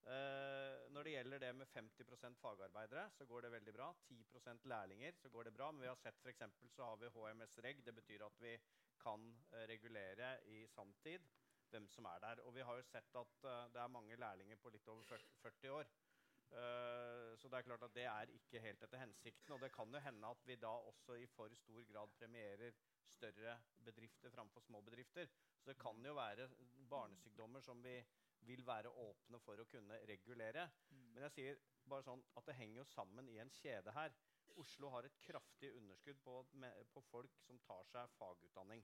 Uh, 0.01 0.89
når 0.95 1.05
det 1.05 1.13
gjelder 1.13 1.43
det 1.45 1.51
med 1.59 1.75
50% 1.75 2.41
fagarbeidere, 2.41 3.11
så 3.17 3.27
går 3.29 3.45
det 3.45 3.53
veldig 3.59 3.75
bra. 3.77 3.91
10% 4.09 4.71
lærlinger, 4.73 5.19
så 5.21 5.29
går 5.29 5.51
det 5.51 5.57
bra. 5.59 5.69
Men 5.73 5.85
vi 5.85 5.93
har 5.93 6.01
sett 6.01 6.21
for 6.23 6.33
så 6.77 6.89
har 6.89 6.97
vi 7.03 7.13
HMS-reg. 7.17 7.85
Det 7.85 7.95
betyr 8.01 8.25
at 8.25 8.41
vi 8.41 8.57
kan 9.05 9.29
uh, 9.53 9.63
regulere 9.69 10.39
i 10.49 10.65
sanntid 10.73 11.29
hvem 11.73 11.89
som 11.89 12.09
er 12.11 12.23
der. 12.23 12.43
Og 12.47 12.55
vi 12.57 12.65
har 12.67 12.79
jo 12.79 12.87
sett 12.87 13.19
at 13.23 13.45
uh, 13.47 13.67
det 13.73 13.83
er 13.83 13.93
mange 13.97 14.17
lærlinger 14.17 14.61
på 14.63 14.73
litt 14.75 14.89
over 14.93 15.07
40 15.43 15.75
år. 15.79 15.91
Uh, 16.51 17.37
så 17.39 17.47
det 17.47 17.61
er 17.61 17.67
klart 17.69 17.85
at 17.87 17.95
det 17.95 18.07
er 18.11 18.33
ikke 18.35 18.63
helt 18.65 18.83
etter 18.83 19.03
hensikten. 19.03 19.55
Og 19.55 19.61
det 19.63 19.73
kan 19.75 19.95
jo 19.95 20.03
hende 20.03 20.33
at 20.35 20.47
vi 20.47 20.59
da 20.59 20.73
også 20.93 21.19
i 21.19 21.29
for 21.31 21.55
stor 21.63 21.85
grad 21.93 22.17
premierer 22.19 22.75
større 23.11 23.59
bedrifter 23.85 24.31
framfor 24.35 24.61
små 24.67 24.81
bedrifter. 24.87 25.31
Så 25.61 25.71
det 25.71 25.79
kan 25.79 26.07
jo 26.07 26.15
være 26.15 26.49
barnesykdommer 26.91 27.61
som 27.61 27.85
vi 27.85 27.99
vil 28.49 28.67
være 28.67 28.91
åpne 28.91 29.41
for 29.45 29.61
å 29.61 29.69
kunne 29.69 30.01
regulere. 30.09 30.67
Mm. 30.91 31.07
Men 31.15 31.25
jeg 31.27 31.37
sier 31.37 31.63
bare 31.91 32.07
sånn 32.07 32.23
at 32.39 32.47
det 32.49 32.57
henger 32.59 32.83
jo 32.83 32.91
sammen 32.95 33.29
i 33.29 33.39
en 33.43 33.53
kjede 33.61 33.95
her. 33.97 34.15
Oslo 34.61 34.91
har 34.95 35.07
et 35.07 35.19
kraftig 35.23 35.71
underskudd 35.77 36.19
på, 36.25 36.41
med, 36.63 36.87
på 36.95 37.03
folk 37.11 37.37
som 37.47 37.61
tar 37.67 37.87
seg 37.93 38.11
fagutdanning. 38.19 38.83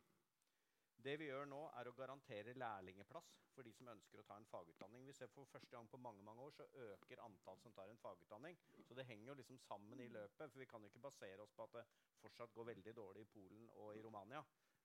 Det 1.06 1.12
vi 1.20 1.28
gjør 1.28 1.44
nå, 1.46 1.58
er 1.78 1.86
å 1.86 1.94
garantere 1.94 2.56
lærlingeplass 2.58 3.28
for 3.54 3.62
de 3.62 3.70
som 3.76 3.86
ønsker 3.92 4.18
å 4.18 4.24
ta 4.26 4.34
en 4.40 4.48
fagutdanning. 4.50 5.04
Vi 5.06 5.12
ser 5.14 5.30
For 5.30 5.46
første 5.46 5.70
gang 5.70 5.86
på 5.86 6.00
mange 6.02 6.24
mange 6.26 6.42
år 6.42 6.54
så 6.56 6.64
øker 6.82 7.20
antall 7.22 7.60
som 7.62 7.74
tar 7.76 7.92
en 7.92 8.00
fagutdanning. 8.02 8.56
Så 8.82 8.96
det 8.98 9.04
henger 9.06 9.30
jo 9.30 9.36
liksom 9.38 9.60
sammen 9.62 10.00
i 10.02 10.08
løpet. 10.10 10.50
For 10.50 10.58
vi 10.58 10.66
kan 10.66 10.82
jo 10.82 10.90
ikke 10.90 11.04
basere 11.04 11.44
oss 11.44 11.52
på 11.54 11.62
at 11.62 11.76
det 11.76 11.84
fortsatt 12.24 12.54
går 12.56 12.66
veldig 12.72 12.94
dårlig 12.98 13.22
i 13.22 13.28
Polen 13.36 13.68
og 13.76 13.92
i 13.94 14.02
Romania. 14.02 14.40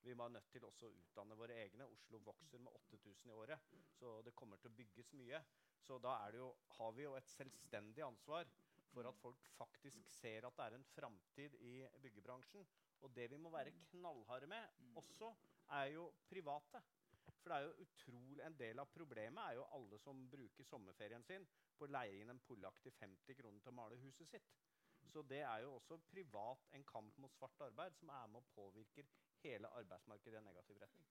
Vi 0.05 0.13
var 0.19 0.29
nødt 0.29 0.51
til 0.53 0.67
også 0.67 0.91
å 0.91 0.93
utdanne 0.99 1.37
våre 1.39 1.57
egne. 1.63 1.87
Oslo 1.89 2.21
vokser 2.27 2.61
med 2.61 2.77
8000 2.83 3.31
i 3.31 3.37
året. 3.41 3.73
Så 3.97 4.13
det 4.21 4.35
kommer 4.37 4.61
til 4.61 4.69
å 4.69 4.77
bygges 4.77 5.09
mye. 5.17 5.41
Så 5.81 5.97
da 6.05 6.19
jo, 6.35 6.51
har 6.77 6.93
vi 6.99 7.07
jo 7.07 7.15
et 7.17 7.33
selvstendig 7.33 8.05
ansvar 8.05 8.45
for 8.91 9.09
at 9.09 9.17
folk 9.23 9.49
faktisk 9.55 10.05
ser 10.19 10.45
at 10.45 10.57
det 10.59 10.69
er 10.69 10.77
en 10.77 10.85
framtid 10.93 11.57
i 11.65 11.79
byggebransjen. 12.03 12.69
Og 13.01 13.15
det 13.17 13.25
vi 13.31 13.41
må 13.41 13.49
være 13.49 13.73
knallharde 13.89 14.51
med 14.51 14.93
også, 15.01 15.31
er 15.77 15.93
jo 15.95 16.09
private. 16.29 16.81
For 17.41 17.49
det 17.49 17.57
er 17.57 17.65
jo 17.65 17.85
utrolig, 17.85 18.43
En 18.45 18.57
del 18.57 18.79
av 18.79 18.89
problemet 18.93 19.43
er 19.43 19.57
jo 19.57 19.67
alle 19.77 19.97
som 19.99 20.27
bruker 20.29 20.67
sommerferien 20.67 21.23
sin 21.23 21.47
på 21.77 21.87
å 21.87 21.93
leie 21.95 22.21
inn 22.21 22.29
en 22.29 22.43
polakk 22.45 22.81
til 22.83 22.93
50 22.99 23.39
kroner 23.39 23.59
til 23.63 23.73
å 23.73 23.79
male 23.79 23.97
huset 24.03 24.29
sitt. 24.29 24.51
Så 25.11 25.23
det 25.27 25.41
er 25.41 25.63
jo 25.63 25.73
også 25.75 25.97
privat 26.11 26.67
en 26.77 26.85
kamp 26.85 27.17
mot 27.17 27.33
svart 27.33 27.61
arbeid 27.65 27.97
som 27.97 28.09
er 28.13 28.27
med 28.31 28.43
og 28.43 28.53
påvirker 28.55 29.09
hele 29.43 29.71
arbeidsmarkedet 29.81 30.37
i 30.37 30.41
en 30.41 30.49
negativ 30.51 30.77
retning. 30.81 31.07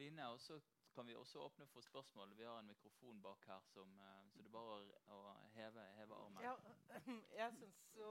Line, 0.00 0.28
også 0.28 0.60
kan 0.94 1.06
vi 1.06 1.14
også 1.14 1.40
åpne 1.40 1.66
for 1.66 1.80
spørsmål. 1.80 2.34
Vi 2.36 2.44
har 2.44 2.58
en 2.58 2.66
mikrofon 2.66 3.22
bak 3.22 3.46
her, 3.46 3.60
som, 3.64 3.98
uh, 3.98 4.28
så 4.28 4.42
det 4.42 4.50
er 4.50 4.56
bare 4.56 4.78
å, 5.14 5.20
heve, 5.54 5.84
heve, 5.98 6.18
armen. 6.24 6.42
Ja, 6.44 6.56
jeg 7.42 7.54
synes 7.60 7.80
jo, 7.96 8.08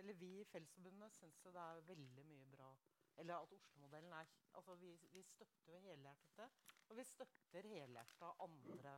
eller 0.00 0.18
Vi 0.20 0.32
i 0.40 0.48
Fellesforbundet 0.52 1.16
syns 1.16 1.40
det 1.44 1.54
er 1.54 1.86
veldig 1.88 2.26
mye 2.32 2.50
bra 2.56 2.74
eller 3.20 3.36
at 3.36 3.54
Oslo-modellen 3.56 4.12
er 4.16 4.28
altså 4.58 4.74
vi, 4.80 4.92
vi, 5.14 5.22
støtter 5.22 5.74
jo 5.74 5.80
helhjertet 5.84 6.36
det. 6.40 6.50
Og 6.88 6.96
vi 6.98 7.06
støtter 7.06 7.68
helhjerta 7.74 8.34
andre 8.46 8.96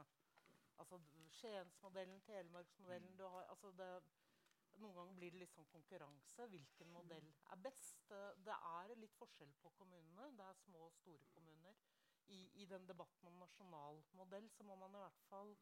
altså 0.81 0.99
Skiensmodellen, 1.31 2.21
Telemarksmodellen 2.27 3.17
mm. 3.19 3.25
altså 3.53 3.73
Noen 4.81 4.95
ganger 4.97 5.17
blir 5.19 5.35
det 5.35 5.43
litt 5.43 5.53
sånn 5.53 5.69
konkurranse. 5.69 6.47
Hvilken 6.49 6.89
modell 6.95 7.27
er 7.53 7.59
best? 7.61 8.07
Det 8.09 8.55
er 8.57 8.95
litt 8.97 9.13
forskjell 9.19 9.53
på 9.61 9.73
kommunene. 9.77 10.31
Det 10.39 10.47
er 10.47 10.61
små 10.63 10.87
og 10.87 10.95
store 10.97 11.29
kommuner. 11.35 11.77
I, 12.33 12.39
I, 12.63 12.67
den 12.71 12.87
debatten 12.89 13.29
om 13.29 13.37
nasjonal 13.43 14.01
modell 14.17 14.49
så 14.55 14.65
må 14.65 14.79
man 14.81 14.97
i 14.97 15.03
hvert 15.03 15.21
fall 15.29 15.53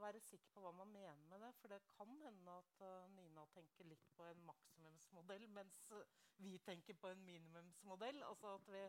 være 0.00 0.20
sikker 0.20 0.50
på 0.54 0.60
hva 0.64 0.72
man 0.76 0.92
mener 0.92 1.24
med 1.30 1.40
det. 1.40 1.54
For 1.60 1.68
det 1.72 1.80
kan 1.96 2.14
hende 2.22 2.52
at 2.60 2.80
uh, 2.84 3.08
Nina 3.14 3.44
tenker 3.54 3.84
litt 3.88 4.06
på 4.16 4.24
en 4.24 4.44
maksimumsmodell, 4.48 5.48
mens 5.48 5.90
uh, 5.92 6.02
vi 6.42 6.58
tenker 6.58 6.94
på 6.94 7.08
en 7.08 7.24
minimumsmodell. 7.24 8.22
Altså 8.22 8.54
at 8.54 8.68
vi, 8.72 8.84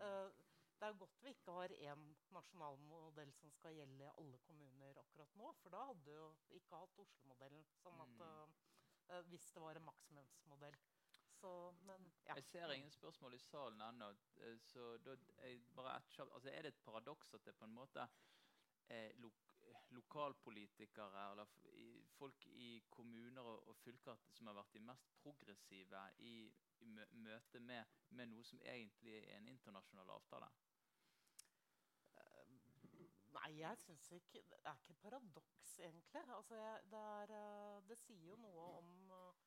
uh, 0.00 0.28
det 0.76 0.88
er 0.88 0.98
godt 1.00 1.22
vi 1.24 1.32
ikke 1.32 1.56
har 1.56 1.72
én 1.92 2.06
nasjonal 2.36 2.78
modell 2.78 3.32
som 3.32 3.50
skal 3.50 3.74
gjelde 3.78 4.04
i 4.04 4.12
alle 4.18 4.38
kommuner 4.48 4.98
akkurat 5.00 5.34
nå. 5.40 5.52
For 5.62 5.72
da 5.72 5.84
hadde 5.90 6.04
vi 6.04 6.12
jo 6.18 6.28
ikke 6.60 6.82
hatt 6.82 6.98
Oslo-modellen. 7.06 7.64
Sånn 7.82 8.00
at, 8.06 8.26
Mm. 9.06 9.22
hvis 9.30 9.52
det 9.54 9.62
var 9.62 9.76
en 9.78 9.84
maksimumsmodell. 9.86 10.76
Så, 11.36 11.50
men 11.86 12.12
ja. 12.26 12.34
Jeg 12.34 12.44
ser 12.44 12.72
ingen 12.72 12.90
spørsmål 12.90 13.34
i 13.34 13.38
salen 13.38 13.80
ennå. 13.80 14.08
eh, 14.36 14.56
Så 14.58 14.98
da, 14.98 15.16
jeg 15.42 15.60
bare 15.76 15.96
et 15.96 16.18
altså 16.20 16.50
er 16.50 16.62
det 16.62 16.68
et 16.74 16.84
paradoks 16.84 17.34
at 17.34 17.44
det 17.44 17.54
på 17.56 17.64
en 17.64 17.74
måte 17.74 18.08
er 18.88 19.12
lo 19.20 19.30
lokalpolitikere 19.96 21.24
eller 21.32 21.56
folk 22.16 22.46
i 22.52 22.70
kommuner 22.90 23.50
og, 23.52 23.74
fylker 23.82 24.22
som 24.34 24.50
har 24.50 24.56
vært 24.60 24.76
de 24.76 24.84
mest 24.88 25.12
progressive 25.22 26.04
i, 26.24 26.36
i 26.80 26.88
møte 27.26 27.60
med, 27.60 27.98
med 28.10 28.32
noe 28.32 28.44
som 28.44 28.62
egentlig 28.64 29.18
er 29.20 29.36
en 29.40 29.52
internasjonal 29.52 30.16
avtale? 30.16 30.48
Nei, 33.36 33.50
jeg 33.60 33.78
syns 33.78 34.06
ikke 34.16 34.40
Det 34.48 34.58
er 34.64 34.78
ikke 34.80 34.94
paradoks, 35.02 35.78
egentlig. 35.78 36.22
Altså, 36.36 36.56
jeg, 36.56 36.80
det, 36.90 37.02
er, 37.18 37.34
eh, 37.36 37.82
det 37.88 37.98
sier 38.00 38.30
jo 38.30 38.38
noe 38.40 38.64
om 38.78 39.12
eh, 39.16 39.42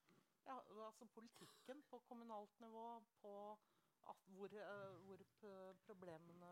ja, 0.46 0.58
altså 0.86 1.08
politikken 1.16 1.82
på 1.90 2.00
kommunalt 2.08 2.60
nivå, 2.62 2.86
på 3.22 3.34
hvor, 4.36 4.54
eh, 4.54 4.94
hvor 5.06 5.26
problemene 5.86 6.52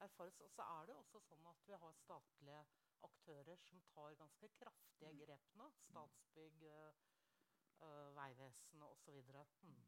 erfares. 0.00 0.40
Og 0.40 0.50
så 0.50 0.62
er 0.62 0.86
det 0.86 0.94
jo 0.94 0.98
også 0.98 1.22
sånn 1.30 1.48
at 1.50 1.64
vi 1.66 1.80
har 1.82 1.98
statlige 2.02 2.62
aktører 3.06 3.60
som 3.64 3.82
tar 3.92 4.16
ganske 4.20 4.50
kraftige 4.60 5.12
grepene. 5.22 5.68
Statsbygg, 5.88 6.62
eh, 6.70 7.04
eh, 7.80 8.08
Vegvesenet 8.18 8.88
osv. 8.90 9.20
Mm. 9.62 9.84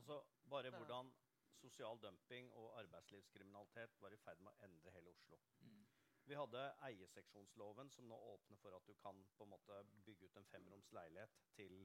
Altså 0.00 0.22
bare 0.50 0.70
hvordan 0.70 1.12
sosial 1.60 1.98
dumping 2.02 2.52
og 2.52 2.78
arbeidslivskriminalitet 2.80 3.96
var 4.00 4.14
i 4.14 4.20
ferd 4.24 4.40
med 4.44 4.52
å 4.52 4.68
endre 4.68 4.92
hele 4.96 5.12
Oslo. 5.12 5.40
Mm. 5.60 5.82
Vi 6.30 6.36
hadde 6.38 6.62
eierseksjonsloven, 6.86 7.90
som 7.90 8.08
nå 8.08 8.16
åpner 8.34 8.60
for 8.62 8.76
at 8.76 8.86
du 8.86 8.94
kan 9.02 9.24
på 9.36 9.44
en 9.44 9.52
måte 9.54 9.80
bygge 10.06 10.28
ut 10.28 10.36
en 10.38 10.46
femroms 10.52 10.92
leilighet 10.94 11.40
til 11.56 11.82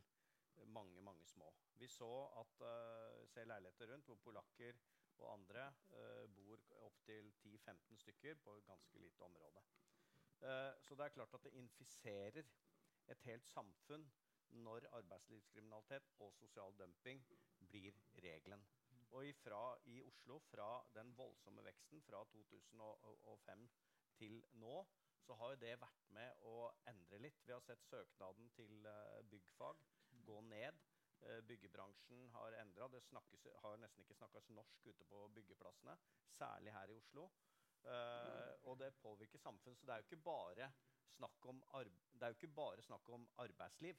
mange, 0.76 1.02
mange 1.02 1.26
små. 1.26 1.54
Vi 1.80 1.88
så 1.88 2.12
at 2.42 2.62
uh, 2.62 3.26
ser 3.32 3.50
leiligheter 3.50 3.92
rundt 3.92 4.06
hvor 4.06 4.20
polakker 4.24 4.78
og 5.18 5.34
andre 5.34 5.66
uh, 5.96 6.26
bor 6.36 6.62
opptil 6.88 7.32
10-15 7.42 7.98
stykker 8.04 8.40
på 8.44 8.56
et 8.56 8.68
ganske 8.70 9.00
lite 9.00 9.22
område. 9.22 9.64
Eh, 10.42 10.74
så 10.82 10.96
det 10.96 11.06
er 11.06 11.16
klart 11.18 11.34
at 11.34 11.44
det 11.44 11.54
infiserer 11.60 12.44
et 13.14 13.22
helt 13.30 13.46
samfunn 13.48 14.06
når 14.66 14.88
arbeidslivskriminalitet 15.00 16.12
og 16.20 16.34
sosial 16.34 16.76
dumping 16.80 17.24
blir 17.70 17.96
regelen. 18.24 18.66
Og 19.12 19.28
ifra, 19.28 19.78
i 19.86 20.02
Oslo, 20.04 20.40
fra 20.40 20.70
den 20.96 21.18
voldsomme 21.18 21.64
veksten 21.64 22.02
fra 22.02 22.24
2005 22.32 23.70
til 24.20 24.44
nå, 24.52 24.86
så 25.26 25.34
har 25.34 25.54
jo 25.54 25.62
det 25.62 25.76
vært 25.82 26.10
med 26.18 26.44
å 26.50 26.58
endre 26.92 27.20
litt. 27.24 27.40
Vi 27.46 27.54
har 27.54 27.64
sett 27.64 27.86
søknaden 27.90 28.52
til 28.58 28.86
eh, 28.86 29.24
byggfag 29.32 29.82
gå 30.28 30.42
ned. 30.50 30.82
Eh, 31.26 31.42
byggebransjen 31.50 32.30
har 32.36 32.58
endra. 32.60 32.88
Det 32.92 33.02
snakkes, 33.08 33.48
har 33.64 33.80
nesten 33.82 34.04
ikke 34.04 34.20
snakkes 34.20 34.50
norsk 34.54 34.86
ute 34.92 35.08
på 35.10 35.24
byggeplassene, 35.38 35.98
særlig 36.38 36.76
her 36.76 36.92
i 36.92 36.98
Oslo. 37.00 37.30
Eh, 37.86 38.54
og 38.64 38.80
det 38.80 38.96
påvirker 39.02 39.40
samfunnet. 39.40 39.78
Så 39.78 39.86
det 39.86 39.94
er 39.94 40.02
jo 40.02 40.08
ikke 40.10 40.24
bare 40.24 40.72
snakk 41.16 41.46
om, 41.46 41.64
er 41.72 42.48
bare 42.56 42.82
snakk 42.82 43.10
om 43.10 43.30
arbeidsliv. 43.38 43.96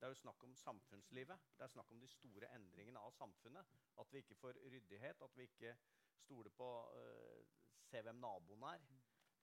Det 0.00 0.06
er 0.06 0.08
jo 0.08 0.14
snakk 0.14 0.44
om 0.44 0.54
samfunnslivet. 0.54 1.38
Det 1.58 1.64
er 1.64 1.68
snakk 1.68 1.90
om 1.92 2.00
de 2.00 2.08
store 2.08 2.54
endringene 2.54 2.98
av 2.98 3.12
samfunnet. 3.12 3.66
At 4.00 4.12
vi 4.12 4.18
ikke 4.18 4.34
får 4.34 4.58
ryddighet, 4.72 5.22
at 5.22 5.36
vi 5.36 5.42
ikke 5.42 5.76
stoler 6.24 6.50
på 6.50 6.68
uh, 6.94 7.46
Se 7.90 8.02
hvem 8.02 8.20
naboen 8.22 8.62
er. 8.62 8.82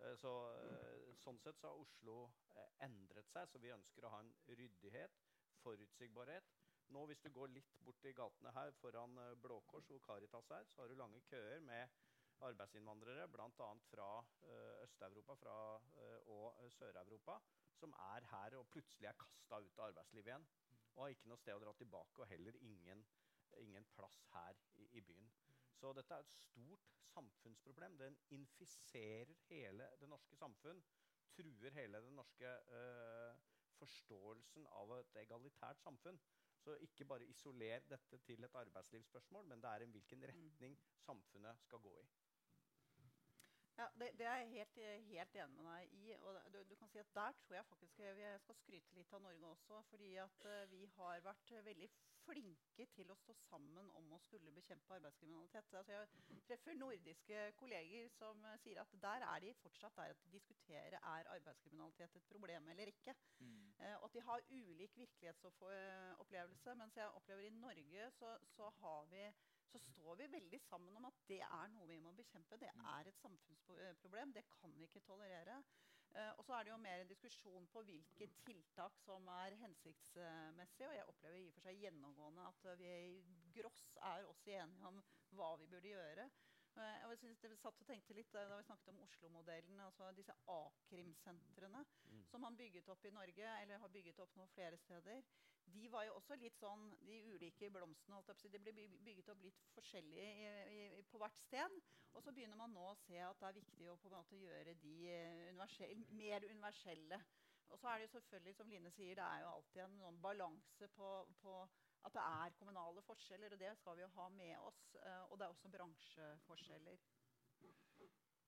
Uh, 0.01 0.15
så, 0.17 0.31
uh, 0.57 1.13
sånn 1.21 1.39
sett 1.43 1.59
så 1.59 1.69
har 1.69 1.81
Oslo 1.81 2.17
endret 2.81 3.29
seg, 3.29 3.47
så 3.49 3.61
vi 3.61 3.73
ønsker 3.75 4.05
å 4.05 4.11
ha 4.15 4.23
en 4.23 4.33
ryddighet, 4.47 5.21
forutsigbarhet. 5.61 6.49
Nå 6.95 7.05
Hvis 7.05 7.21
du 7.21 7.29
går 7.35 7.51
litt 7.51 7.79
bort 7.83 8.05
i 8.05 8.15
gatene 8.15 8.53
her 8.55 8.71
foran 8.81 9.17
Blå 9.43 9.59
Kors 9.67 9.89
og 9.91 10.01
Caritas 10.05 10.49
her, 10.49 10.65
så 10.71 10.81
har 10.81 10.89
du 10.89 10.95
lange 10.95 11.21
køer 11.29 11.59
med 11.61 11.89
arbeidsinnvandrere, 12.45 13.27
bl.a. 13.33 13.69
fra 13.89 14.09
eh, 14.43 14.83
Øst-Europa 14.83 15.37
eh, 16.03 16.27
og 16.27 16.63
eh, 16.63 16.71
Sør-Europa, 16.71 17.39
som 17.79 17.93
er 18.13 18.27
her 18.31 18.57
og 18.57 18.67
plutselig 18.73 19.07
er 19.07 19.17
kasta 19.19 19.59
ut 19.61 19.79
av 19.79 19.89
arbeidslivet 19.89 20.31
igjen. 20.31 20.47
Og 20.95 21.03
har 21.03 21.13
ikke 21.13 21.29
noe 21.29 21.41
sted 21.41 21.57
å 21.57 21.61
dra 21.61 21.73
tilbake, 21.77 22.21
og 22.21 22.31
heller 22.31 22.55
ingen, 22.61 23.03
ingen 23.61 23.85
plass 23.95 24.23
her 24.33 24.57
i, 24.77 24.87
i 24.97 25.01
byen. 25.01 25.29
Så 25.77 25.91
dette 25.93 26.15
er 26.15 26.25
et 26.25 26.33
stort 26.33 26.95
samfunnsproblem. 27.11 27.97
Den 27.97 28.17
infiserer 28.33 29.33
hele 29.49 29.91
det 30.01 30.09
norske 30.09 30.35
samfunn. 30.39 30.81
Truer 31.37 31.75
hele 31.75 32.01
den 32.01 32.17
norske 32.17 32.49
øh, 32.73 33.37
forståelsen 33.77 34.65
av 34.79 34.95
et 34.97 35.19
egalitært 35.21 35.81
samfunn. 35.85 36.17
Så 36.63 36.73
ikke 36.81 37.05
bare 37.05 37.27
isoler 37.29 37.83
dette 37.89 38.17
til 38.25 38.43
et 38.43 38.55
arbeidslivsspørsmål, 38.55 39.45
men 39.45 39.61
det 39.61 39.69
er 39.69 39.85
en 39.85 39.93
hvilken 39.93 40.23
retning 40.31 40.79
samfunnet 41.05 41.61
skal 41.61 41.79
gå 41.79 41.93
i. 42.01 42.07
Ja, 43.77 43.85
det, 43.99 44.07
det 44.17 44.25
er 44.25 44.37
jeg 44.41 44.49
helt, 44.49 44.77
helt 45.05 45.35
enig 45.37 45.55
med 45.61 45.67
deg 45.69 45.91
i. 45.93 46.13
og 46.17 46.37
du, 46.53 46.57
du 46.65 46.75
kan 46.75 46.89
si 46.89 46.97
at 46.97 47.11
Der 47.13 47.35
tror 47.43 47.55
jeg 47.55 47.65
faktisk 47.69 47.99
jeg 47.99 48.39
skal 48.41 48.55
skryte 48.57 48.95
litt 48.97 49.11
av 49.13 49.21
Norge 49.21 49.51
også. 49.51 49.81
fordi 49.91 50.15
at 50.23 50.45
uh, 50.49 50.63
vi 50.71 50.79
har 50.95 51.19
vært 51.25 51.51
veldig 51.67 51.89
flinke 52.23 52.87
til 52.95 53.11
å 53.13 53.17
stå 53.21 53.35
sammen 53.43 53.91
om 53.99 54.09
å 54.15 54.19
skulle 54.23 54.51
bekjempe 54.55 54.97
arbeidskriminalitet. 54.97 55.69
Altså, 55.77 55.93
jeg 55.93 56.41
treffer 56.47 56.79
nordiske 56.79 57.43
kolleger 57.61 58.09
som 58.15 58.41
uh, 58.49 58.55
sier 58.63 58.81
at 58.81 58.97
der 59.03 59.27
er 59.27 59.45
de 59.45 59.53
fortsatt 59.61 60.01
der 60.01 60.15
at 60.15 60.25
de 60.25 60.33
diskuterer 60.33 60.97
er 60.97 61.31
arbeidskriminalitet 61.35 62.17
et 62.17 62.31
problem 62.33 62.73
eller 62.73 62.89
ikke. 62.93 63.13
Mm. 63.39 63.69
og 63.99 64.07
at 64.09 64.13
de 64.17 64.21
har 64.25 64.49
ulik 64.49 64.97
virkelighetsopplevelse. 64.97 66.75
Mens 66.81 66.97
jeg 66.97 67.13
opplever 67.13 67.45
i 67.45 67.53
Norge 67.53 68.09
så, 68.17 68.33
så 68.55 68.69
har 68.81 69.05
vi 69.13 69.27
så 69.71 69.79
står 69.79 70.15
vi 70.21 70.27
veldig 70.31 70.59
sammen 70.69 70.95
om 70.99 71.05
at 71.09 71.19
det 71.27 71.41
er 71.43 71.67
noe 71.73 71.87
vi 71.89 71.99
må 71.99 72.13
bekjempe. 72.15 72.57
Det 72.59 72.71
Mm. 72.75 72.85
er 72.85 73.07
et 73.07 73.19
samfunnsproblem. 73.21 74.33
Det 74.33 74.45
kan 74.49 74.73
vi 74.73 74.83
ikke 74.87 75.01
tolerere. 75.05 75.63
Eh, 76.15 76.31
og 76.37 76.45
så 76.45 76.53
er 76.55 76.63
det 76.63 76.71
jo 76.71 76.77
mer 76.77 76.99
en 77.01 77.07
diskusjon 77.07 77.67
på 77.67 77.83
hvilke 77.83 78.29
tiltak 78.45 78.97
som 79.03 79.27
er 79.27 79.55
hensiktsmessige. 79.59 80.87
Og 80.87 80.95
jeg 80.95 81.07
opplever 81.07 81.37
i 81.37 81.47
og 81.47 81.53
for 81.53 81.61
seg 81.67 81.81
gjennomgående 81.81 82.47
at 82.47 82.77
vi 82.79 82.85
i 82.85 83.23
gross 83.51 83.97
er 84.01 84.23
også 84.25 84.51
enige 84.55 84.87
om 84.87 85.01
hva 85.35 85.55
vi 85.59 85.67
burde 85.67 85.87
gjøre. 85.91 86.29
Eh, 86.77 87.05
og 87.05 87.09
jeg 87.09 87.17
synes 87.17 87.39
det 87.41 87.49
vi 87.49 87.55
satt 87.57 87.81
og 87.81 87.87
tenkte 87.87 88.13
litt 88.13 88.35
eh, 88.35 88.47
Da 88.47 88.57
vi 88.57 88.63
snakket 88.63 88.87
om 88.93 88.99
Oslo-modellen, 89.01 89.79
altså 89.81 90.11
disse 90.15 90.33
a-krimsentrene 90.47 91.85
Mm. 92.07 92.23
som 92.29 92.41
man 92.41 92.55
bygget 92.55 92.87
opp 92.89 93.03
i 93.05 93.09
Norge, 93.09 93.61
eller 93.61 93.77
har 93.79 93.89
bygget 93.89 94.19
opp 94.19 94.35
nå 94.37 94.45
flere 94.47 94.77
steder, 94.77 95.23
de 95.73 95.87
var 95.91 96.05
jo 96.07 96.15
også 96.17 96.37
litt 96.39 96.57
sånn 96.61 96.83
De 97.07 97.17
ulike 97.33 97.69
blomstene 97.73 98.15
holdt 98.17 98.29
jeg 98.31 98.37
på 98.37 98.39
å 98.39 98.45
si, 98.45 98.51
de 98.53 98.61
ble 98.63 98.85
bygget 99.05 99.31
opp 99.33 99.41
litt 99.43 99.63
forskjellig 99.75 100.27
i, 100.27 100.83
i, 100.99 101.01
på 101.11 101.19
hvert 101.21 101.41
sted. 101.43 101.79
Og 102.15 102.23
så 102.23 102.33
begynner 102.33 102.59
man 102.59 102.73
nå 102.73 102.85
å 102.91 102.95
se 103.03 103.19
at 103.21 103.41
det 103.41 103.49
er 103.49 103.57
viktig 103.59 103.89
å 103.91 103.97
på 104.01 104.09
en 104.09 104.15
måte 104.17 104.39
gjøre 104.39 104.77
de 104.81 104.95
eh, 105.11 105.41
universell, 105.49 106.05
mer 106.17 106.47
universelle. 106.47 107.19
Og 107.67 107.79
så 107.81 107.89
er 107.91 107.99
det 107.99 108.07
jo 108.07 108.13
selvfølgelig, 108.15 108.55
som 108.55 108.71
Line 108.71 108.91
sier, 108.95 109.19
det 109.19 109.25
er 109.27 109.43
jo 109.43 109.51
alltid 109.51 109.83
en 109.83 109.97
noen 109.99 110.21
balanse 110.23 110.87
på, 110.95 111.09
på 111.41 111.57
at 112.07 112.15
det 112.15 112.23
er 112.23 112.55
kommunale 112.61 113.03
forskjeller, 113.03 113.53
og 113.53 113.59
det 113.59 113.73
skal 113.81 113.97
vi 113.99 114.05
jo 114.05 114.13
ha 114.15 114.29
med 114.37 114.55
oss. 114.69 114.81
eh, 115.01 115.23
og 115.27 115.35
det 115.37 115.45
er 115.47 115.55
også 115.55 115.73
bransjeforskjeller. 115.75 117.03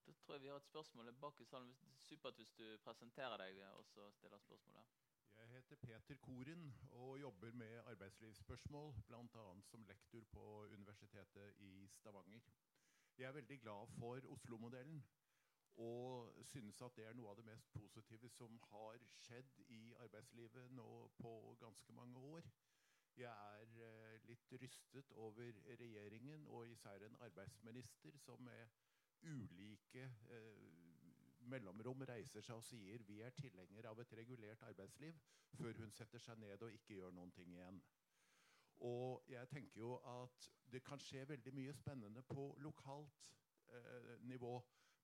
Da 0.10 0.14
tror 0.24 0.36
jeg 0.36 0.42
vi 0.42 0.50
har 0.50 0.58
et 0.58 0.72
spørsmål 0.72 1.14
bak 1.22 1.42
i 1.42 1.46
salen. 1.46 1.76
Supert 2.08 2.40
hvis 2.40 2.56
du 2.58 2.66
presenterer 2.86 3.38
deg 3.44 3.60
og 3.76 3.86
så 3.86 4.10
stiller 4.16 4.42
spørsmålet. 4.42 5.09
Jeg 5.40 5.48
heter 5.48 5.76
Peter 5.76 6.16
Koren 6.16 6.76
og 6.92 7.20
jobber 7.20 7.52
med 7.52 7.82
arbeidslivsspørsmål, 7.86 8.94
bl.a. 9.08 9.62
som 9.62 9.84
lektor 9.84 10.24
på 10.32 10.66
Universitetet 10.66 11.54
i 11.58 11.88
Stavanger. 11.88 12.40
Jeg 13.18 13.28
er 13.28 13.32
veldig 13.32 13.60
glad 13.60 13.88
for 14.00 14.20
Oslo-modellen 14.34 15.04
og 15.76 16.34
synes 16.44 16.82
at 16.82 16.96
det 16.96 17.06
er 17.06 17.14
noe 17.14 17.32
av 17.32 17.40
det 17.40 17.46
mest 17.46 17.72
positive 17.72 18.30
som 18.30 18.60
har 18.72 19.00
skjedd 19.14 19.64
i 19.68 19.94
arbeidslivet 20.06 20.72
nå 20.76 20.90
på 21.22 21.56
ganske 21.60 21.94
mange 21.94 22.18
år. 22.18 22.52
Jeg 23.16 23.32
er 23.56 23.80
eh, 23.88 24.20
litt 24.28 24.54
rystet 24.62 25.12
over 25.12 25.64
regjeringen 25.84 26.48
og 26.48 26.68
især 26.68 27.08
en 27.08 27.18
arbeidsminister 27.30 28.18
som 28.18 28.44
med 28.44 28.68
ulike 29.24 30.04
eh, 30.04 30.79
mellomrom 31.50 32.04
reiser 32.10 32.46
seg 32.46 32.60
og 32.60 32.66
sier 32.66 33.04
vi 33.08 33.20
er 33.26 33.36
tilhenger 33.36 33.90
av 33.90 34.00
et 34.02 34.14
regulert 34.18 34.64
arbeidsliv, 34.68 35.18
før 35.58 35.82
hun 35.82 35.92
setter 35.92 36.22
seg 36.24 36.40
ned 36.40 36.62
og 36.62 36.74
ikke 36.74 37.00
gjør 37.00 37.16
noen 37.16 37.32
ting 37.36 37.54
igjen. 37.56 37.82
Og 38.88 39.24
jeg 39.28 39.48
tenker 39.52 39.82
jo 39.82 39.96
at 40.08 40.52
det 40.72 40.84
kan 40.86 41.02
skje 41.04 41.26
veldig 41.28 41.54
mye 41.54 41.74
spennende 41.74 42.22
på 42.24 42.54
lokalt 42.64 43.26
eh, 43.74 44.14
nivå. 44.22 44.54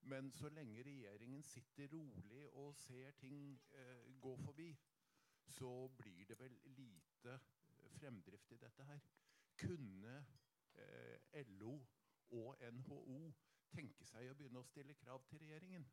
Men 0.06 0.30
så 0.32 0.48
lenge 0.48 0.82
regjeringen 0.86 1.42
sitter 1.42 1.88
rolig 1.92 2.46
og 2.52 2.74
ser 2.76 3.10
ting 3.10 3.60
eh, 3.74 4.20
gå 4.20 4.36
forbi, 4.36 4.70
så 5.48 5.88
blir 5.98 6.24
det 6.24 6.38
vel 6.38 6.58
lite 6.64 7.38
fremdrift 7.98 8.52
i 8.52 8.56
dette 8.56 8.84
her. 8.84 9.00
Kunne 9.56 10.24
eh, 10.74 11.44
LO 11.46 11.80
og 12.28 12.56
NHO 12.72 13.32
tenke 13.70 14.04
seg 14.06 14.30
å 14.30 14.34
begynne 14.38 14.62
å 14.62 14.68
stille 14.68 14.94
krav 14.94 15.24
til 15.28 15.42
regjeringen? 15.42 15.86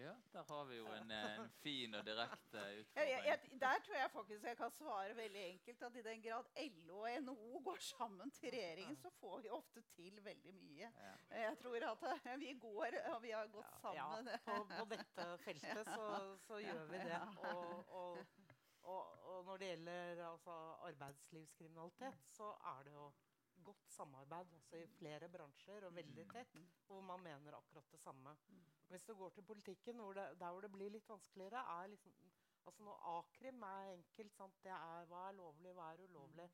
Ja, 0.00 0.12
der 0.32 0.44
har 0.48 0.64
vi 0.64 0.76
jo 0.76 0.86
en, 0.96 1.10
eh, 1.10 1.38
en 1.38 1.48
fin 1.60 1.94
og 1.94 2.04
direkte 2.06 2.60
utfordring. 2.80 3.10
jeg, 3.10 3.24
jeg, 3.26 3.60
der 3.60 3.82
tror 3.84 3.96
jeg 3.96 4.10
faktisk 4.10 4.44
jeg 4.44 4.56
kan 4.56 4.70
svare 4.70 5.16
veldig 5.16 5.42
enkelt 5.46 5.82
at 5.82 5.96
i 5.96 6.04
den 6.06 6.22
grad 6.22 6.44
LO 6.86 7.00
og 7.00 7.22
NHO 7.24 7.60
går 7.64 7.82
sammen 7.84 8.30
til 8.30 8.50
regjeringen, 8.54 8.96
så 8.96 9.10
får 9.20 9.40
vi 9.40 9.50
ofte 9.50 9.82
til 9.96 10.24
veldig 10.24 10.54
mye. 10.54 10.92
Ja. 11.02 11.14
Jeg 11.42 11.58
tror 11.62 11.88
at 11.90 12.06
eh, 12.12 12.38
vi 12.40 12.54
går 12.62 12.96
og 13.12 13.22
vi 13.22 13.30
har 13.30 13.46
gått 13.46 13.80
sammen. 13.80 14.30
Ja, 14.32 14.38
på, 14.46 14.64
på 14.78 14.86
dette 14.94 15.26
feltet 15.44 15.92
så, 15.92 16.06
så 16.46 16.62
gjør 16.64 16.86
vi 16.94 17.02
det. 17.10 17.20
Og, 17.50 17.92
og, 18.00 18.18
og, 18.82 19.26
og 19.34 19.44
når 19.44 19.56
det 19.56 19.72
gjelder 19.74 20.24
altså, 20.30 20.56
arbeidslivskriminalitet, 20.88 22.24
så 22.38 22.54
er 22.72 22.82
det 22.88 22.96
jo 22.96 23.10
godt 23.64 23.88
samarbeid 23.94 24.52
altså 24.58 24.80
i 24.80 24.86
flere 24.98 25.28
bransjer 25.28 25.86
og 25.88 25.94
veldig 25.96 26.26
tett, 26.32 26.56
hvor 26.86 27.00
man 27.00 27.22
mener 27.24 27.56
akkurat 27.58 27.92
det 27.92 28.00
samme. 28.00 28.34
Hvis 28.88 29.04
du 29.06 29.14
går 29.14 29.30
til 29.30 29.42
politikken, 29.42 30.02
hvor 30.02 30.12
det, 30.12 30.26
der 30.40 30.50
hvor 30.50 30.60
det 30.60 30.72
blir 30.72 30.90
litt 30.90 31.08
vanskeligere, 31.08 31.62
er 31.82 31.92
liksom 31.94 32.14
altså 32.66 32.82
når 32.82 33.06
A-krim 33.18 33.62
er 33.62 33.92
enkelt. 33.92 34.34
Sant? 34.36 34.58
Det 34.64 34.72
er 34.74 35.06
hva 35.10 35.28
er 35.28 35.38
lovlig, 35.38 35.72
hva 35.74 35.92
er 35.92 36.04
ulovlig. 36.08 36.50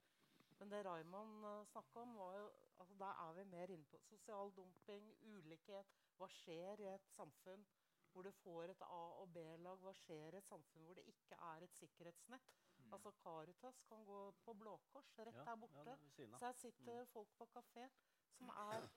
Men 0.58 0.70
det 0.72 0.84
Raymond 0.86 1.44
uh, 1.44 1.64
snakka 1.68 2.00
om, 2.00 2.14
var 2.16 2.38
jo 2.38 2.50
altså 2.78 2.94
Der 3.00 3.28
er 3.28 3.32
vi 3.32 3.44
mer 3.44 3.72
inne 3.72 3.84
på 3.84 3.98
sosial 3.98 4.52
dumping, 4.56 5.10
ulikhet. 5.22 5.96
Hva 6.16 6.28
skjer 6.32 6.80
i 6.80 6.88
et 6.94 7.10
samfunn 7.16 7.66
hvor 8.12 8.24
du 8.24 8.30
får 8.32 8.72
et 8.72 8.82
A- 8.82 9.16
og 9.22 9.32
B-lag? 9.32 9.80
Hva 9.84 9.92
skjer 9.92 10.34
i 10.34 10.38
et 10.40 10.48
samfunn 10.48 10.84
hvor 10.84 10.96
det 10.96 11.04
ikke 11.12 11.36
er 11.50 11.64
et 11.64 11.76
sikkerhetsnett? 11.76 12.54
Altså 12.92 13.10
Caritas 13.22 13.80
kan 13.88 14.04
gå 14.04 14.20
på 14.44 14.52
Blå 14.52 14.76
Kors 14.92 15.18
rett 15.18 15.34
der 15.34 15.56
borte. 15.56 15.96
Så 16.16 16.38
her 16.44 16.52
sitter 16.52 17.04
folk 17.04 17.28
på 17.38 17.48
kafé 17.54 17.88
som 18.36 18.48
er 18.48 18.88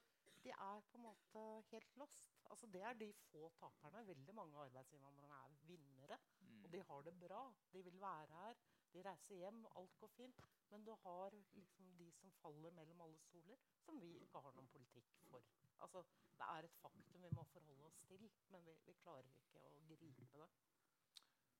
De 0.43 0.49
er 0.49 0.81
på 0.91 0.97
en 0.97 1.03
måte 1.03 1.41
helt 1.71 1.95
lost. 1.97 2.37
Altså 2.49 2.67
Det 2.67 2.81
er 2.81 2.93
de 2.93 3.13
få 3.13 3.49
taperne. 3.59 4.05
Veldig 4.07 4.35
mange 4.35 4.55
av 4.55 4.69
arbeidsinnvandrerne 4.69 5.39
er 5.45 5.57
vinnere. 5.67 6.17
Mm. 6.39 6.63
Og 6.63 6.71
de 6.73 6.83
har 6.89 7.01
det 7.01 7.13
bra. 7.19 7.41
De 7.73 7.83
vil 7.83 7.99
være 8.01 8.27
her. 8.35 8.61
De 8.93 9.03
reiser 9.09 9.35
hjem. 9.35 9.65
Alt 9.75 9.97
går 9.99 10.07
fint. 10.07 10.39
Men 10.69 10.85
du 10.85 10.93
har 11.03 11.35
liksom 11.55 11.97
de 11.97 12.11
som 12.11 12.31
faller 12.31 12.71
mellom 12.71 13.01
alle 13.01 13.19
soler, 13.19 13.57
som 13.85 14.01
vi 14.01 14.13
ikke 14.23 14.39
har 14.45 14.55
noen 14.55 14.67
politikk 14.67 15.11
for. 15.29 15.43
Altså, 15.79 16.03
Det 16.37 16.45
er 16.47 16.63
et 16.63 16.75
faktum 16.81 17.23
vi 17.23 17.29
må 17.35 17.43
forholde 17.43 17.85
oss 17.85 17.99
til, 18.07 18.29
men 18.47 18.65
vi, 18.65 18.75
vi 18.85 18.93
klarer 18.93 19.25
ikke 19.27 19.59
å 19.59 19.95
gripe 20.01 20.37
det. 20.37 20.49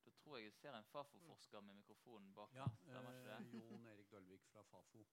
Da 0.09 0.15
tror 0.23 0.37
jeg 0.39 0.47
jeg 0.47 0.53
ser 0.57 0.73
en 0.73 0.87
Fafo-forsker 0.89 1.61
med 1.61 1.75
mikrofonen 1.77 2.31
bak. 2.33 2.53
Ja, 2.57 2.65
eh. 2.65 3.51
Jon 3.69 3.85
Erik 3.85 4.11
Dølvik 4.11 4.45
fra 4.49 4.63
Fafo. 4.65 5.03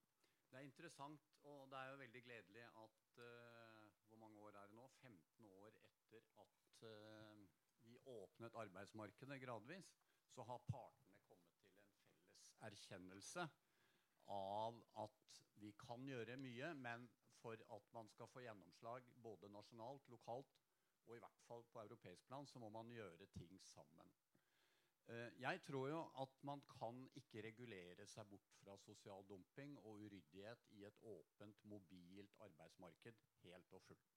Det 0.48 0.56
er 0.56 0.64
interessant, 0.64 1.26
og 1.42 1.66
det 1.70 1.78
er 1.78 1.90
jo 1.90 1.98
veldig 2.00 2.22
gledelig 2.24 2.62
at 2.64 3.18
uh, 3.18 3.90
Hvor 4.08 4.16
mange 4.16 4.40
år 4.40 4.56
er 4.56 4.70
det 4.70 4.76
nå? 4.78 4.86
15 5.02 5.46
år 5.46 5.76
etter 5.82 6.24
at 6.44 6.86
uh, 6.88 7.42
vi 7.84 7.98
åpnet 8.06 8.56
arbeidsmarkedet 8.62 9.40
gradvis, 9.42 9.90
så 10.32 10.42
har 10.42 10.64
partene 10.70 11.20
kommet 11.28 11.52
til 11.60 11.68
en 11.68 11.84
felles 11.98 12.48
erkjennelse 12.70 13.48
av 14.32 14.80
at 15.04 15.42
vi 15.60 15.74
kan 15.86 16.08
gjøre 16.08 16.38
mye, 16.40 16.72
men 16.74 17.04
for 17.42 17.60
at 17.76 17.92
man 17.92 18.08
skal 18.08 18.32
få 18.32 18.46
gjennomslag 18.46 19.12
både 19.28 19.52
nasjonalt, 19.52 20.08
lokalt 20.08 20.56
og 21.06 21.16
i 21.16 21.20
hvert 21.26 21.44
fall 21.50 21.68
på 21.72 21.84
europeisk 21.84 22.26
plan, 22.26 22.46
så 22.46 22.58
må 22.58 22.72
man 22.72 22.90
gjøre 22.90 23.28
ting 23.36 23.60
sammen. 23.62 24.16
Eh, 25.08 25.40
Jeg 25.40 25.60
tror 25.62 25.88
jo 25.88 26.00
at 26.22 26.42
man 26.42 26.62
kan 26.78 26.96
ikke 27.14 27.42
regulere 27.46 28.06
seg 28.10 28.26
bort 28.30 28.54
fra 28.60 28.76
sosial 28.82 29.26
dumping 29.28 29.76
og 29.78 30.00
uryddighet 30.02 30.64
i 30.78 30.84
et 30.88 31.02
åpent, 31.02 31.64
mobilt 31.64 32.40
arbeidsmarked 32.46 33.20
helt 33.42 33.72
og 33.78 33.82
fullt. 33.82 34.16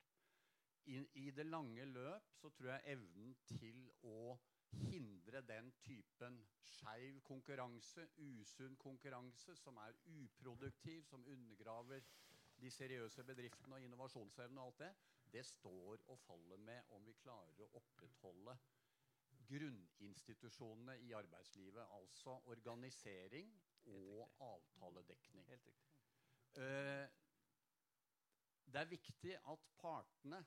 I, 0.86 0.98
I 1.14 1.30
det 1.32 1.46
lange 1.46 1.86
løp 1.86 2.32
så 2.34 2.50
tror 2.50 2.72
jeg 2.72 2.96
evnen 2.96 3.36
til 3.52 3.84
å 4.02 4.40
hindre 4.72 5.42
den 5.42 5.70
typen 5.86 6.42
skeiv 6.66 7.22
konkurranse, 7.26 8.08
usunn 8.18 8.78
konkurranse, 8.82 9.56
som 9.56 9.78
er 9.78 9.98
uproduktiv, 10.16 11.04
som 11.06 11.26
undergraver 11.26 12.02
de 12.60 12.72
seriøse 12.72 13.24
bedriftene 13.24 13.78
og 13.78 13.86
innovasjonsevnen 13.86 14.58
og 14.58 14.72
alt 14.72 14.84
det, 14.84 14.92
det 15.34 15.46
står 15.46 16.02
og 16.08 16.20
faller 16.26 16.58
med 16.58 16.94
om 16.98 17.06
vi 17.06 17.14
klarer 17.22 17.62
å 17.62 17.70
opprettholde 17.78 18.58
grunninstitusjonene 19.50 21.00
i 21.06 21.12
arbeidslivet, 21.18 21.86
altså 21.98 22.38
organisering 22.54 23.52
og 23.86 24.30
avtaledekning. 24.46 25.46
Helt 25.50 25.68
riktig. 25.68 25.90
Eh, 26.62 27.10
det 28.70 28.82
er 28.82 28.90
viktig 28.90 29.36
at 29.50 29.70
partene 29.82 30.44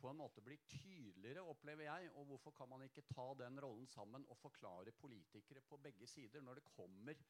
på 0.00 0.08
en 0.08 0.20
måte 0.20 0.42
blir 0.44 0.60
tydeligere, 0.68 1.44
opplever 1.44 1.84
jeg. 1.84 2.10
Og 2.16 2.24
hvorfor 2.30 2.54
kan 2.56 2.68
man 2.68 2.84
ikke 2.86 3.04
ta 3.08 3.26
den 3.40 3.60
rollen 3.62 3.88
sammen 3.88 4.24
og 4.28 4.38
forklare 4.40 4.92
politikere 4.92 5.60
på 5.60 5.76
begge 5.76 6.08
sider 6.08 6.40
når 6.44 6.60
det 6.60 6.64
kommer 6.76 7.20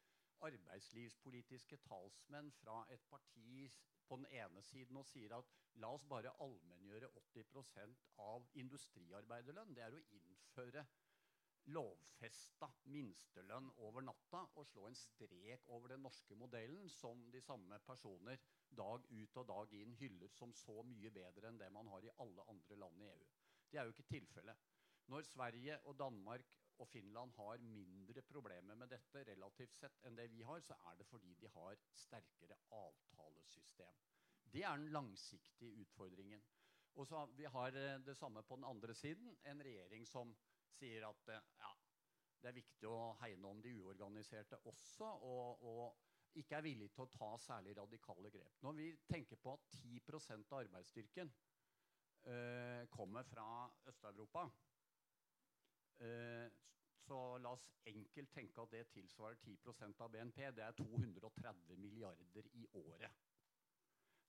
arbeidslivspolitiske 0.48 1.78
talsmenn 1.86 2.50
fra 2.60 2.84
et 2.94 3.02
parti 3.10 3.68
på 4.08 4.16
den 4.16 4.26
ene 4.34 4.62
siden 4.66 4.98
og 5.00 5.06
sier 5.06 5.36
at 5.36 5.52
la 5.82 5.92
oss 5.94 6.06
bare 6.10 6.32
allmenngjøre 6.44 7.10
80% 7.20 8.00
av 8.24 8.48
industriarbeiderlønn. 8.62 9.74
Det 9.76 9.84
er 9.86 9.96
å 9.96 10.02
innføre 10.18 10.86
lovfesta 11.70 12.66
minstelønn 12.90 13.68
over 13.86 14.02
natta 14.02 14.40
og 14.58 14.66
slå 14.66 14.88
en 14.88 14.96
strek 14.98 15.68
over 15.68 15.92
den 15.92 16.02
norske 16.06 16.34
modellen, 16.38 16.88
som 16.88 17.22
de 17.30 17.42
samme 17.44 17.78
personer 17.86 18.40
dag 18.76 19.06
ut 19.10 19.38
og 19.42 19.46
dag 19.50 19.76
inn 19.78 19.94
hyller 20.00 20.32
som 20.34 20.54
så 20.56 20.80
mye 20.86 21.12
bedre 21.14 21.50
enn 21.50 21.60
det 21.60 21.70
man 21.74 21.90
har 21.92 22.06
i 22.06 22.14
alle 22.24 22.46
andre 22.50 22.80
land 22.80 23.04
i 23.04 23.10
EU. 23.12 23.28
Det 23.70 23.78
er 23.78 23.86
jo 23.86 23.94
ikke 23.94 24.10
tilfellet. 24.16 24.66
Når 25.10 25.26
Sverige 25.26 25.78
og 25.90 25.98
Danmark 25.98 26.58
og 26.80 26.88
Finland 26.88 27.32
har 27.36 27.60
mindre 27.60 28.22
problemer 28.24 28.78
med 28.78 28.88
dette 28.88 29.24
relativt 29.28 29.76
sett 29.76 30.00
enn 30.08 30.16
det 30.16 30.30
vi 30.32 30.40
har, 30.48 30.62
så 30.64 30.76
er 30.88 30.96
det 30.96 31.08
fordi 31.08 31.34
de 31.40 31.50
har 31.54 31.76
sterkere 31.92 32.56
avtalesystem. 32.76 34.00
Det 34.50 34.64
er 34.64 34.80
den 34.80 34.92
langsiktige 34.94 35.76
utfordringen. 35.84 36.42
Og 36.98 37.06
så 37.06 37.26
vi 37.36 37.44
har 37.44 37.76
eh, 37.76 38.00
det 38.02 38.16
samme 38.18 38.42
på 38.42 38.56
den 38.56 38.64
andre 38.64 38.94
siden. 38.94 39.36
En 39.46 39.62
regjering 39.62 40.06
som 40.08 40.32
sier 40.78 41.06
at 41.06 41.28
eh, 41.28 41.50
ja, 41.60 41.70
det 42.40 42.50
er 42.50 42.56
viktig 42.56 42.88
å 42.88 43.12
hegne 43.20 43.52
om 43.52 43.60
de 43.62 43.76
uorganiserte 43.78 44.58
også, 44.72 45.12
og, 45.28 45.62
og 45.62 46.40
ikke 46.40 46.56
er 46.56 46.66
villig 46.66 46.90
til 46.94 47.04
å 47.04 47.12
ta 47.12 47.30
særlig 47.42 47.76
radikale 47.78 48.32
grep. 48.32 48.58
Når 48.64 48.76
vi 48.78 48.88
tenker 49.10 49.38
på 49.42 49.54
at 49.54 49.78
10 49.82 50.00
av 50.48 50.58
arbeidsstyrken 50.62 51.30
eh, 52.24 52.88
kommer 52.90 53.26
fra 53.28 53.46
Øst-Europa, 53.92 54.48
så 57.00 57.18
la 57.42 57.50
oss 57.52 57.66
enkelt 57.90 58.30
tenke 58.32 58.62
at 58.62 58.72
det 58.72 58.86
tilsvarer 58.94 59.36
10 59.42 59.58
av 59.98 60.12
BNP. 60.12 60.40
Det 60.56 60.64
er 60.64 60.76
230 60.78 61.76
milliarder 61.80 62.46
i 62.56 62.66
året. 62.80 63.10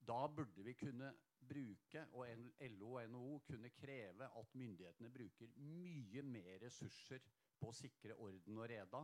Da 0.07 0.27
burde 0.27 0.63
vi 0.65 0.73
kunne 0.73 1.11
bruke, 1.49 2.05
og 2.13 2.25
LO 2.59 2.93
og 2.95 3.09
NHO 3.09 3.39
kunne 3.45 3.69
kreve 3.69 4.29
at 4.39 4.55
myndighetene 4.55 5.09
bruker 5.13 5.51
mye 5.57 6.23
mer 6.25 6.57
ressurser 6.65 7.21
på 7.59 7.69
å 7.69 7.75
sikre 7.75 8.17
orden 8.17 8.57
og 8.57 8.69
reda 8.71 9.03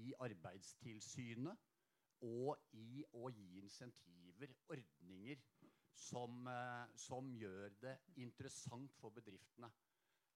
i 0.00 0.12
Arbeidstilsynet 0.24 1.68
og 2.24 2.56
i 2.76 3.02
å 3.16 3.30
gi 3.32 3.60
insentiver, 3.60 4.52
ordninger, 4.68 5.40
som, 6.00 6.46
eh, 6.48 6.96
som 6.96 7.34
gjør 7.36 7.74
det 7.82 7.98
interessant 8.16 8.94
for 9.00 9.12
bedriftene 9.12 9.68
eh, 9.68 9.89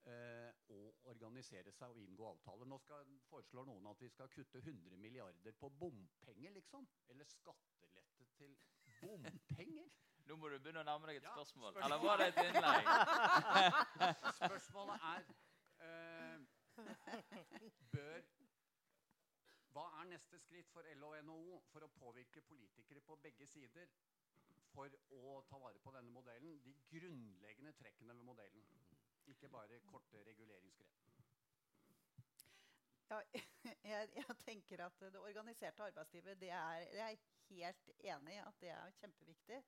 å 0.05 0.79
organisere 1.09 1.73
seg 1.73 1.91
og 1.95 2.01
inngå 2.03 2.27
avtaler. 2.29 2.67
Nå 2.69 2.77
skal, 2.83 3.07
foreslår 3.31 3.65
noen 3.71 3.87
at 3.89 4.01
vi 4.05 4.09
skal 4.13 4.29
kutte 4.33 4.59
100 4.61 4.99
milliarder 5.01 5.53
på 5.61 5.71
bompenger, 5.81 6.51
liksom. 6.59 6.87
Eller 7.09 7.25
skattelette 7.25 8.27
til 8.37 8.57
bompenger. 9.01 9.89
Nå 10.29 10.37
må 10.41 10.49
du 10.49 10.59
begynne 10.59 10.81
å 10.81 10.89
nærme 10.89 11.09
deg 11.11 11.17
et 11.21 11.27
Ja, 11.29 11.33
spørsmål. 11.37 11.73
spørsmål. 11.73 11.85
Eller 11.85 11.99
var 12.05 12.17
det 12.17 12.27
et 12.31 12.39
innlegg? 12.49 12.85
Spørsmålet 14.41 14.97
er 15.11 15.21
eh, 15.85 16.39
Bør 17.93 18.21
Hva 19.75 19.85
er 20.01 20.09
neste 20.15 20.39
skritt 20.41 20.71
for 20.73 20.87
LO 20.97 21.11
og 21.13 21.25
NHO 21.29 21.59
for 21.73 21.85
å 21.85 21.91
påvirke 21.99 22.41
politikere 22.49 23.01
på 23.05 23.17
begge 23.25 23.47
sider 23.51 23.91
for 24.73 24.89
å 25.19 25.35
ta 25.51 25.59
vare 25.61 25.79
på 25.83 25.93
denne 25.95 26.11
modellen? 26.15 26.57
De 26.65 26.73
grunnleggende 26.95 27.73
trekkene 27.79 28.17
ved 28.17 28.25
modellen. 28.25 28.65
Ikke 29.27 29.49
bare 29.49 29.81
korte 29.89 30.25
reguleringsgrep. 30.27 31.01
Ja, 33.11 33.21
jeg, 33.93 34.09
jeg 34.17 34.37
tenker 34.41 34.85
at 34.87 35.01
det 35.01 35.21
organiserte 35.21 35.83
arbeidslivet 35.83 36.41
det 36.41 36.51
er, 36.51 36.85
det 36.93 37.01
er 37.01 37.09
jeg 37.09 37.19
helt 37.51 37.91
enig 37.99 38.35
i 38.37 38.43
at 38.43 38.61
det 38.61 38.71
er 38.75 38.95
kjempeviktig. 39.01 39.63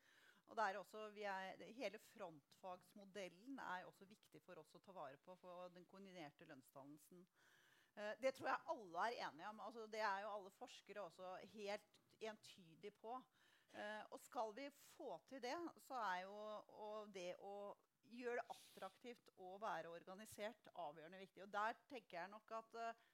Og 0.47 0.57
det 0.57 0.65
er 0.65 0.79
også, 0.79 0.99
er, 1.17 1.73
Hele 1.75 1.99
frontfagsmodellen 1.99 3.59
er 3.59 3.85
også 3.85 4.05
viktig 4.05 4.43
for 4.43 4.61
oss 4.63 4.75
å 4.75 4.83
ta 4.85 4.95
vare 4.95 5.19
på 5.25 5.35
for 5.41 5.73
den 5.75 5.87
koordinerte 5.91 6.47
lønnsdannelsen. 6.49 7.27
Eh, 7.97 8.13
det 8.23 8.35
tror 8.37 8.53
jeg 8.53 8.69
alle 8.75 9.07
er 9.09 9.27
enige 9.27 9.49
om. 9.49 9.61
Altså, 9.67 9.87
det 9.87 10.01
er 10.01 10.21
jo 10.23 10.33
alle 10.37 10.53
forskere 10.59 11.03
også 11.03 11.35
helt 11.57 11.91
entydige 12.31 12.95
på. 13.03 13.19
Eh, 13.75 14.03
og 14.11 14.21
skal 14.21 14.55
vi 14.57 14.71
få 14.97 15.19
til 15.29 15.43
det, 15.43 15.57
så 15.89 15.99
er 16.01 16.21
jo 16.25 17.07
det 17.15 17.33
å 17.45 17.57
gjøre 18.21 18.41
det 18.41 18.57
attraktivt 18.57 19.29
å 19.43 19.57
være 19.63 19.93
organisert 19.93 20.73
avgjørende 20.75 21.21
viktig. 21.23 21.45
Og 21.45 21.53
der 21.55 21.79
tenker 21.91 22.19
jeg 22.21 22.33
nok 22.33 22.57
at 22.59 22.81
uh, 22.81 23.05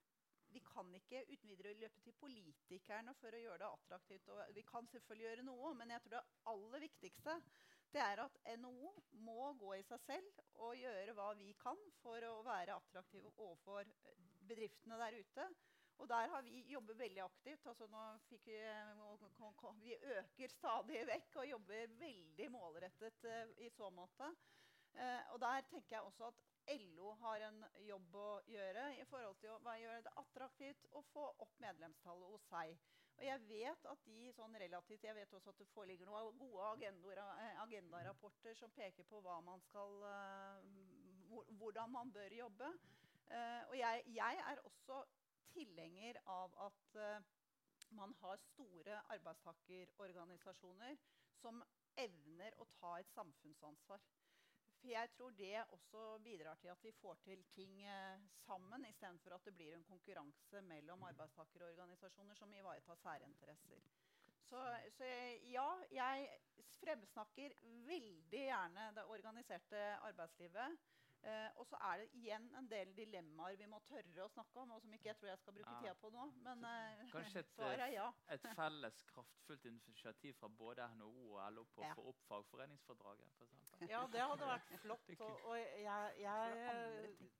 vi 0.52 0.60
kan 0.66 0.88
ikke 0.94 1.24
uten 1.30 1.48
videre 1.48 1.74
løpe 1.80 2.00
til 2.04 2.16
politikerne 2.20 3.14
for 3.20 3.32
å 3.32 3.42
gjøre 3.42 3.60
det 3.62 3.68
attraktivt. 3.70 4.32
Og 4.34 4.56
vi 4.56 4.64
kan 4.68 4.88
selvfølgelig 4.92 5.28
gjøre 5.28 5.46
noe, 5.48 5.74
men 5.78 5.94
jeg 5.94 6.04
tror 6.04 6.16
det 6.18 6.24
aller 6.52 6.84
viktigste 6.86 7.38
det 7.92 8.00
er 8.00 8.22
at 8.22 8.38
NHO 8.56 8.90
må 9.20 9.50
gå 9.60 9.74
i 9.76 9.84
seg 9.84 10.00
selv 10.06 10.38
og 10.64 10.78
gjøre 10.80 11.12
hva 11.16 11.28
vi 11.36 11.50
kan 11.60 11.76
for 12.00 12.24
å 12.24 12.38
være 12.46 12.78
attraktive 12.78 13.32
overfor 13.36 13.88
bedriftene 14.48 14.96
der 15.00 15.18
ute. 15.20 15.48
Og 16.00 16.08
der 16.08 16.30
har 16.32 16.42
vi 16.42 16.62
jobbet 16.72 16.98
veldig 16.98 17.20
aktivt. 17.22 17.66
Altså 17.68 17.86
vi, 17.86 18.38
vi, 19.82 19.92
øker 20.16 20.54
stadig 20.56 21.04
vekk 21.06 21.36
og 21.42 21.50
jobber 21.50 21.92
veldig 22.00 22.48
målrettet 22.50 23.28
uh, 23.28 23.52
i 23.60 23.70
så 23.70 23.90
måte. 23.92 24.32
Uh, 24.92 25.32
og 25.34 25.40
der 25.40 25.64
tenker 25.70 25.96
jeg 25.96 26.06
også 26.06 26.28
at 26.28 26.40
LO 26.78 27.12
har 27.22 27.42
en 27.48 27.64
jobb 27.86 28.16
å 28.16 28.26
gjøre 28.46 28.84
i 29.00 29.04
forhold 29.10 29.38
til 29.40 29.54
å 29.54 29.76
gjøre 29.80 30.02
det 30.04 30.12
attraktivt 30.20 30.84
å 30.92 31.02
få 31.12 31.24
opp 31.44 31.54
medlemstallet 31.64 32.34
hos 32.34 32.44
seg. 32.50 32.76
Og 33.16 33.24
jeg 33.26 33.44
vet 33.48 33.88
at 33.92 34.04
de 34.06 34.30
sånn 34.36 34.56
relativt, 34.60 35.04
jeg 35.04 35.16
vet 35.16 35.34
også 35.36 35.52
at 35.52 35.58
det 35.60 35.68
foreligger 35.72 36.08
noen 36.08 36.38
gode 36.38 37.26
eh, 37.44 37.58
agendarapporter 37.64 38.56
som 38.58 38.72
peker 38.76 39.04
på 39.10 39.20
man 39.22 39.60
skal, 39.66 39.98
hvordan 41.60 41.92
man 41.92 42.12
bør 42.12 42.32
jobbe. 42.38 42.70
Og 43.68 43.76
jeg, 43.78 44.02
jeg 44.16 44.40
er 44.48 44.64
også 44.64 45.02
tilhenger 45.52 46.18
av 46.28 46.56
at 46.66 46.98
man 47.96 48.14
har 48.22 48.40
store 48.52 48.98
arbeidstakerorganisasjoner 49.14 50.96
som 51.42 51.62
evner 52.00 52.56
å 52.60 52.66
ta 52.78 52.96
et 53.00 53.10
samfunnsansvar. 53.12 54.00
For 54.82 54.90
jeg 54.90 55.10
tror 55.14 55.30
det 55.38 55.50
også 55.70 56.18
bidrar 56.24 56.56
til 56.58 56.72
at 56.72 56.80
vi 56.82 56.90
får 56.98 57.18
til 57.22 57.44
ting 57.54 57.76
eh, 57.86 58.22
sammen, 58.42 58.86
istedenfor 58.88 59.36
at 59.36 59.44
det 59.46 59.54
blir 59.54 59.76
en 59.76 59.84
konkurranse 59.86 60.62
mellom 60.66 61.04
arbeidstakerorganisasjoner 61.06 62.34
som 62.34 62.54
ivaretar 62.54 62.98
særinteresser. 62.98 63.84
Så, 64.42 64.58
så 64.96 65.04
ja, 65.52 65.68
jeg 65.94 66.26
fremsnakker 66.80 67.54
veldig 67.86 68.42
gjerne 68.48 68.88
det 68.96 69.04
organiserte 69.14 69.84
arbeidslivet. 70.08 70.82
Eh, 71.22 71.50
og 71.60 71.66
så 71.70 71.78
er 71.86 72.00
det 72.00 72.06
igjen 72.18 72.48
en 72.58 72.66
del 72.70 72.88
dilemmaer 72.96 73.54
vi 73.60 73.66
må 73.70 73.78
tørre 73.86 74.24
å 74.24 74.30
snakke 74.32 74.58
om, 74.58 74.72
og 74.74 74.80
som 74.82 74.94
ikke 74.96 75.12
jeg 75.12 75.18
tror 75.20 75.30
jeg 75.30 75.38
skal 75.38 75.54
bruke 75.54 75.74
ja. 75.74 75.82
tida 75.84 75.92
på 76.00 76.10
nå. 76.10 76.24
Men 76.42 76.64
eh, 76.66 77.04
Kanskje 77.12 77.44
et, 77.44 77.52
svaret 77.56 77.84
er 77.86 77.92
ja. 77.94 78.08
et 78.34 78.48
felles 78.58 79.04
kraftfullt 79.12 79.68
initiativ 79.70 80.34
fra 80.40 80.50
både 80.62 80.88
NHO 80.96 81.28
og 81.36 81.44
LO 81.54 81.64
på 81.76 81.84
å 81.86 81.92
få 81.94 82.08
opp 82.10 82.26
fagforeningsfordraget? 82.30 83.38
For 83.38 83.86
ja, 83.86 84.02
det 84.10 84.26
hadde 84.32 84.50
vært 84.50 84.74
flott. 84.82 85.14
Og, 85.22 85.46
og 85.46 85.56
jeg, 85.58 86.12
jeg, 86.22 87.30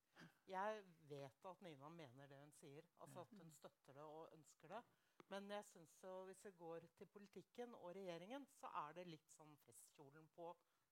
jeg, 0.50 0.82
vet 1.10 1.46
at 1.50 1.62
Nina 1.66 1.88
mener 1.90 2.30
det 2.30 2.38
hun 2.38 2.54
sier. 2.60 2.86
Altså 3.02 3.24
at 3.24 3.34
hun 3.34 3.50
støtter 3.56 3.98
det 3.98 4.04
og 4.06 4.30
ønsker 4.36 4.76
det. 4.76 4.82
Men 5.32 5.50
jeg 5.50 5.64
synes 5.64 5.90
så, 6.00 6.24
hvis 6.24 6.44
vi 6.44 6.50
går 6.58 6.86
til 6.98 7.06
politikken 7.06 7.74
og 7.74 7.94
regjeringen, 7.96 8.46
så 8.60 8.70
er 8.84 8.94
det 8.98 9.06
litt 9.10 9.28
sånn 9.32 9.54
festkjolen 9.66 10.11
på 10.11 10.11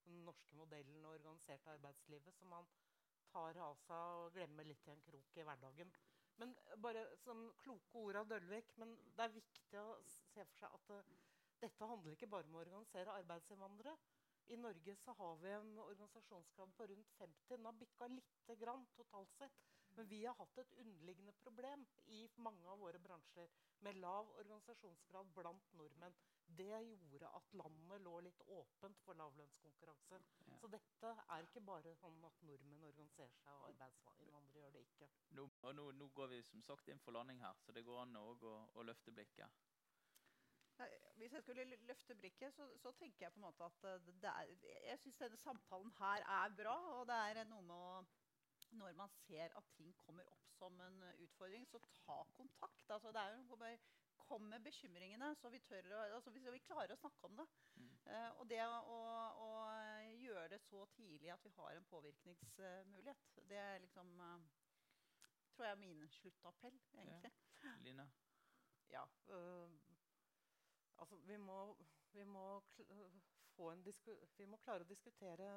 den 0.06 0.22
norske 0.26 0.56
modellen 0.56 1.04
og 1.04 1.16
organiserte 1.18 1.72
arbeidslivet 1.74 2.36
som 2.38 2.52
man 2.54 2.68
tar 3.30 3.58
av 3.62 3.76
seg 3.86 4.22
og 4.22 4.32
glemmer 4.34 4.66
litt 4.66 4.86
i 4.88 4.94
en 4.94 5.04
krok 5.06 5.36
i 5.38 5.44
hverdagen. 5.46 5.92
Men 6.40 6.54
bare 6.82 7.04
som 7.20 7.42
kloke 7.60 8.00
ord 8.00 8.18
av 8.22 8.30
Dølvik, 8.30 8.72
men 8.80 8.94
det 9.16 9.26
er 9.26 9.34
viktig 9.34 9.80
å 9.80 9.98
se 10.08 10.46
for 10.46 10.62
seg 10.62 10.78
at 10.78 10.94
uh, 10.96 11.18
dette 11.60 11.88
handler 11.90 12.16
ikke 12.16 12.30
bare 12.32 12.48
om 12.48 12.56
å 12.56 12.62
organisere 12.64 13.16
arbeidsinnvandrere. 13.20 13.96
I 14.50 14.56
Norge 14.58 14.94
så 14.96 15.12
har 15.18 15.36
vi 15.42 15.52
en 15.54 15.74
organisasjonsgrad 15.78 16.72
på 16.78 16.86
rundt 16.90 17.12
50. 17.18 17.44
Den 17.52 17.68
har 17.68 17.76
bikka 17.78 18.08
lite 18.10 18.56
grann 18.62 18.86
totalt 18.96 19.36
sett. 19.36 19.60
Men 19.98 20.08
vi 20.08 20.24
har 20.24 20.36
hatt 20.38 20.58
et 20.62 20.76
underliggende 20.82 21.32
problem 21.44 21.86
i 22.06 22.20
mange 22.36 22.68
av 22.70 22.78
våre 22.80 23.00
bransjer 23.02 23.50
med 23.86 23.98
lav 24.00 24.30
organisasjonsgrad 24.42 25.32
blant 25.36 25.72
nordmenn 25.78 26.16
det 26.58 26.80
gjorde 26.82 27.28
at 27.38 27.52
landet 27.54 28.02
lå 28.04 28.20
litt 28.26 28.42
åpent 28.48 29.00
for 29.04 29.18
lavlønnskonkurranse. 29.20 30.18
Ja. 30.48 30.56
Så 30.60 30.70
dette 30.72 31.12
er 31.34 31.46
ikke 31.46 31.62
bare 31.66 31.94
sånn 32.00 32.18
at 32.26 32.42
nordmenn 32.46 32.86
organiserer 32.88 33.36
seg, 33.44 33.52
og 33.54 33.68
arbeidsinnvandrere 33.70 34.64
gjør 34.64 34.76
det 34.76 34.84
ikke. 34.86 35.10
Nå, 35.38 35.46
nå, 35.78 35.90
nå, 36.00 36.08
går 36.16 36.32
vi 36.34 36.40
som 36.48 36.64
sagt 36.66 36.90
inn 36.90 37.02
for 37.04 37.16
landing 37.16 37.42
her, 37.44 37.58
så 37.64 37.74
det 37.76 37.84
går 37.86 38.02
an 38.02 38.18
å, 38.20 38.32
å 38.74 38.86
løfte 38.86 39.14
blikket. 39.14 39.60
Hvis 41.20 41.34
jeg 41.36 41.44
skulle 41.44 41.64
løfte 41.84 42.16
blikket, 42.16 42.54
så, 42.56 42.66
så, 42.80 42.92
tenker 42.96 43.26
jeg 43.26 43.34
på 43.34 43.40
en 43.42 43.44
måte 43.44 43.66
at 43.66 43.82
er, 43.84 44.52
jeg 44.64 45.00
syns 45.02 45.18
denne 45.20 45.40
samtalen 45.42 45.92
her 45.98 46.24
er 46.24 46.54
bra. 46.56 46.76
Og 46.96 47.02
det 47.10 47.18
er 47.28 47.42
noe 47.50 47.66
med 47.68 47.76
å 47.76 48.29
Når 48.70 48.92
man 48.98 49.10
ser 49.24 49.56
at 49.58 49.72
ting 49.76 49.90
kommer 49.98 50.28
opp 50.30 50.46
som 50.54 50.76
en 50.84 51.02
utfordring, 51.24 51.66
så 51.66 51.80
ta 52.04 52.20
kontakt. 52.36 52.90
Altså, 52.90 53.12
det 53.12 53.22
er 53.22 53.36
jo 53.36 53.56
bare 53.56 53.78
kom 54.30 54.42
med 54.46 54.62
bekymringene, 54.62 55.34
så 55.34 55.48
vi, 55.50 55.58
tør, 55.58 55.88
altså, 56.14 56.30
så 56.30 56.52
vi 56.54 56.62
klarer 56.62 56.94
å 56.94 57.00
snakke 57.00 57.26
om 57.26 57.36
det. 57.40 57.46
Mm. 57.74 57.88
Uh, 58.06 58.28
og 58.38 58.44
det 58.52 58.60
å, 58.62 58.98
å, 59.42 59.48
gjøre 60.20 60.48
det 60.52 60.60
så 60.62 60.84
tidlig 60.94 61.32
at 61.34 61.46
vi 61.46 61.50
har 61.56 61.74
en 61.74 61.88
påvirkningsmulighet, 61.90 63.24
det 63.50 63.58
er 63.58 63.82
liksom 63.82 64.12
uh, 64.20 64.36
tror 65.54 65.66
jeg 65.66 65.74
er 65.74 65.80
min 65.82 66.04
sluttappell, 66.14 66.78
egentlig. 66.94 67.32
Ja. 67.64 67.74
Line? 67.84 68.06
Ja. 68.92 69.02
Uh, 69.28 69.66
altså, 71.02 71.18
vi 71.26 71.36
må, 71.36 71.58
vi 72.14 72.24
må, 72.24 72.46
vi 74.38 74.46
må 74.46 74.62
klare 74.62 74.86
å 74.86 74.88
diskutere 74.88 75.50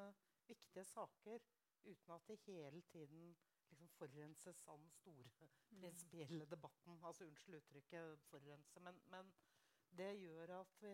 viktige 0.49 0.84
saker 0.89 1.45
uten 1.86 2.16
at 2.16 2.28
det 2.28 2.40
hele 2.46 2.82
tiden 2.82 3.36
liksom 3.74 3.90
forurenses 3.98 4.68
av 4.68 4.80
den 4.80 4.92
store 4.92 5.30
mm. 5.40 5.82
prinsipielle 5.82 6.46
debatten. 6.46 7.00
Altså 7.04 7.26
unnskyld 7.26 7.56
uttrykket 7.58 8.20
'forurense'. 8.30 8.80
Men, 8.80 9.02
men, 9.06 9.34
det 9.98 10.14
gjør 10.20 10.50
at 10.60 10.82
vi, 10.82 10.94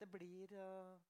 det 0.00 0.10
blir 0.10 0.52
uh, 0.52 1.00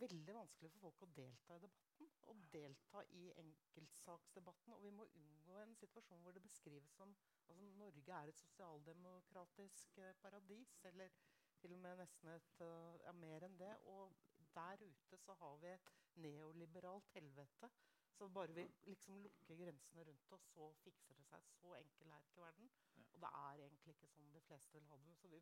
veldig 0.00 0.34
vanskelig 0.34 0.70
for 0.70 0.80
folk 0.80 1.02
å 1.02 1.12
delta 1.16 1.56
i 1.56 1.62
debatten. 1.62 2.10
Og 2.32 2.42
delta 2.52 3.04
i 3.20 3.30
enkeltsaksdebatten. 3.44 4.74
Og 4.76 4.82
vi 4.82 4.90
må 4.90 5.08
unngå 5.20 5.56
en 5.62 5.74
situasjon 5.80 6.22
hvor 6.22 6.36
det 6.36 6.42
beskrives 6.42 6.92
som 6.98 7.14
altså 7.48 7.56
Norge 7.78 8.20
er 8.20 8.28
et 8.28 8.42
sosialdemokratisk 8.42 9.98
uh, 9.98 10.12
paradis. 10.22 10.76
Eller 10.84 11.12
til 11.60 11.72
og 11.72 11.78
med 11.78 11.96
nesten 12.02 12.28
et 12.34 12.60
uh, 12.60 12.96
ja, 13.04 13.12
mer 13.12 13.48
enn 13.48 13.58
det. 13.60 13.72
Og 13.84 14.12
der 14.54 14.84
ute 14.84 15.16
så 15.16 15.36
har 15.40 15.56
vi 15.64 15.72
et 15.72 15.92
neoliberalt 16.16 17.12
helvete 17.14 17.70
så 18.16 18.28
bare 18.28 18.54
vi 18.56 18.64
liksom 18.88 19.18
lukker 19.22 19.58
grensene 19.60 20.04
rundt 20.08 20.32
oss, 20.32 20.44
så 20.54 20.66
fikser 20.84 21.18
det 21.18 21.24
seg. 21.28 21.48
Så 21.60 21.74
enkel 21.76 22.10
er 22.10 22.22
ikke 22.24 22.40
verden. 22.40 22.70
Og 23.12 23.20
det 23.24 23.30
er 23.40 23.62
egentlig 23.64 23.94
ikke 23.96 24.08
sånn 24.12 24.32
de 24.32 24.42
fleste 24.48 24.78
vil 24.78 24.88
ha 24.90 24.98
det. 25.04 25.16
Så 25.20 25.28
vi 25.32 25.40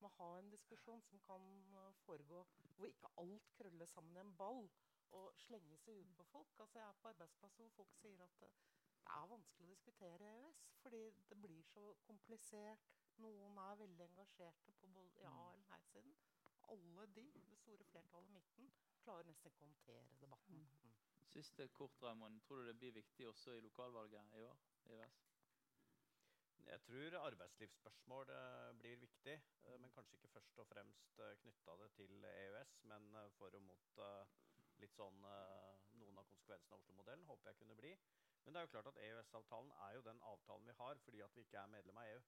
må 0.00 0.10
ha 0.18 0.30
en 0.38 0.50
diskusjon 0.52 1.04
som 1.08 1.20
kan 1.28 1.44
uh, 1.74 1.90
foregå 2.04 2.40
hvor 2.76 2.88
ikke 2.88 3.12
alt 3.22 3.50
krøller 3.58 3.90
sammen 3.92 4.16
i 4.16 4.22
en 4.24 4.34
ball 4.40 4.68
og 5.18 5.36
slenger 5.44 5.78
seg 5.84 6.00
ut 6.00 6.16
på 6.18 6.26
folk. 6.32 6.56
Altså 6.64 6.80
Jeg 6.80 6.88
er 6.88 6.98
på 7.02 7.12
arbeidsplasser 7.12 7.68
hvor 7.68 7.76
folk 7.78 7.94
sier 8.00 8.24
at 8.24 8.46
uh, 8.48 8.56
det 9.04 9.12
er 9.18 9.30
vanskelig 9.34 9.68
å 9.68 9.72
diskutere 9.74 10.30
EØS 10.40 10.60
fordi 10.82 11.02
det 11.28 11.40
blir 11.44 11.62
så 11.68 11.90
komplisert. 12.08 12.88
Noen 13.24 13.58
er 13.68 13.80
veldig 13.84 14.08
engasjerte 14.08 14.72
på 14.80 14.88
både 14.96 15.22
ja- 15.22 15.30
mm. 15.30 15.52
eller 15.52 15.68
nei-siden. 15.74 16.16
Alle 16.72 17.06
de, 17.16 17.26
det 17.50 17.58
store 17.60 17.84
flertallet 17.84 18.32
i 18.32 18.38
midten, 18.38 18.72
klarer 19.04 19.28
nesten 19.28 19.52
ikke 19.52 19.66
å 19.66 19.68
håndtere 19.68 20.16
debatten. 20.22 20.64
Siste 21.32 21.68
kort, 21.68 22.02
Raymond. 22.02 22.42
Tror 22.44 22.56
du 22.62 22.66
det 22.66 22.76
blir 22.78 22.92
viktig 22.92 23.28
også 23.28 23.52
i 23.56 23.60
lokalvalget 23.60 24.36
i 24.38 24.44
år? 24.44 24.58
EØS? 24.86 25.22
Jeg 26.66 26.80
tror 26.82 27.16
arbeidslivsspørsmål 27.18 28.30
eh, 28.30 28.76
blir 28.80 28.96
viktig, 28.96 29.34
eh, 29.64 29.80
men 29.80 29.90
kanskje 29.90 30.16
ikke 30.16 30.28
først 30.28 30.58
og 30.58 30.66
fremst 30.66 31.18
eh, 31.20 31.34
knytta 31.42 31.74
det 31.82 31.90
til 31.98 32.24
EØS, 32.24 32.72
men 32.92 33.10
for 33.38 33.56
og 33.58 33.62
mot 33.62 34.00
litt 34.82 34.94
sånn 34.96 35.20
noen 36.00 36.16
av 36.18 36.26
konsekvensene 36.30 36.74
av 36.74 36.80
Oslo-modellen. 36.80 37.26
Håper 37.28 37.50
jeg 37.50 37.60
kunne 37.60 37.76
bli. 37.78 37.92
Men 38.44 38.54
det 38.54 38.60
er 38.60 38.66
jo 38.66 38.72
klart 38.74 38.88
at 38.90 39.02
EØS-avtalen 39.08 39.70
er 39.86 39.92
jo 39.96 40.06
den 40.08 40.22
avtalen 40.32 40.66
vi 40.68 40.76
har 40.80 40.98
fordi 41.04 41.20
at 41.26 41.36
vi 41.36 41.44
ikke 41.46 41.60
er 41.60 41.70
medlem 41.76 42.00
av 42.00 42.08
EU. 42.14 42.24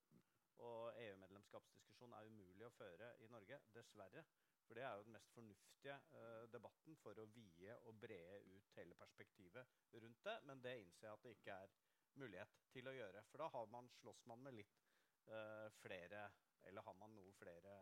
Og 0.69 1.01
EU-medlemskapsdiskusjon 1.07 2.15
er 2.17 2.29
umulig 2.31 2.69
å 2.69 2.75
føre 2.77 3.11
i 3.25 3.29
Norge, 3.33 3.59
dessverre. 3.75 4.23
For 4.67 4.79
det 4.79 4.85
er 4.87 4.97
jo 4.99 5.05
den 5.07 5.17
mest 5.17 5.35
fornuftige 5.35 5.99
uh, 6.15 6.47
debatten 6.53 6.99
for 7.03 7.19
å 7.23 7.27
vie 7.35 7.77
og 7.87 8.01
brede 8.03 8.41
ut 8.51 8.73
hele 8.79 8.97
perspektivet 8.99 9.77
rundt 10.03 10.25
det. 10.27 10.37
Men 10.49 10.63
det 10.65 10.75
innser 10.83 11.09
jeg 11.09 11.19
at 11.19 11.27
det 11.27 11.37
ikke 11.37 11.61
er 11.67 11.77
mulighet 12.21 12.59
til 12.73 12.89
å 12.91 12.97
gjøre. 12.97 13.23
For 13.31 13.45
da 13.45 13.51
har 13.55 13.71
man, 13.73 13.91
slåss 14.01 14.25
man 14.31 14.43
med 14.43 14.59
litt 14.59 14.83
uh, 15.31 15.69
flere 15.83 16.29
Eller 16.67 16.83
har 16.83 16.95
man 16.99 17.13
noe 17.15 17.31
flere 17.39 17.73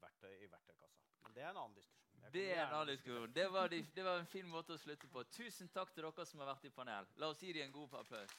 verktøy 0.00 0.44
i 0.44 0.48
verktøykassa. 0.50 1.00
Men 1.24 1.34
det 1.34 1.42
er 1.42 1.50
en 1.50 1.58
annen 1.64 1.74
diskusjon. 1.76 2.28
Det 2.32 2.44
er 2.52 2.62
en 2.62 2.74
annen 2.76 2.92
diskusjon. 2.92 3.32
Det 3.34 3.46
var, 3.52 3.68
de, 3.68 3.80
det 3.96 4.04
var, 4.06 4.20
en 4.20 4.30
fin 4.30 4.48
måte 4.48 4.76
å 4.76 4.80
slutte 4.80 5.08
på. 5.10 5.24
Tusen 5.34 5.68
takk 5.74 5.92
til 5.94 6.06
dere 6.06 6.26
som 6.28 6.42
har 6.42 6.52
vært 6.52 6.68
i 6.68 6.72
panel. 6.74 7.08
La 7.20 7.30
oss 7.32 7.42
gi 7.42 7.52
dem 7.56 7.68
en 7.68 7.74
god 7.74 7.98
applaus. 8.00 8.36